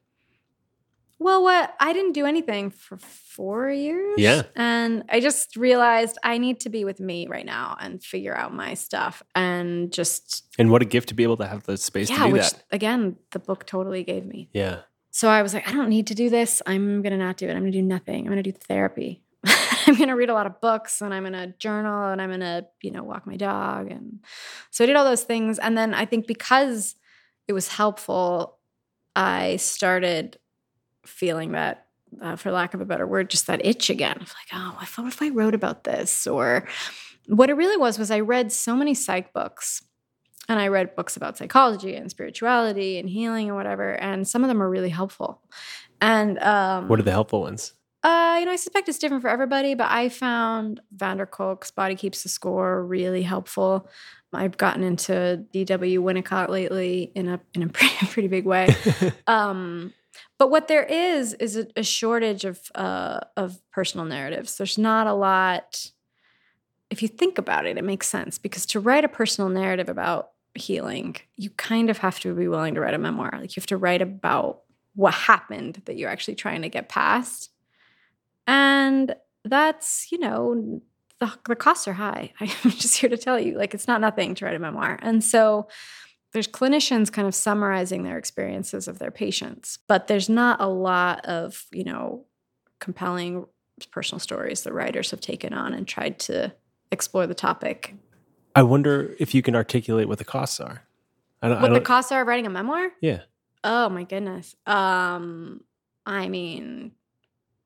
Well, 1.19 1.43
what 1.43 1.75
I 1.79 1.91
didn't 1.91 2.13
do 2.13 2.25
anything 2.25 2.69
for 2.71 2.97
four 2.97 3.69
years. 3.69 4.17
Yeah. 4.17 4.43
and 4.55 5.03
I 5.09 5.19
just 5.19 5.55
realized 5.57 6.17
I 6.23 6.37
need 6.37 6.61
to 6.61 6.69
be 6.69 6.85
with 6.85 6.99
me 6.99 7.27
right 7.27 7.45
now 7.45 7.77
and 7.79 8.01
figure 8.01 8.35
out 8.35 8.53
my 8.53 8.73
stuff 8.73 9.21
and 9.35 9.91
just 9.91 10.47
And 10.57 10.71
what 10.71 10.81
a 10.81 10.85
gift 10.85 11.09
to 11.09 11.13
be 11.13 11.23
able 11.23 11.37
to 11.37 11.47
have 11.47 11.63
the 11.63 11.77
space 11.77 12.09
yeah, 12.09 12.19
to 12.19 12.23
do 12.27 12.31
which 12.31 12.51
that. 12.51 12.63
again 12.71 13.17
the 13.31 13.39
book 13.39 13.65
totally 13.65 14.03
gave 14.03 14.25
me. 14.25 14.49
Yeah. 14.53 14.79
So 15.11 15.27
I 15.27 15.41
was 15.41 15.53
like, 15.53 15.67
I 15.67 15.71
don't 15.73 15.89
need 15.89 16.07
to 16.07 16.15
do 16.15 16.29
this. 16.29 16.61
I'm 16.65 17.01
going 17.01 17.11
to 17.11 17.17
not 17.17 17.37
do 17.37 17.47
it. 17.47 17.51
I'm 17.51 17.61
going 17.61 17.71
to 17.71 17.77
do 17.77 17.83
nothing. 17.83 18.19
I'm 18.19 18.31
going 18.31 18.43
to 18.43 18.51
do 18.51 18.57
therapy. 18.57 19.23
I'm 19.45 19.95
going 19.95 20.07
to 20.09 20.13
read 20.15 20.29
a 20.29 20.33
lot 20.33 20.45
of 20.45 20.61
books 20.61 21.01
and 21.01 21.13
I'm 21.13 21.23
going 21.23 21.33
to 21.33 21.47
journal 21.57 22.11
and 22.11 22.21
I'm 22.21 22.29
going 22.29 22.41
to, 22.41 22.67
you 22.81 22.91
know, 22.91 23.03
walk 23.03 23.25
my 23.25 23.35
dog. 23.35 23.89
And 23.91 24.19
so 24.69 24.83
I 24.83 24.87
did 24.87 24.95
all 24.95 25.05
those 25.05 25.23
things. 25.23 25.57
And 25.57 25.77
then 25.77 25.93
I 25.93 26.05
think 26.05 26.27
because 26.27 26.95
it 27.47 27.53
was 27.53 27.69
helpful, 27.69 28.59
I 29.15 29.55
started 29.55 30.37
feeling 31.09 31.51
that, 31.53 31.85
uh, 32.21 32.35
for 32.35 32.51
lack 32.51 32.73
of 32.73 32.81
a 32.81 32.85
better 32.85 33.05
word, 33.07 33.29
just 33.29 33.47
that 33.47 33.65
itch 33.65 33.89
again 33.89 34.17
of 34.17 34.29
like, 34.29 34.47
oh, 34.53 34.77
I 34.79 34.85
thought 34.85 35.07
if 35.07 35.21
I 35.21 35.29
wrote 35.29 35.55
about 35.55 35.83
this? 35.83 36.25
Or 36.27 36.67
what 37.27 37.49
it 37.49 37.53
really 37.53 37.77
was, 37.77 37.99
was 37.99 38.11
I 38.11 38.19
read 38.21 38.51
so 38.51 38.75
many 38.75 38.93
psych 38.93 39.33
books 39.33 39.83
and 40.47 40.59
I 40.59 40.67
read 40.69 40.95
books 40.95 41.15
about 41.15 41.37
psychology 41.37 41.95
and 41.95 42.09
spirituality 42.09 42.97
and 42.97 43.07
healing 43.07 43.47
and 43.47 43.55
whatever, 43.55 43.91
and 43.93 44.27
some 44.27 44.43
of 44.43 44.47
them 44.47 44.61
are 44.63 44.69
really 44.69 44.89
helpful. 44.89 45.41
And 46.01 46.39
um, 46.39 46.87
What 46.87 46.99
are 46.99 47.03
the 47.03 47.11
helpful 47.11 47.41
ones? 47.41 47.73
uh, 48.01 48.37
you 48.39 48.45
know, 48.45 48.51
I 48.53 48.55
suspect 48.55 48.87
it's 48.87 48.97
different 48.97 49.21
for 49.21 49.29
everybody, 49.29 49.75
but 49.75 49.91
I 49.91 50.07
found 50.09 50.79
van 50.91 51.17
der 51.17 51.25
Kolk's 51.25 51.69
Body 51.69 51.95
Keeps 51.95 52.23
the 52.23 52.29
Score 52.29 52.83
really 52.83 53.21
helpful. 53.21 53.87
I've 54.31 54.57
gotten 54.57 54.83
into 54.83 55.45
D.W. 55.51 56.01
Winnicott 56.01 56.47
lately 56.49 57.11
in 57.13 57.27
a 57.27 57.39
in 57.53 57.63
a 57.63 57.67
pretty, 57.69 58.05
pretty 58.07 58.27
big 58.29 58.45
way. 58.45 58.73
um, 59.27 59.93
but 60.39 60.49
what 60.49 60.67
there 60.69 60.83
is 60.83 61.33
is 61.35 61.57
a, 61.57 61.67
a 61.75 61.83
shortage 61.83 62.45
of 62.45 62.59
uh, 62.73 63.19
of 63.37 63.61
personal 63.71 64.05
narratives. 64.05 64.57
There's 64.57 64.77
not 64.77 65.05
a 65.05 65.13
lot. 65.13 65.91
If 66.89 67.03
you 67.03 67.07
think 67.07 67.37
about 67.37 67.67
it, 67.67 67.77
it 67.77 67.83
makes 67.83 68.07
sense 68.07 68.39
because 68.39 68.65
to 68.67 68.79
write 68.79 69.05
a 69.05 69.09
personal 69.09 69.49
narrative 69.49 69.89
about 69.89 70.31
healing, 70.55 71.17
you 71.35 71.51
kind 71.51 71.89
of 71.91 71.99
have 71.99 72.19
to 72.21 72.33
be 72.33 72.47
willing 72.47 72.73
to 72.73 72.81
write 72.81 72.95
a 72.95 72.97
memoir. 72.97 73.29
Like 73.33 73.55
you 73.55 73.59
have 73.59 73.67
to 73.67 73.77
write 73.77 74.01
about 74.01 74.61
what 74.95 75.13
happened 75.13 75.81
that 75.85 75.97
you're 75.97 76.09
actually 76.09 76.35
trying 76.35 76.63
to 76.63 76.69
get 76.69 76.89
past. 76.89 77.51
And 78.47 79.13
that's, 79.45 80.11
you 80.11 80.17
know, 80.17 80.81
the, 81.19 81.31
the 81.47 81.55
costs 81.55 81.87
are 81.87 81.93
high. 81.93 82.33
I'm 82.39 82.71
just 82.71 82.97
here 82.97 83.09
to 83.09 83.17
tell 83.17 83.39
you, 83.39 83.57
like, 83.57 83.73
it's 83.73 83.87
not 83.87 84.01
nothing 84.01 84.35
to 84.35 84.45
write 84.45 84.55
a 84.55 84.59
memoir. 84.59 84.97
And 85.01 85.23
so 85.23 85.67
there's 86.31 86.47
clinicians 86.47 87.11
kind 87.11 87.27
of 87.27 87.33
summarizing 87.33 88.03
their 88.03 88.17
experiences 88.17 88.87
of 88.87 88.99
their 88.99 89.11
patients, 89.11 89.79
but 89.87 90.07
there's 90.07 90.29
not 90.29 90.61
a 90.61 90.67
lot 90.67 91.25
of, 91.25 91.65
you 91.71 91.83
know, 91.83 92.25
compelling 92.79 93.45
personal 93.91 94.19
stories 94.19 94.63
the 94.63 94.73
writers 94.73 95.11
have 95.11 95.21
taken 95.21 95.53
on 95.53 95.73
and 95.73 95.87
tried 95.87 96.19
to 96.19 96.53
explore 96.91 97.25
the 97.25 97.33
topic. 97.33 97.95
I 98.55 98.63
wonder 98.63 99.15
if 99.19 99.33
you 99.33 99.41
can 99.41 99.55
articulate 99.55 100.07
what 100.07 100.17
the 100.17 100.25
costs 100.25 100.59
are. 100.59 100.83
I 101.41 101.47
don't, 101.47 101.57
I 101.57 101.61
What 101.61 101.73
the 101.73 101.81
costs 101.81 102.11
are 102.11 102.21
of 102.21 102.27
writing 102.27 102.45
a 102.45 102.49
memoir? 102.49 102.89
Yeah. 103.01 103.21
Oh 103.63 103.89
my 103.89 104.03
goodness. 104.03 104.55
Um, 104.65 105.61
I 106.05 106.29
mean, 106.29 106.91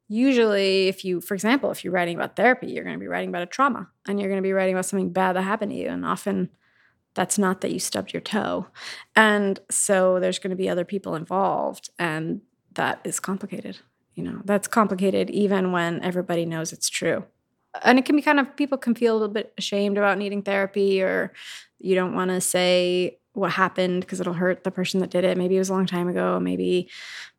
usually 0.07 0.87
if 0.87 1.03
you, 1.03 1.21
for 1.21 1.33
example, 1.33 1.71
if 1.71 1.83
you're 1.83 1.93
writing 1.93 2.15
about 2.15 2.35
therapy, 2.35 2.67
you're 2.67 2.83
going 2.83 2.95
to 2.95 2.99
be 2.99 3.07
writing 3.07 3.29
about 3.29 3.43
a 3.43 3.47
trauma 3.47 3.89
and 4.07 4.19
you're 4.19 4.29
going 4.29 4.41
to 4.41 4.47
be 4.47 4.53
writing 4.53 4.75
about 4.75 4.85
something 4.85 5.11
bad 5.11 5.35
that 5.35 5.41
happened 5.41 5.71
to 5.71 5.77
you. 5.77 5.89
And 5.89 6.05
often 6.05 6.49
that's 7.13 7.37
not 7.37 7.61
that 7.61 7.71
you 7.71 7.79
stubbed 7.79 8.13
your 8.13 8.21
toe. 8.21 8.67
And 9.15 9.59
so 9.69 10.19
there's 10.19 10.39
going 10.39 10.51
to 10.51 10.55
be 10.55 10.69
other 10.69 10.85
people 10.85 11.15
involved 11.15 11.89
and 11.99 12.41
that 12.73 12.99
is 13.03 13.19
complicated. 13.19 13.79
You 14.15 14.23
know, 14.23 14.41
that's 14.45 14.67
complicated 14.67 15.29
even 15.29 15.71
when 15.71 16.01
everybody 16.01 16.45
knows 16.45 16.73
it's 16.73 16.89
true. 16.89 17.25
And 17.83 17.97
it 17.97 18.05
can 18.05 18.15
be 18.15 18.21
kind 18.21 18.39
of 18.39 18.55
people 18.55 18.77
can 18.77 18.93
feel 18.93 19.13
a 19.13 19.17
little 19.17 19.33
bit 19.33 19.53
ashamed 19.57 19.97
about 19.97 20.17
needing 20.17 20.43
therapy 20.43 21.01
or 21.01 21.33
you 21.79 21.95
don't 21.95 22.13
want 22.13 22.29
to 22.29 22.39
say 22.39 23.17
what 23.33 23.51
happened 23.51 24.01
because 24.01 24.19
it'll 24.19 24.33
hurt 24.33 24.63
the 24.63 24.71
person 24.71 24.99
that 24.99 25.09
did 25.09 25.23
it. 25.23 25.37
Maybe 25.37 25.55
it 25.55 25.59
was 25.59 25.69
a 25.69 25.73
long 25.73 25.87
time 25.87 26.07
ago. 26.07 26.39
Maybe 26.39 26.89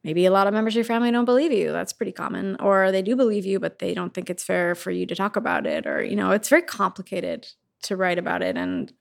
maybe 0.02 0.26
a 0.26 0.30
lot 0.30 0.46
of 0.46 0.52
members 0.52 0.74
of 0.74 0.78
your 0.78 0.84
family 0.84 1.10
don't 1.10 1.24
believe 1.24 1.52
you. 1.52 1.72
That's 1.72 1.92
pretty 1.92 2.12
common. 2.12 2.56
Or 2.60 2.90
they 2.90 3.02
do 3.02 3.14
believe 3.14 3.46
you, 3.46 3.60
but 3.60 3.78
they 3.78 3.94
don't 3.94 4.12
think 4.12 4.28
it's 4.28 4.42
fair 4.42 4.74
for 4.74 4.90
you 4.90 5.06
to 5.06 5.14
talk 5.14 5.36
about 5.36 5.66
it. 5.66 5.86
Or, 5.86 6.02
you 6.02 6.16
know, 6.16 6.32
it's 6.32 6.48
very 6.48 6.62
complicated 6.62 7.46
to 7.82 7.96
write 7.96 8.18
about 8.18 8.42
it. 8.42 8.56
And 8.56 8.92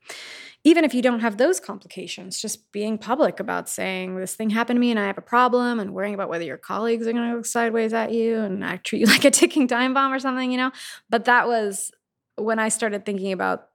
even 0.66 0.82
if 0.82 0.94
you 0.94 1.02
don't 1.02 1.20
have 1.20 1.36
those 1.36 1.60
complications, 1.60 2.40
just 2.40 2.72
being 2.72 2.96
public 2.96 3.38
about 3.38 3.68
saying 3.68 4.16
this 4.16 4.34
thing 4.34 4.48
happened 4.48 4.78
to 4.78 4.80
me 4.80 4.90
and 4.90 4.98
I 4.98 5.06
have 5.06 5.18
a 5.18 5.22
problem 5.22 5.78
and 5.78 5.92
worrying 5.92 6.14
about 6.14 6.30
whether 6.30 6.44
your 6.44 6.56
colleagues 6.56 7.06
are 7.06 7.12
going 7.12 7.30
to 7.30 7.36
look 7.36 7.46
sideways 7.46 7.92
at 7.92 8.12
you 8.12 8.38
and 8.38 8.64
I 8.64 8.78
treat 8.78 9.00
you 9.00 9.06
like 9.14 9.26
a 9.26 9.30
ticking 9.30 9.68
time 9.68 9.92
bomb 9.92 10.12
or 10.12 10.18
something, 10.18 10.50
you 10.50 10.56
know? 10.56 10.72
But 11.10 11.26
that 11.26 11.46
was 11.46 11.92
when 12.36 12.58
I 12.58 12.70
started 12.70 13.04
thinking 13.04 13.32
about 13.32 13.68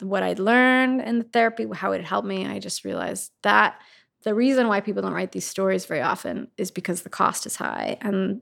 what 0.00 0.24
I'd 0.24 0.40
learned 0.40 1.02
in 1.02 1.18
the 1.18 1.24
therapy, 1.24 1.66
how 1.72 1.92
it 1.92 2.04
helped 2.04 2.26
me. 2.26 2.46
I 2.46 2.58
just 2.58 2.84
realized 2.84 3.30
that 3.42 3.80
the 4.24 4.34
reason 4.34 4.66
why 4.66 4.80
people 4.80 5.02
don't 5.02 5.12
write 5.12 5.32
these 5.32 5.46
stories 5.46 5.86
very 5.86 6.00
often 6.00 6.48
is 6.58 6.72
because 6.72 7.02
the 7.02 7.10
cost 7.10 7.46
is 7.46 7.56
high. 7.56 7.96
And 8.00 8.40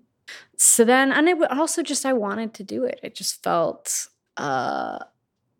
so 0.56 0.84
then, 0.84 1.12
and 1.12 1.28
it 1.28 1.50
also 1.50 1.82
just, 1.82 2.06
I 2.06 2.14
wanted 2.14 2.54
to 2.54 2.64
do 2.64 2.84
it. 2.84 3.00
It 3.02 3.14
just 3.14 3.42
felt, 3.42 4.06
uh, 4.38 4.98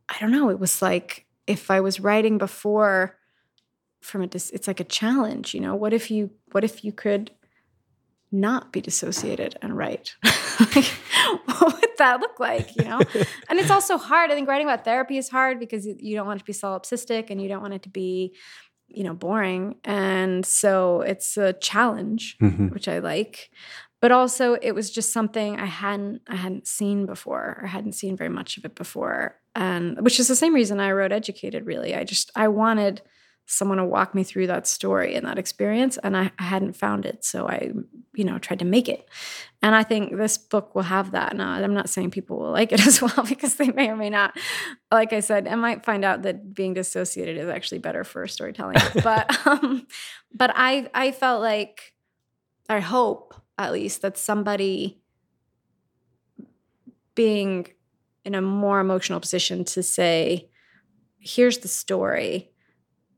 I 0.09 0.16
don't 0.18 0.33
know, 0.33 0.49
it 0.49 0.59
was 0.59 0.80
like, 0.80 1.26
if 1.47 1.70
I 1.70 1.80
was 1.80 2.01
writing 2.01 2.38
before 2.38 3.16
from 4.01 4.22
a 4.22 4.26
dis- 4.26 4.51
it's 4.51 4.66
like 4.66 4.80
a 4.80 4.84
challenge, 4.84 5.55
you 5.55 5.61
know. 5.61 5.74
What 5.74 5.93
if 5.93 6.11
you 6.11 6.30
what 6.53 6.64
if 6.64 6.84
you 6.84 6.93
could 6.93 7.30
not 8.30 8.72
be 8.72 8.80
dissociated 8.80 9.57
and 9.62 9.76
write? 9.76 10.16
like, 10.61 10.84
what 11.45 11.80
would 11.80 11.90
that 11.99 12.20
look 12.20 12.40
like, 12.40 12.74
you 12.76 12.84
know? 12.84 12.99
and 13.49 13.59
it's 13.59 13.70
also 13.70 13.99
hard. 13.99 14.30
I 14.30 14.34
think 14.34 14.49
writing 14.49 14.66
about 14.66 14.84
therapy 14.84 15.18
is 15.18 15.28
hard 15.28 15.61
because 15.61 15.86
you 15.86 16.16
don't 16.16 16.26
want 16.26 16.38
it 16.38 16.40
to 16.40 16.47
be 16.47 16.53
solipsistic 16.53 17.30
and 17.30 17.40
you 17.40 17.49
don't 17.49 17.61
want 17.61 17.74
it 17.74 17.82
to 17.82 17.90
be 17.90 18.34
you 18.95 19.05
know 19.05 19.14
boring 19.14 19.76
and 19.84 20.45
so 20.45 21.01
it's 21.01 21.36
a 21.36 21.53
challenge 21.55 22.36
mm-hmm. 22.40 22.68
which 22.68 22.88
i 22.88 22.99
like 22.99 23.51
but 24.01 24.12
also 24.12 24.55
it 24.61 24.72
was 24.72 24.90
just 24.90 25.12
something 25.12 25.59
i 25.59 25.66
hadn't 25.66 26.20
i 26.28 26.36
hadn't 26.36 26.66
seen 26.66 27.07
before 27.07 27.59
or 27.61 27.66
hadn't 27.66 27.95
seen 27.95 28.16
very 28.16 28.28
much 28.28 28.59
of 28.59 28.64
it 28.64 28.74
before 28.74 29.36
and 29.55 30.00
which 30.00 30.18
is 30.18 30.28
the 30.28 30.36
same 30.36 30.55
reason 30.55 30.80
I 30.80 30.92
wrote 30.92 31.12
Educated, 31.12 31.66
really. 31.66 31.94
I 31.94 32.05
just, 32.05 32.30
I 32.34 32.48
wanted 32.48 33.03
someone 33.46 33.78
to 33.78 33.84
walk 33.84 34.14
me 34.14 34.22
through 34.22 34.46
that 34.46 34.66
story 34.66 35.14
and 35.14 35.26
that 35.26 35.38
experience, 35.38 35.98
and 35.98 36.16
I, 36.16 36.30
I 36.38 36.44
hadn't 36.44 36.74
found 36.74 37.05
it. 37.05 37.24
So 37.24 37.48
I, 37.48 37.72
you 38.14 38.24
know, 38.24 38.38
tried 38.38 38.61
to 38.61 38.64
make 38.64 38.88
it. 38.88 39.09
And 39.61 39.74
I 39.74 39.82
think 39.82 40.16
this 40.16 40.38
book 40.38 40.74
will 40.74 40.82
have 40.82 41.11
that. 41.12 41.36
Now, 41.36 41.50
I'm 41.50 41.74
not 41.74 41.90
saying 41.90 42.12
people 42.12 42.38
will 42.38 42.50
like 42.50 42.72
it 42.72 42.86
as 42.86 43.03
well 43.03 43.24
because 43.28 43.57
they 43.57 43.70
may 43.70 43.88
or 43.88 43.96
may 43.96 44.11
not. 44.11 44.36
Like 44.90 45.12
I 45.12 45.20
said, 45.20 45.48
I 45.48 45.55
might 45.55 45.84
find 45.84 46.05
out 46.05 46.22
that 46.22 46.55
being 46.55 46.74
dissociated 46.74 47.36
is 47.36 47.48
actually 47.48 47.78
better 47.78 48.05
for 48.05 48.26
storytelling. 48.26 48.76
but, 49.03 49.46
um, 49.46 49.86
but 50.34 50.53
I, 50.55 50.90
I 50.94 51.12
felt 51.12 51.42
like, 51.42 51.94
I 52.68 52.80
hope 52.80 53.34
at 53.59 53.72
least 53.72 54.03
that 54.03 54.16
somebody 54.16 55.03
being 57.14 57.66
in 58.25 58.35
a 58.35 58.43
more 58.43 58.81
emotional 58.81 59.20
position 59.20 59.64
to 59.64 59.83
say, 59.83 60.49
here's 61.18 61.59
the 61.59 61.68
story 61.68 62.51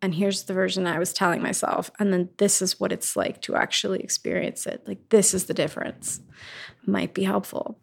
and 0.03 0.15
here's 0.15 0.45
the 0.45 0.53
version 0.53 0.87
I 0.87 0.99
was 0.99 1.13
telling 1.13 1.43
myself. 1.43 1.91
And 1.99 2.13
then 2.13 2.29
this 2.37 2.61
is 2.61 2.79
what 2.79 2.93
it's 2.93 3.17
like 3.17 3.41
to 3.43 3.57
actually 3.57 4.01
experience 4.01 4.67
it. 4.67 4.87
Like, 4.87 5.09
this 5.09 5.33
is 5.33 5.45
the 5.45 5.55
difference, 5.55 6.21
might 6.87 7.15
be 7.15 7.25
helpful. 7.25 7.79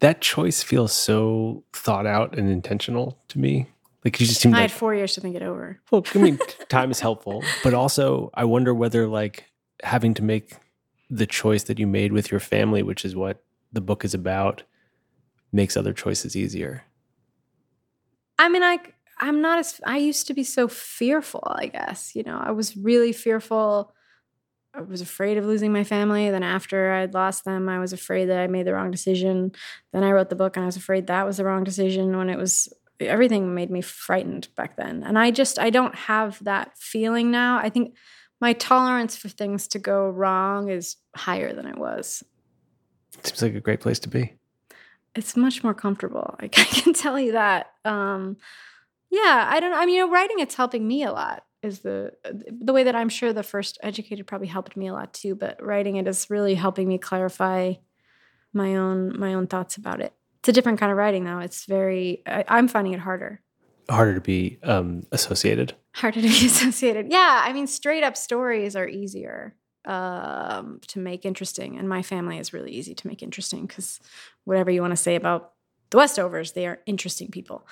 That 0.00 0.20
choice 0.20 0.64
feels 0.64 0.92
so 0.92 1.62
thought 1.72 2.06
out 2.06 2.36
and 2.36 2.50
intentional 2.50 3.22
to 3.28 3.38
me. 3.38 3.68
Like, 4.04 4.18
you 4.18 4.26
just 4.26 4.40
seem 4.40 4.52
I 4.52 4.62
like, 4.62 4.70
had 4.70 4.72
four 4.72 4.96
years 4.96 5.14
to 5.14 5.20
think 5.20 5.36
it 5.36 5.42
over. 5.42 5.80
Well, 5.92 6.04
I 6.12 6.18
mean, 6.18 6.40
time 6.68 6.90
is 6.90 6.98
helpful, 6.98 7.44
but 7.62 7.72
also 7.72 8.30
I 8.34 8.44
wonder 8.44 8.74
whether, 8.74 9.06
like, 9.06 9.44
having 9.84 10.14
to 10.14 10.24
make 10.24 10.56
the 11.08 11.26
choice 11.26 11.64
that 11.64 11.78
you 11.78 11.86
made 11.86 12.12
with 12.12 12.32
your 12.32 12.40
family, 12.40 12.82
which 12.82 13.04
is 13.04 13.14
what 13.14 13.44
the 13.72 13.80
book 13.80 14.04
is 14.04 14.12
about, 14.12 14.64
makes 15.52 15.76
other 15.76 15.92
choices 15.92 16.36
easier? 16.36 16.84
I 18.38 18.48
mean, 18.48 18.62
I 18.62 18.78
I'm 19.20 19.40
not 19.40 19.58
as 19.58 19.80
I 19.86 19.98
used 19.98 20.26
to 20.26 20.34
be 20.34 20.42
so 20.42 20.66
fearful, 20.66 21.44
I 21.46 21.66
guess. 21.66 22.16
You 22.16 22.24
know, 22.24 22.38
I 22.42 22.50
was 22.50 22.76
really 22.76 23.12
fearful. 23.12 23.94
I 24.74 24.80
was 24.80 25.00
afraid 25.00 25.36
of 25.36 25.44
losing 25.44 25.72
my 25.72 25.84
family. 25.84 26.30
Then 26.30 26.42
after 26.42 26.92
I'd 26.92 27.14
lost 27.14 27.44
them, 27.44 27.68
I 27.68 27.78
was 27.78 27.92
afraid 27.92 28.26
that 28.26 28.40
I 28.40 28.46
made 28.46 28.66
the 28.66 28.74
wrong 28.74 28.90
decision. 28.90 29.52
Then 29.92 30.02
I 30.02 30.12
wrote 30.12 30.30
the 30.30 30.34
book 30.34 30.56
and 30.56 30.64
I 30.64 30.66
was 30.66 30.76
afraid 30.76 31.06
that 31.06 31.26
was 31.26 31.36
the 31.36 31.44
wrong 31.44 31.62
decision 31.62 32.16
when 32.16 32.30
it 32.30 32.38
was 32.38 32.72
everything 32.98 33.54
made 33.54 33.70
me 33.70 33.80
frightened 33.80 34.48
back 34.56 34.76
then. 34.76 35.02
And 35.04 35.18
I 35.18 35.30
just 35.30 35.58
I 35.58 35.70
don't 35.70 35.94
have 35.94 36.42
that 36.44 36.76
feeling 36.78 37.30
now. 37.30 37.58
I 37.58 37.68
think 37.68 37.94
my 38.40 38.54
tolerance 38.54 39.16
for 39.16 39.28
things 39.28 39.68
to 39.68 39.78
go 39.78 40.08
wrong 40.08 40.68
is 40.68 40.96
higher 41.14 41.52
than 41.52 41.66
it 41.66 41.78
was. 41.78 42.24
Seems 43.22 43.42
like 43.42 43.54
a 43.54 43.60
great 43.60 43.80
place 43.80 44.00
to 44.00 44.08
be 44.08 44.34
it's 45.14 45.36
much 45.36 45.62
more 45.62 45.74
comfortable. 45.74 46.34
I, 46.40 46.44
I 46.56 46.64
can 46.64 46.92
tell 46.92 47.18
you 47.18 47.32
that. 47.32 47.72
Um, 47.84 48.36
yeah, 49.10 49.46
I 49.50 49.60
don't. 49.60 49.72
I 49.72 49.84
mean, 49.86 49.96
you 49.96 50.06
know, 50.06 50.12
writing 50.12 50.38
it's 50.38 50.54
helping 50.54 50.86
me 50.86 51.02
a 51.04 51.12
lot. 51.12 51.44
Is 51.62 51.80
the 51.80 52.12
the 52.50 52.72
way 52.72 52.84
that 52.84 52.96
I'm 52.96 53.08
sure 53.08 53.32
the 53.32 53.42
first 53.42 53.78
educated 53.82 54.26
probably 54.26 54.48
helped 54.48 54.76
me 54.76 54.88
a 54.88 54.92
lot 54.92 55.12
too. 55.12 55.34
But 55.34 55.62
writing 55.62 55.96
it 55.96 56.08
is 56.08 56.28
really 56.28 56.54
helping 56.54 56.88
me 56.88 56.98
clarify 56.98 57.74
my 58.52 58.76
own 58.76 59.18
my 59.18 59.34
own 59.34 59.46
thoughts 59.46 59.76
about 59.76 60.00
it. 60.00 60.12
It's 60.40 60.48
a 60.48 60.52
different 60.52 60.80
kind 60.80 60.90
of 60.90 60.98
writing 60.98 61.24
though. 61.24 61.38
It's 61.38 61.66
very. 61.66 62.22
I, 62.26 62.44
I'm 62.48 62.68
finding 62.68 62.94
it 62.94 63.00
harder. 63.00 63.40
Harder 63.90 64.14
to 64.14 64.20
be 64.20 64.58
um, 64.62 65.06
associated. 65.12 65.74
Harder 65.94 66.22
to 66.22 66.28
be 66.28 66.46
associated. 66.46 67.12
Yeah, 67.12 67.42
I 67.44 67.52
mean, 67.52 67.66
straight 67.66 68.02
up 68.02 68.16
stories 68.16 68.74
are 68.74 68.88
easier 68.88 69.54
um, 69.84 70.80
to 70.88 70.98
make 70.98 71.24
interesting. 71.24 71.78
And 71.78 71.88
my 71.88 72.02
family 72.02 72.38
is 72.38 72.52
really 72.52 72.72
easy 72.72 72.94
to 72.94 73.06
make 73.06 73.22
interesting 73.22 73.66
because 73.66 74.00
whatever 74.44 74.70
you 74.70 74.80
want 74.80 74.92
to 74.92 74.96
say 74.96 75.16
about 75.16 75.52
the 75.90 75.98
Westovers, 75.98 76.54
they 76.54 76.66
are 76.66 76.80
interesting 76.86 77.30
people. 77.30 77.66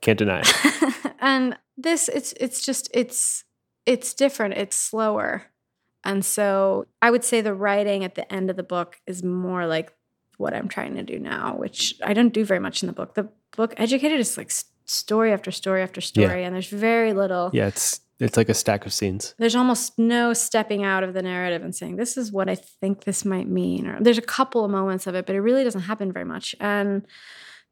Can't 0.00 0.18
deny 0.18 0.42
it. 0.44 1.12
and 1.20 1.56
this, 1.76 2.08
it's 2.08 2.32
it's 2.34 2.62
just 2.62 2.90
it's 2.92 3.44
it's 3.86 4.12
different. 4.12 4.54
It's 4.54 4.76
slower, 4.76 5.46
and 6.04 6.24
so 6.24 6.86
I 7.00 7.10
would 7.10 7.24
say 7.24 7.40
the 7.40 7.54
writing 7.54 8.04
at 8.04 8.16
the 8.16 8.30
end 8.32 8.50
of 8.50 8.56
the 8.56 8.62
book 8.62 9.00
is 9.06 9.22
more 9.22 9.66
like 9.66 9.92
what 10.36 10.54
I'm 10.54 10.68
trying 10.68 10.94
to 10.94 11.02
do 11.02 11.18
now, 11.18 11.54
which 11.56 11.94
I 12.02 12.12
don't 12.12 12.32
do 12.34 12.44
very 12.44 12.60
much 12.60 12.82
in 12.82 12.86
the 12.88 12.92
book. 12.92 13.14
The 13.14 13.28
book 13.56 13.74
Educated 13.76 14.18
is 14.18 14.36
like 14.36 14.50
story 14.84 15.32
after 15.32 15.50
story 15.50 15.82
after 15.82 16.00
story, 16.00 16.40
yeah. 16.40 16.46
and 16.46 16.54
there's 16.54 16.68
very 16.68 17.12
little. 17.12 17.50
Yeah, 17.52 17.68
it's 17.68 18.00
it's 18.20 18.36
like 18.36 18.48
a 18.48 18.54
stack 18.54 18.86
of 18.86 18.92
scenes. 18.92 19.34
There's 19.38 19.56
almost 19.56 19.98
no 19.98 20.32
stepping 20.34 20.84
out 20.84 21.02
of 21.02 21.14
the 21.14 21.22
narrative 21.22 21.62
and 21.62 21.74
saying, 21.74 21.96
this 21.96 22.16
is 22.16 22.30
what 22.30 22.48
I 22.48 22.54
think 22.54 23.04
this 23.04 23.24
might 23.24 23.48
mean. 23.48 23.86
Or 23.86 23.98
there's 24.00 24.18
a 24.18 24.22
couple 24.22 24.64
of 24.64 24.70
moments 24.70 25.06
of 25.06 25.14
it, 25.14 25.26
but 25.26 25.34
it 25.34 25.40
really 25.40 25.64
doesn't 25.64 25.82
happen 25.82 26.12
very 26.12 26.26
much. 26.26 26.54
And 26.60 27.06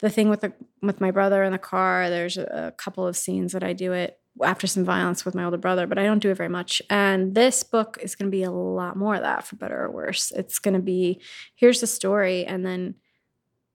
the 0.00 0.10
thing 0.10 0.30
with 0.30 0.40
the 0.40 0.52
with 0.80 1.00
my 1.00 1.10
brother 1.10 1.42
in 1.44 1.52
the 1.52 1.58
car, 1.58 2.08
there's 2.08 2.38
a, 2.38 2.68
a 2.68 2.72
couple 2.72 3.06
of 3.06 3.16
scenes 3.16 3.52
that 3.52 3.62
I 3.62 3.72
do 3.72 3.92
it 3.92 4.18
after 4.42 4.66
some 4.66 4.84
violence 4.84 5.24
with 5.24 5.34
my 5.34 5.44
older 5.44 5.58
brother, 5.58 5.86
but 5.86 5.98
I 5.98 6.04
don't 6.04 6.20
do 6.20 6.30
it 6.30 6.36
very 6.36 6.48
much. 6.48 6.80
And 6.88 7.34
this 7.34 7.62
book 7.62 7.98
is 8.00 8.14
going 8.14 8.30
to 8.30 8.36
be 8.36 8.44
a 8.44 8.50
lot 8.50 8.96
more 8.96 9.16
of 9.16 9.22
that, 9.22 9.44
for 9.44 9.56
better 9.56 9.82
or 9.82 9.90
worse. 9.90 10.30
It's 10.30 10.58
going 10.58 10.74
to 10.74 10.80
be 10.80 11.20
here's 11.56 11.80
the 11.80 11.86
story, 11.86 12.46
and 12.46 12.64
then 12.64 12.94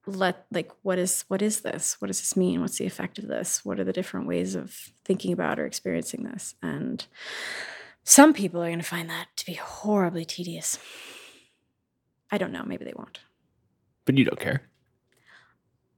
let 0.06 0.46
like 0.52 0.72
what 0.82 0.98
is 0.98 1.24
what 1.28 1.42
is 1.42 1.62
this? 1.62 1.96
What 2.00 2.08
does 2.08 2.20
this 2.20 2.36
mean? 2.36 2.62
What's 2.62 2.78
the 2.78 2.86
effect 2.86 3.18
of 3.20 3.28
this? 3.28 3.64
What 3.64 3.80
are 3.80 3.84
the 3.84 3.94
different 3.94 4.28
ways 4.28 4.56
of 4.56 4.90
thinking 5.06 5.32
about 5.32 5.60
or 5.60 5.66
experiencing 5.66 6.24
this? 6.24 6.56
And 6.62 7.06
some 8.04 8.34
people 8.34 8.62
are 8.62 8.68
going 8.68 8.80
to 8.80 8.86
find 8.86 9.10
that 9.10 9.28
to 9.38 9.46
be 9.46 9.54
horribly 9.54 10.26
tedious. 10.26 10.78
I 12.32 12.38
don't 12.38 12.52
know. 12.52 12.64
Maybe 12.66 12.84
they 12.84 12.94
won't. 12.96 13.20
But 14.06 14.18
you 14.18 14.26
don't 14.26 14.40
care. 14.40 14.64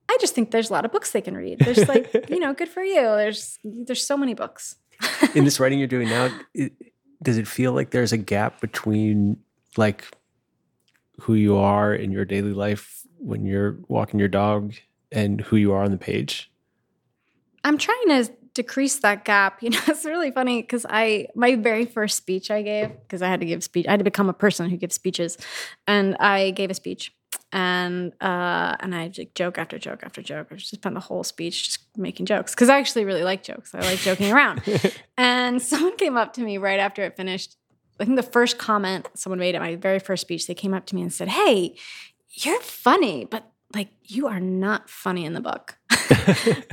I 0.07 0.17
just 0.21 0.35
think 0.35 0.51
there's 0.51 0.69
a 0.69 0.73
lot 0.73 0.85
of 0.85 0.91
books 0.91 1.11
they 1.11 1.21
can 1.21 1.35
read. 1.35 1.59
There's 1.59 1.87
like 1.87 2.13
you 2.29 2.39
know 2.39 2.53
good 2.53 2.69
for 2.69 2.83
you. 2.83 3.01
There's 3.01 3.57
there's 3.63 4.05
so 4.05 4.17
many 4.17 4.33
books. 4.33 4.75
In 5.33 5.45
this 5.45 5.59
writing 5.61 5.79
you're 5.79 5.87
doing 5.87 6.09
now 6.09 6.29
it, 6.53 6.73
does 7.21 7.37
it 7.37 7.47
feel 7.47 7.73
like 7.73 7.89
there's 7.89 8.13
a 8.13 8.17
gap 8.17 8.61
between 8.61 9.37
like 9.77 10.05
who 11.21 11.33
you 11.33 11.57
are 11.57 11.93
in 11.93 12.11
your 12.11 12.23
daily 12.23 12.53
life 12.53 13.04
when 13.25 13.45
you're 13.45 13.77
walking 13.87 14.19
your 14.19 14.29
dog 14.29 14.75
and 15.11 15.41
who 15.41 15.55
you 15.55 15.73
are 15.73 15.83
on 15.83 15.91
the 15.91 15.97
page? 15.97 16.51
I'm 17.63 17.77
trying 17.77 18.07
to 18.09 18.31
decrease 18.53 18.99
that 18.99 19.25
gap. 19.25 19.61
You 19.63 19.71
know, 19.71 19.79
it's 19.87 20.05
really 20.05 20.31
funny 20.31 20.61
because 20.61 20.85
I 20.87 21.27
my 21.35 21.55
very 21.55 21.85
first 21.85 22.17
speech 22.17 22.51
I 22.51 22.61
gave 22.61 22.89
because 22.89 23.21
I 23.21 23.27
had 23.27 23.39
to 23.39 23.45
give 23.45 23.63
speech. 23.63 23.87
I 23.87 23.91
had 23.91 23.99
to 23.99 24.03
become 24.03 24.29
a 24.29 24.33
person 24.33 24.69
who 24.69 24.77
gives 24.77 24.95
speeches, 24.95 25.37
and 25.87 26.15
I 26.17 26.51
gave 26.51 26.69
a 26.69 26.75
speech, 26.75 27.11
and 27.51 28.13
uh, 28.21 28.75
and 28.79 28.93
I 28.93 29.11
like 29.17 29.33
joke 29.33 29.57
after 29.57 29.79
joke 29.79 30.01
after 30.03 30.21
joke. 30.21 30.47
I 30.51 30.55
just 30.55 30.75
spent 30.75 30.93
the 30.93 31.01
whole 31.01 31.23
speech 31.23 31.65
just 31.65 31.79
making 31.97 32.27
jokes 32.27 32.53
because 32.53 32.69
I 32.69 32.77
actually 32.77 33.05
really 33.05 33.23
like 33.23 33.43
jokes. 33.43 33.73
I 33.73 33.79
like 33.79 33.99
joking 33.99 34.31
around. 34.31 34.61
and 35.17 35.61
someone 35.61 35.97
came 35.97 36.15
up 36.15 36.33
to 36.33 36.41
me 36.41 36.59
right 36.59 36.79
after 36.79 37.03
it 37.03 37.17
finished 37.17 37.57
I 37.99 38.05
think 38.05 38.17
the 38.17 38.23
first 38.23 38.57
comment 38.57 39.07
someone 39.13 39.39
made 39.39 39.55
at 39.55 39.61
my 39.61 39.75
very 39.75 39.99
first 39.99 40.21
speech, 40.21 40.47
they 40.47 40.53
came 40.53 40.73
up 40.73 40.85
to 40.87 40.95
me 40.95 41.01
and 41.01 41.13
said, 41.13 41.29
Hey, 41.29 41.75
you're 42.35 42.61
funny, 42.61 43.25
but 43.25 43.49
like 43.73 43.89
you 44.03 44.27
are 44.27 44.39
not 44.39 44.89
funny 44.89 45.25
in 45.25 45.33
the 45.33 45.41
book. 45.41 45.77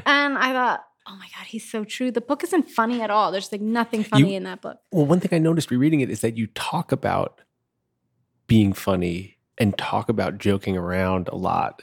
and 0.07 0.37
I 0.39 0.53
thought, 0.53 0.85
oh 1.07 1.17
my 1.17 1.27
God, 1.37 1.47
he's 1.47 1.69
so 1.71 1.85
true. 1.85 2.11
The 2.11 2.21
book 2.21 2.43
isn't 2.45 2.69
funny 2.71 3.01
at 3.01 3.11
all. 3.11 3.33
There's 3.33 3.51
like 3.53 3.61
nothing 3.61 4.05
funny 4.05 4.31
You- 4.33 4.37
in 4.37 4.45
that 4.45 4.61
book. 4.61 4.79
Well, 4.91 5.07
one 5.07 5.21
thing 5.21 5.31
I 5.33 5.39
noticed 5.39 5.71
rereading 5.71 6.01
it 6.01 6.11
is 6.11 6.21
that 6.21 6.37
you 6.37 6.47
talk 6.49 6.93
about 6.93 7.41
being 8.47 8.73
funny 8.73 9.39
and 9.59 9.77
talk 9.79 10.09
about 10.09 10.39
joking 10.39 10.77
around 10.77 11.29
a 11.29 11.37
lot, 11.37 11.83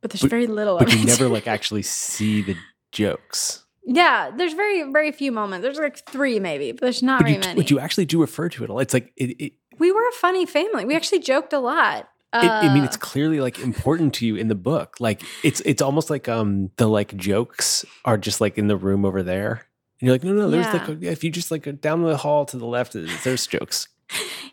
But 0.00 0.10
there's 0.12 0.22
But- 0.22 0.30
very 0.30 0.46
little 0.46 0.78
but 0.78 0.88
of 0.88 0.94
you 0.94 1.00
it. 1.02 1.06
never 1.06 1.28
like 1.28 1.46
actually 1.56 1.82
see 1.82 2.42
the 2.42 2.56
jokes. 2.92 3.64
Yeah, 3.88 4.30
there's 4.36 4.52
very, 4.52 4.82
very 4.92 5.12
few 5.12 5.30
moments. 5.32 5.62
There's 5.62 5.78
like 5.78 6.04
three 6.08 6.40
maybe, 6.40 6.72
but 6.72 6.80
there's 6.80 7.02
not 7.02 7.20
But 7.20 7.24
very 7.24 7.34
you, 7.34 7.40
many. 7.40 7.60
but 7.60 7.70
you 7.70 7.78
actually 7.78 8.04
do 8.06 8.20
refer 8.20 8.48
to 8.48 8.64
it 8.64 8.70
a 8.70 8.72
lot. 8.72 8.80
It's 8.80 8.94
like 8.94 9.12
it, 9.16 9.40
it, 9.40 9.52
we 9.78 9.92
were 9.92 10.06
a 10.08 10.12
funny 10.12 10.44
family. 10.44 10.84
We 10.84 10.94
actually 10.96 11.20
joked 11.20 11.52
a 11.52 11.58
lot. 11.60 12.08
It, 12.34 12.50
I 12.50 12.68
mean, 12.68 12.82
Uh, 12.82 12.86
it's 12.86 12.96
clearly 12.96 13.40
like 13.40 13.58
important 13.58 14.14
to 14.14 14.26
you 14.26 14.36
in 14.36 14.48
the 14.48 14.54
book. 14.54 14.96
Like 15.00 15.22
it's 15.42 15.60
it's 15.64 15.80
almost 15.80 16.10
like 16.10 16.28
um 16.28 16.70
the 16.76 16.86
like 16.88 17.16
jokes 17.16 17.84
are 18.04 18.18
just 18.18 18.40
like 18.40 18.58
in 18.58 18.66
the 18.66 18.76
room 18.76 19.04
over 19.04 19.22
there. 19.22 19.66
And 20.00 20.06
you're 20.06 20.14
like, 20.14 20.24
no, 20.24 20.32
no, 20.32 20.50
there's 20.50 20.72
like 20.72 20.88
Yeah. 20.88 21.08
a, 21.08 21.12
if 21.12 21.24
you 21.24 21.30
just 21.30 21.50
like 21.50 21.62
go 21.62 21.72
down 21.72 22.02
the 22.02 22.16
hall 22.18 22.44
to 22.46 22.58
the 22.58 22.66
left, 22.66 22.92
there's 23.24 23.46
jokes. 23.46 23.88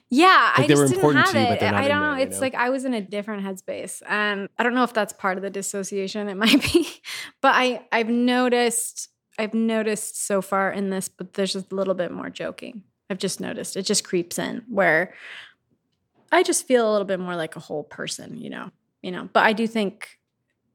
Yeah, 0.10 0.52
Like 0.58 0.66
I 0.66 0.68
they 0.68 0.76
were 0.76 0.84
just 0.84 0.94
didn't 0.94 0.96
important 0.96 1.26
have 1.26 1.34
to 1.34 1.40
you, 1.40 1.46
it. 1.46 1.50
but 1.50 1.60
they're 1.60 1.72
not 1.72 1.84
I 1.84 1.88
don't 1.88 2.02
there, 2.02 2.12
know. 2.12 2.18
you 2.18 2.24
It's 2.24 2.36
know? 2.38 2.42
like 2.42 2.56
I 2.56 2.70
was 2.70 2.86
in 2.86 2.94
a 2.94 3.02
different 3.02 3.44
headspace, 3.44 4.02
and 4.08 4.48
I 4.58 4.64
don't 4.64 4.76
know 4.76 4.84
if 4.84 4.94
that's 4.94 5.12
part 5.14 5.38
of 5.38 5.44
the 5.44 5.50
dissociation. 5.50 6.30
It 6.30 6.36
might 6.46 6.62
be, 6.72 6.88
but 7.42 7.54
I 7.56 7.86
I've 7.92 8.10
noticed 8.10 9.10
I've 9.40 9.54
noticed 9.54 10.26
so 10.26 10.42
far 10.42 10.72
in 10.72 10.90
this, 10.92 11.10
but 11.10 11.34
there's 11.34 11.54
just 11.54 11.72
a 11.72 11.76
little 11.76 11.96
bit 11.96 12.12
more 12.12 12.30
joking. 12.30 12.84
I've 13.10 13.18
just 13.18 13.40
noticed 13.42 13.76
it 13.76 13.84
just 13.84 14.04
creeps 14.04 14.38
in 14.40 14.64
where 14.70 15.14
I 16.34 16.44
just 16.44 16.68
feel 16.68 16.90
a 16.90 16.92
little 16.92 17.06
bit 17.06 17.20
more 17.20 17.36
like 17.36 17.56
a 17.56 17.60
whole 17.60 17.84
person, 17.84 18.38
you 18.38 18.50
know, 18.50 18.72
you 19.02 19.12
know. 19.12 19.30
But 19.32 19.44
I 19.44 19.54
do 19.54 19.68
think, 19.68 20.20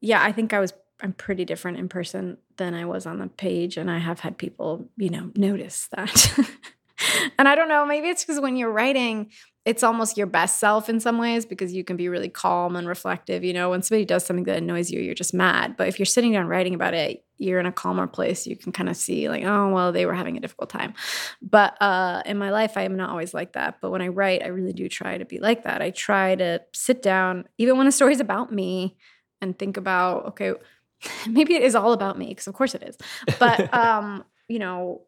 yeah, 0.01 0.23
I 0.23 0.33
think 0.33 0.53
I 0.53 0.61
was 0.61 0.73
I'm 1.01 1.13
pretty 1.13 1.45
different 1.45 1.79
in 1.79 1.89
person 1.89 2.39
than 2.57 2.75
I 2.75 2.85
was 2.85 3.07
on 3.07 3.19
the 3.19 3.29
page, 3.29 3.77
and 3.77 3.91
I 3.91 3.99
have 3.99 4.21
had 4.21 4.37
people, 4.39 4.89
you 4.97 5.11
know, 5.11 5.31
notice 5.37 5.89
that. 5.93 6.39
and 7.39 7.49
I 7.49 7.55
don't 7.55 7.69
know, 7.69 7.87
maybe 7.87 8.09
it's 8.09 8.25
because 8.25 8.41
when 8.41 8.57
you're 8.57 8.73
writing, 8.73 9.31
it's 9.65 9.83
almost 9.83 10.17
your 10.17 10.27
best 10.27 10.59
self 10.59 10.89
in 10.89 10.99
some 10.99 11.19
ways 11.19 11.45
because 11.45 11.73
you 11.73 11.85
can 11.85 11.97
be 11.97 12.09
really 12.09 12.29
calm 12.29 12.75
and 12.75 12.89
reflective. 12.89 13.45
You 13.45 13.53
know, 13.53 13.71
when 13.71 13.83
somebody 13.83 14.05
does 14.05 14.25
something 14.25 14.45
that 14.45 14.59
annoys 14.59 14.91
you, 14.91 15.01
you're 15.01 15.15
just 15.15 15.35
mad. 15.35 15.77
But 15.77 15.89
if 15.89 15.99
you're 15.99 16.07
sitting 16.07 16.33
down 16.33 16.47
writing 16.47 16.75
about 16.75 16.95
it, 16.95 17.25
you're 17.39 17.61
in 17.61 17.67
a 17.67 17.73
calmer 17.73 18.07
place. 18.07 18.47
You 18.47 18.57
can 18.57 18.73
kind 18.73 18.89
of 18.89 18.97
see, 18.97 19.29
like, 19.29 19.45
oh, 19.45 19.73
well, 19.73 19.93
they 19.93 20.07
were 20.07 20.15
having 20.15 20.37
a 20.37 20.41
difficult 20.41 20.71
time. 20.71 20.95
But 21.41 21.81
uh, 21.81 22.23
in 22.27 22.39
my 22.39 22.51
life, 22.51 22.77
I 22.77 22.83
am 22.83 22.97
not 22.97 23.11
always 23.11 23.33
like 23.33 23.53
that. 23.53 23.81
But 23.81 23.91
when 23.91 24.03
I 24.03 24.09
write, 24.09 24.43
I 24.43 24.49
really 24.49 24.73
do 24.73 24.89
try 24.89 25.19
to 25.19 25.25
be 25.25 25.39
like 25.39 25.65
that. 25.65 25.81
I 25.81 25.91
try 25.91 26.35
to 26.35 26.61
sit 26.73 27.03
down, 27.03 27.49
even 27.57 27.79
when 27.79 27.87
a 27.87 27.93
story's 27.93 28.21
about 28.21 28.53
me, 28.53 28.97
and 29.41 29.59
think 29.59 29.77
about, 29.77 30.27
okay, 30.27 30.55
maybe 31.29 31.55
it 31.55 31.63
is 31.63 31.75
all 31.75 31.93
about 31.93 32.19
me, 32.19 32.29
because 32.29 32.47
of 32.47 32.55
course 32.55 32.75
it 32.75 32.83
is. 32.83 32.97
But, 33.39 33.73
um, 33.75 34.25
you 34.49 34.59
know, 34.59 35.03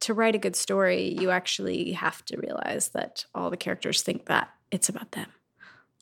to 0.00 0.14
write 0.14 0.34
a 0.34 0.38
good 0.38 0.56
story, 0.56 1.16
you 1.20 1.30
actually 1.30 1.92
have 1.92 2.24
to 2.26 2.38
realize 2.38 2.88
that 2.88 3.24
all 3.34 3.50
the 3.50 3.56
characters 3.56 4.02
think 4.02 4.26
that 4.26 4.50
it's 4.70 4.88
about 4.88 5.12
them, 5.12 5.28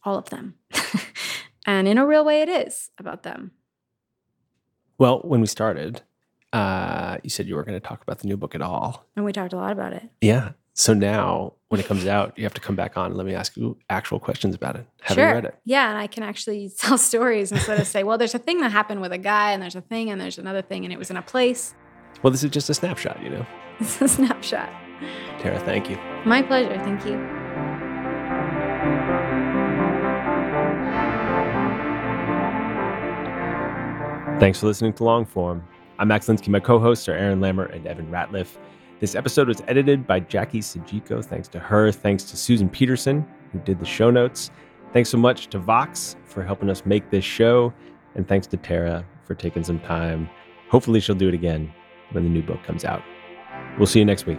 all 0.05 0.17
of 0.17 0.31
them. 0.31 0.55
and 1.67 1.89
in 1.89 1.99
a 1.99 2.07
real 2.07 2.25
way, 2.25 2.43
it 2.43 2.49
is 2.49 2.91
about 2.99 3.25
them. 3.25 3.53
Well, 4.99 5.21
when 5.21 5.41
we 5.41 5.47
started, 5.47 6.03
uh, 6.53 7.19
you 7.23 7.31
said 7.31 7.47
you 7.47 7.55
weren't 7.55 7.69
going 7.69 7.81
to 7.81 7.87
talk 7.87 8.03
about 8.03 8.19
the 8.19 8.27
new 8.27 8.37
book 8.37 8.55
at 8.55 8.63
all. 8.63 9.07
And 9.17 9.25
we 9.25 9.33
talked 9.33 9.53
a 9.53 9.57
lot 9.57 9.73
about 9.73 9.93
it. 9.93 10.09
Yeah. 10.21 10.51
So 10.75 10.95
now, 10.95 11.55
when 11.69 11.81
it 11.81 11.87
comes 11.87 12.07
out, 12.07 12.37
you 12.37 12.45
have 12.45 12.55
to 12.55 12.61
come 12.61 12.77
back 12.77 12.97
on 12.97 13.07
and 13.07 13.17
let 13.17 13.27
me 13.27 13.35
ask 13.35 13.57
you 13.57 13.77
actual 13.91 14.21
questions 14.21 14.55
about 14.55 14.77
it. 14.77 14.87
Have 15.03 15.17
sure. 15.17 15.33
read 15.33 15.45
it. 15.45 15.59
Yeah. 15.65 15.89
And 15.89 15.99
I 15.99 16.07
can 16.07 16.23
actually 16.23 16.71
tell 16.79 16.99
stories 16.99 17.51
instead 17.53 17.81
of 17.81 17.87
say, 17.87 18.05
well, 18.05 18.19
there's 18.19 18.35
a 18.35 18.39
thing 18.39 18.61
that 18.61 18.71
happened 18.71 19.01
with 19.01 19.13
a 19.13 19.19
guy, 19.19 19.53
and 19.53 19.63
there's 19.63 19.77
a 19.77 19.81
thing, 19.81 20.11
and 20.11 20.21
there's 20.21 20.39
another 20.39 20.63
thing, 20.63 20.85
and 20.85 20.93
it 20.93 20.99
was 20.99 21.11
in 21.11 21.17
a 21.17 21.23
place. 21.23 21.75
Well, 22.23 22.31
this 22.31 22.43
is 22.43 22.51
just 22.51 22.69
a 22.71 22.75
snapshot, 22.75 23.23
you 23.23 23.31
know. 23.31 23.47
It's 23.81 24.01
a 24.03 24.09
snapshot. 24.09 24.71
Tara, 25.39 25.61
thank 25.61 25.89
you. 25.89 25.97
My 26.25 26.43
pleasure. 26.43 26.77
Thank 26.79 27.07
you. 27.07 27.38
Thanks 34.39 34.61
for 34.61 34.67
listening 34.67 34.93
to 34.93 35.03
Longform. 35.03 35.63
I'm 35.99 36.07
Max 36.07 36.29
Linsky. 36.29 36.47
My 36.47 36.61
co-hosts 36.61 37.09
are 37.09 37.13
Aaron 37.13 37.41
Lammer 37.41 37.75
and 37.75 37.85
Evan 37.89 38.07
Ratliff. 38.07 38.57
This 39.01 39.17
episode 39.17 39.49
was 39.49 39.65
edited 39.67 40.07
by 40.07 40.21
Jackie 40.21 40.61
Sajiko. 40.61 41.25
Thanks 41.25 41.49
to 41.49 41.59
her. 41.59 41.91
Thanks 41.91 42.23
to 42.23 42.37
Susan 42.37 42.69
Peterson, 42.69 43.27
who 43.51 43.59
did 43.59 43.81
the 43.81 43.85
show 43.85 44.13
notes. 44.13 44.53
Thanks 44.93 45.09
so 45.09 45.19
much 45.19 45.49
to 45.49 45.59
Vox 45.59 46.15
for 46.25 46.45
helping 46.45 46.71
us 46.71 46.87
make 46.87 47.11
this 47.11 47.25
show. 47.25 47.75
And 48.15 48.29
thanks 48.29 48.47
to 48.49 48.57
Tara 48.57 49.05
for 49.25 49.35
taking 49.35 49.65
some 49.65 49.81
time. 49.81 50.31
Hopefully, 50.69 51.01
she'll 51.01 51.17
do 51.17 51.27
it 51.27 51.35
again 51.35 51.73
when 52.13 52.23
the 52.23 52.31
new 52.31 52.43
book 52.43 52.63
comes 52.63 52.85
out. 52.85 53.03
We'll 53.77 53.87
see 53.87 53.99
you 53.99 54.05
next 54.05 54.27
week. 54.27 54.39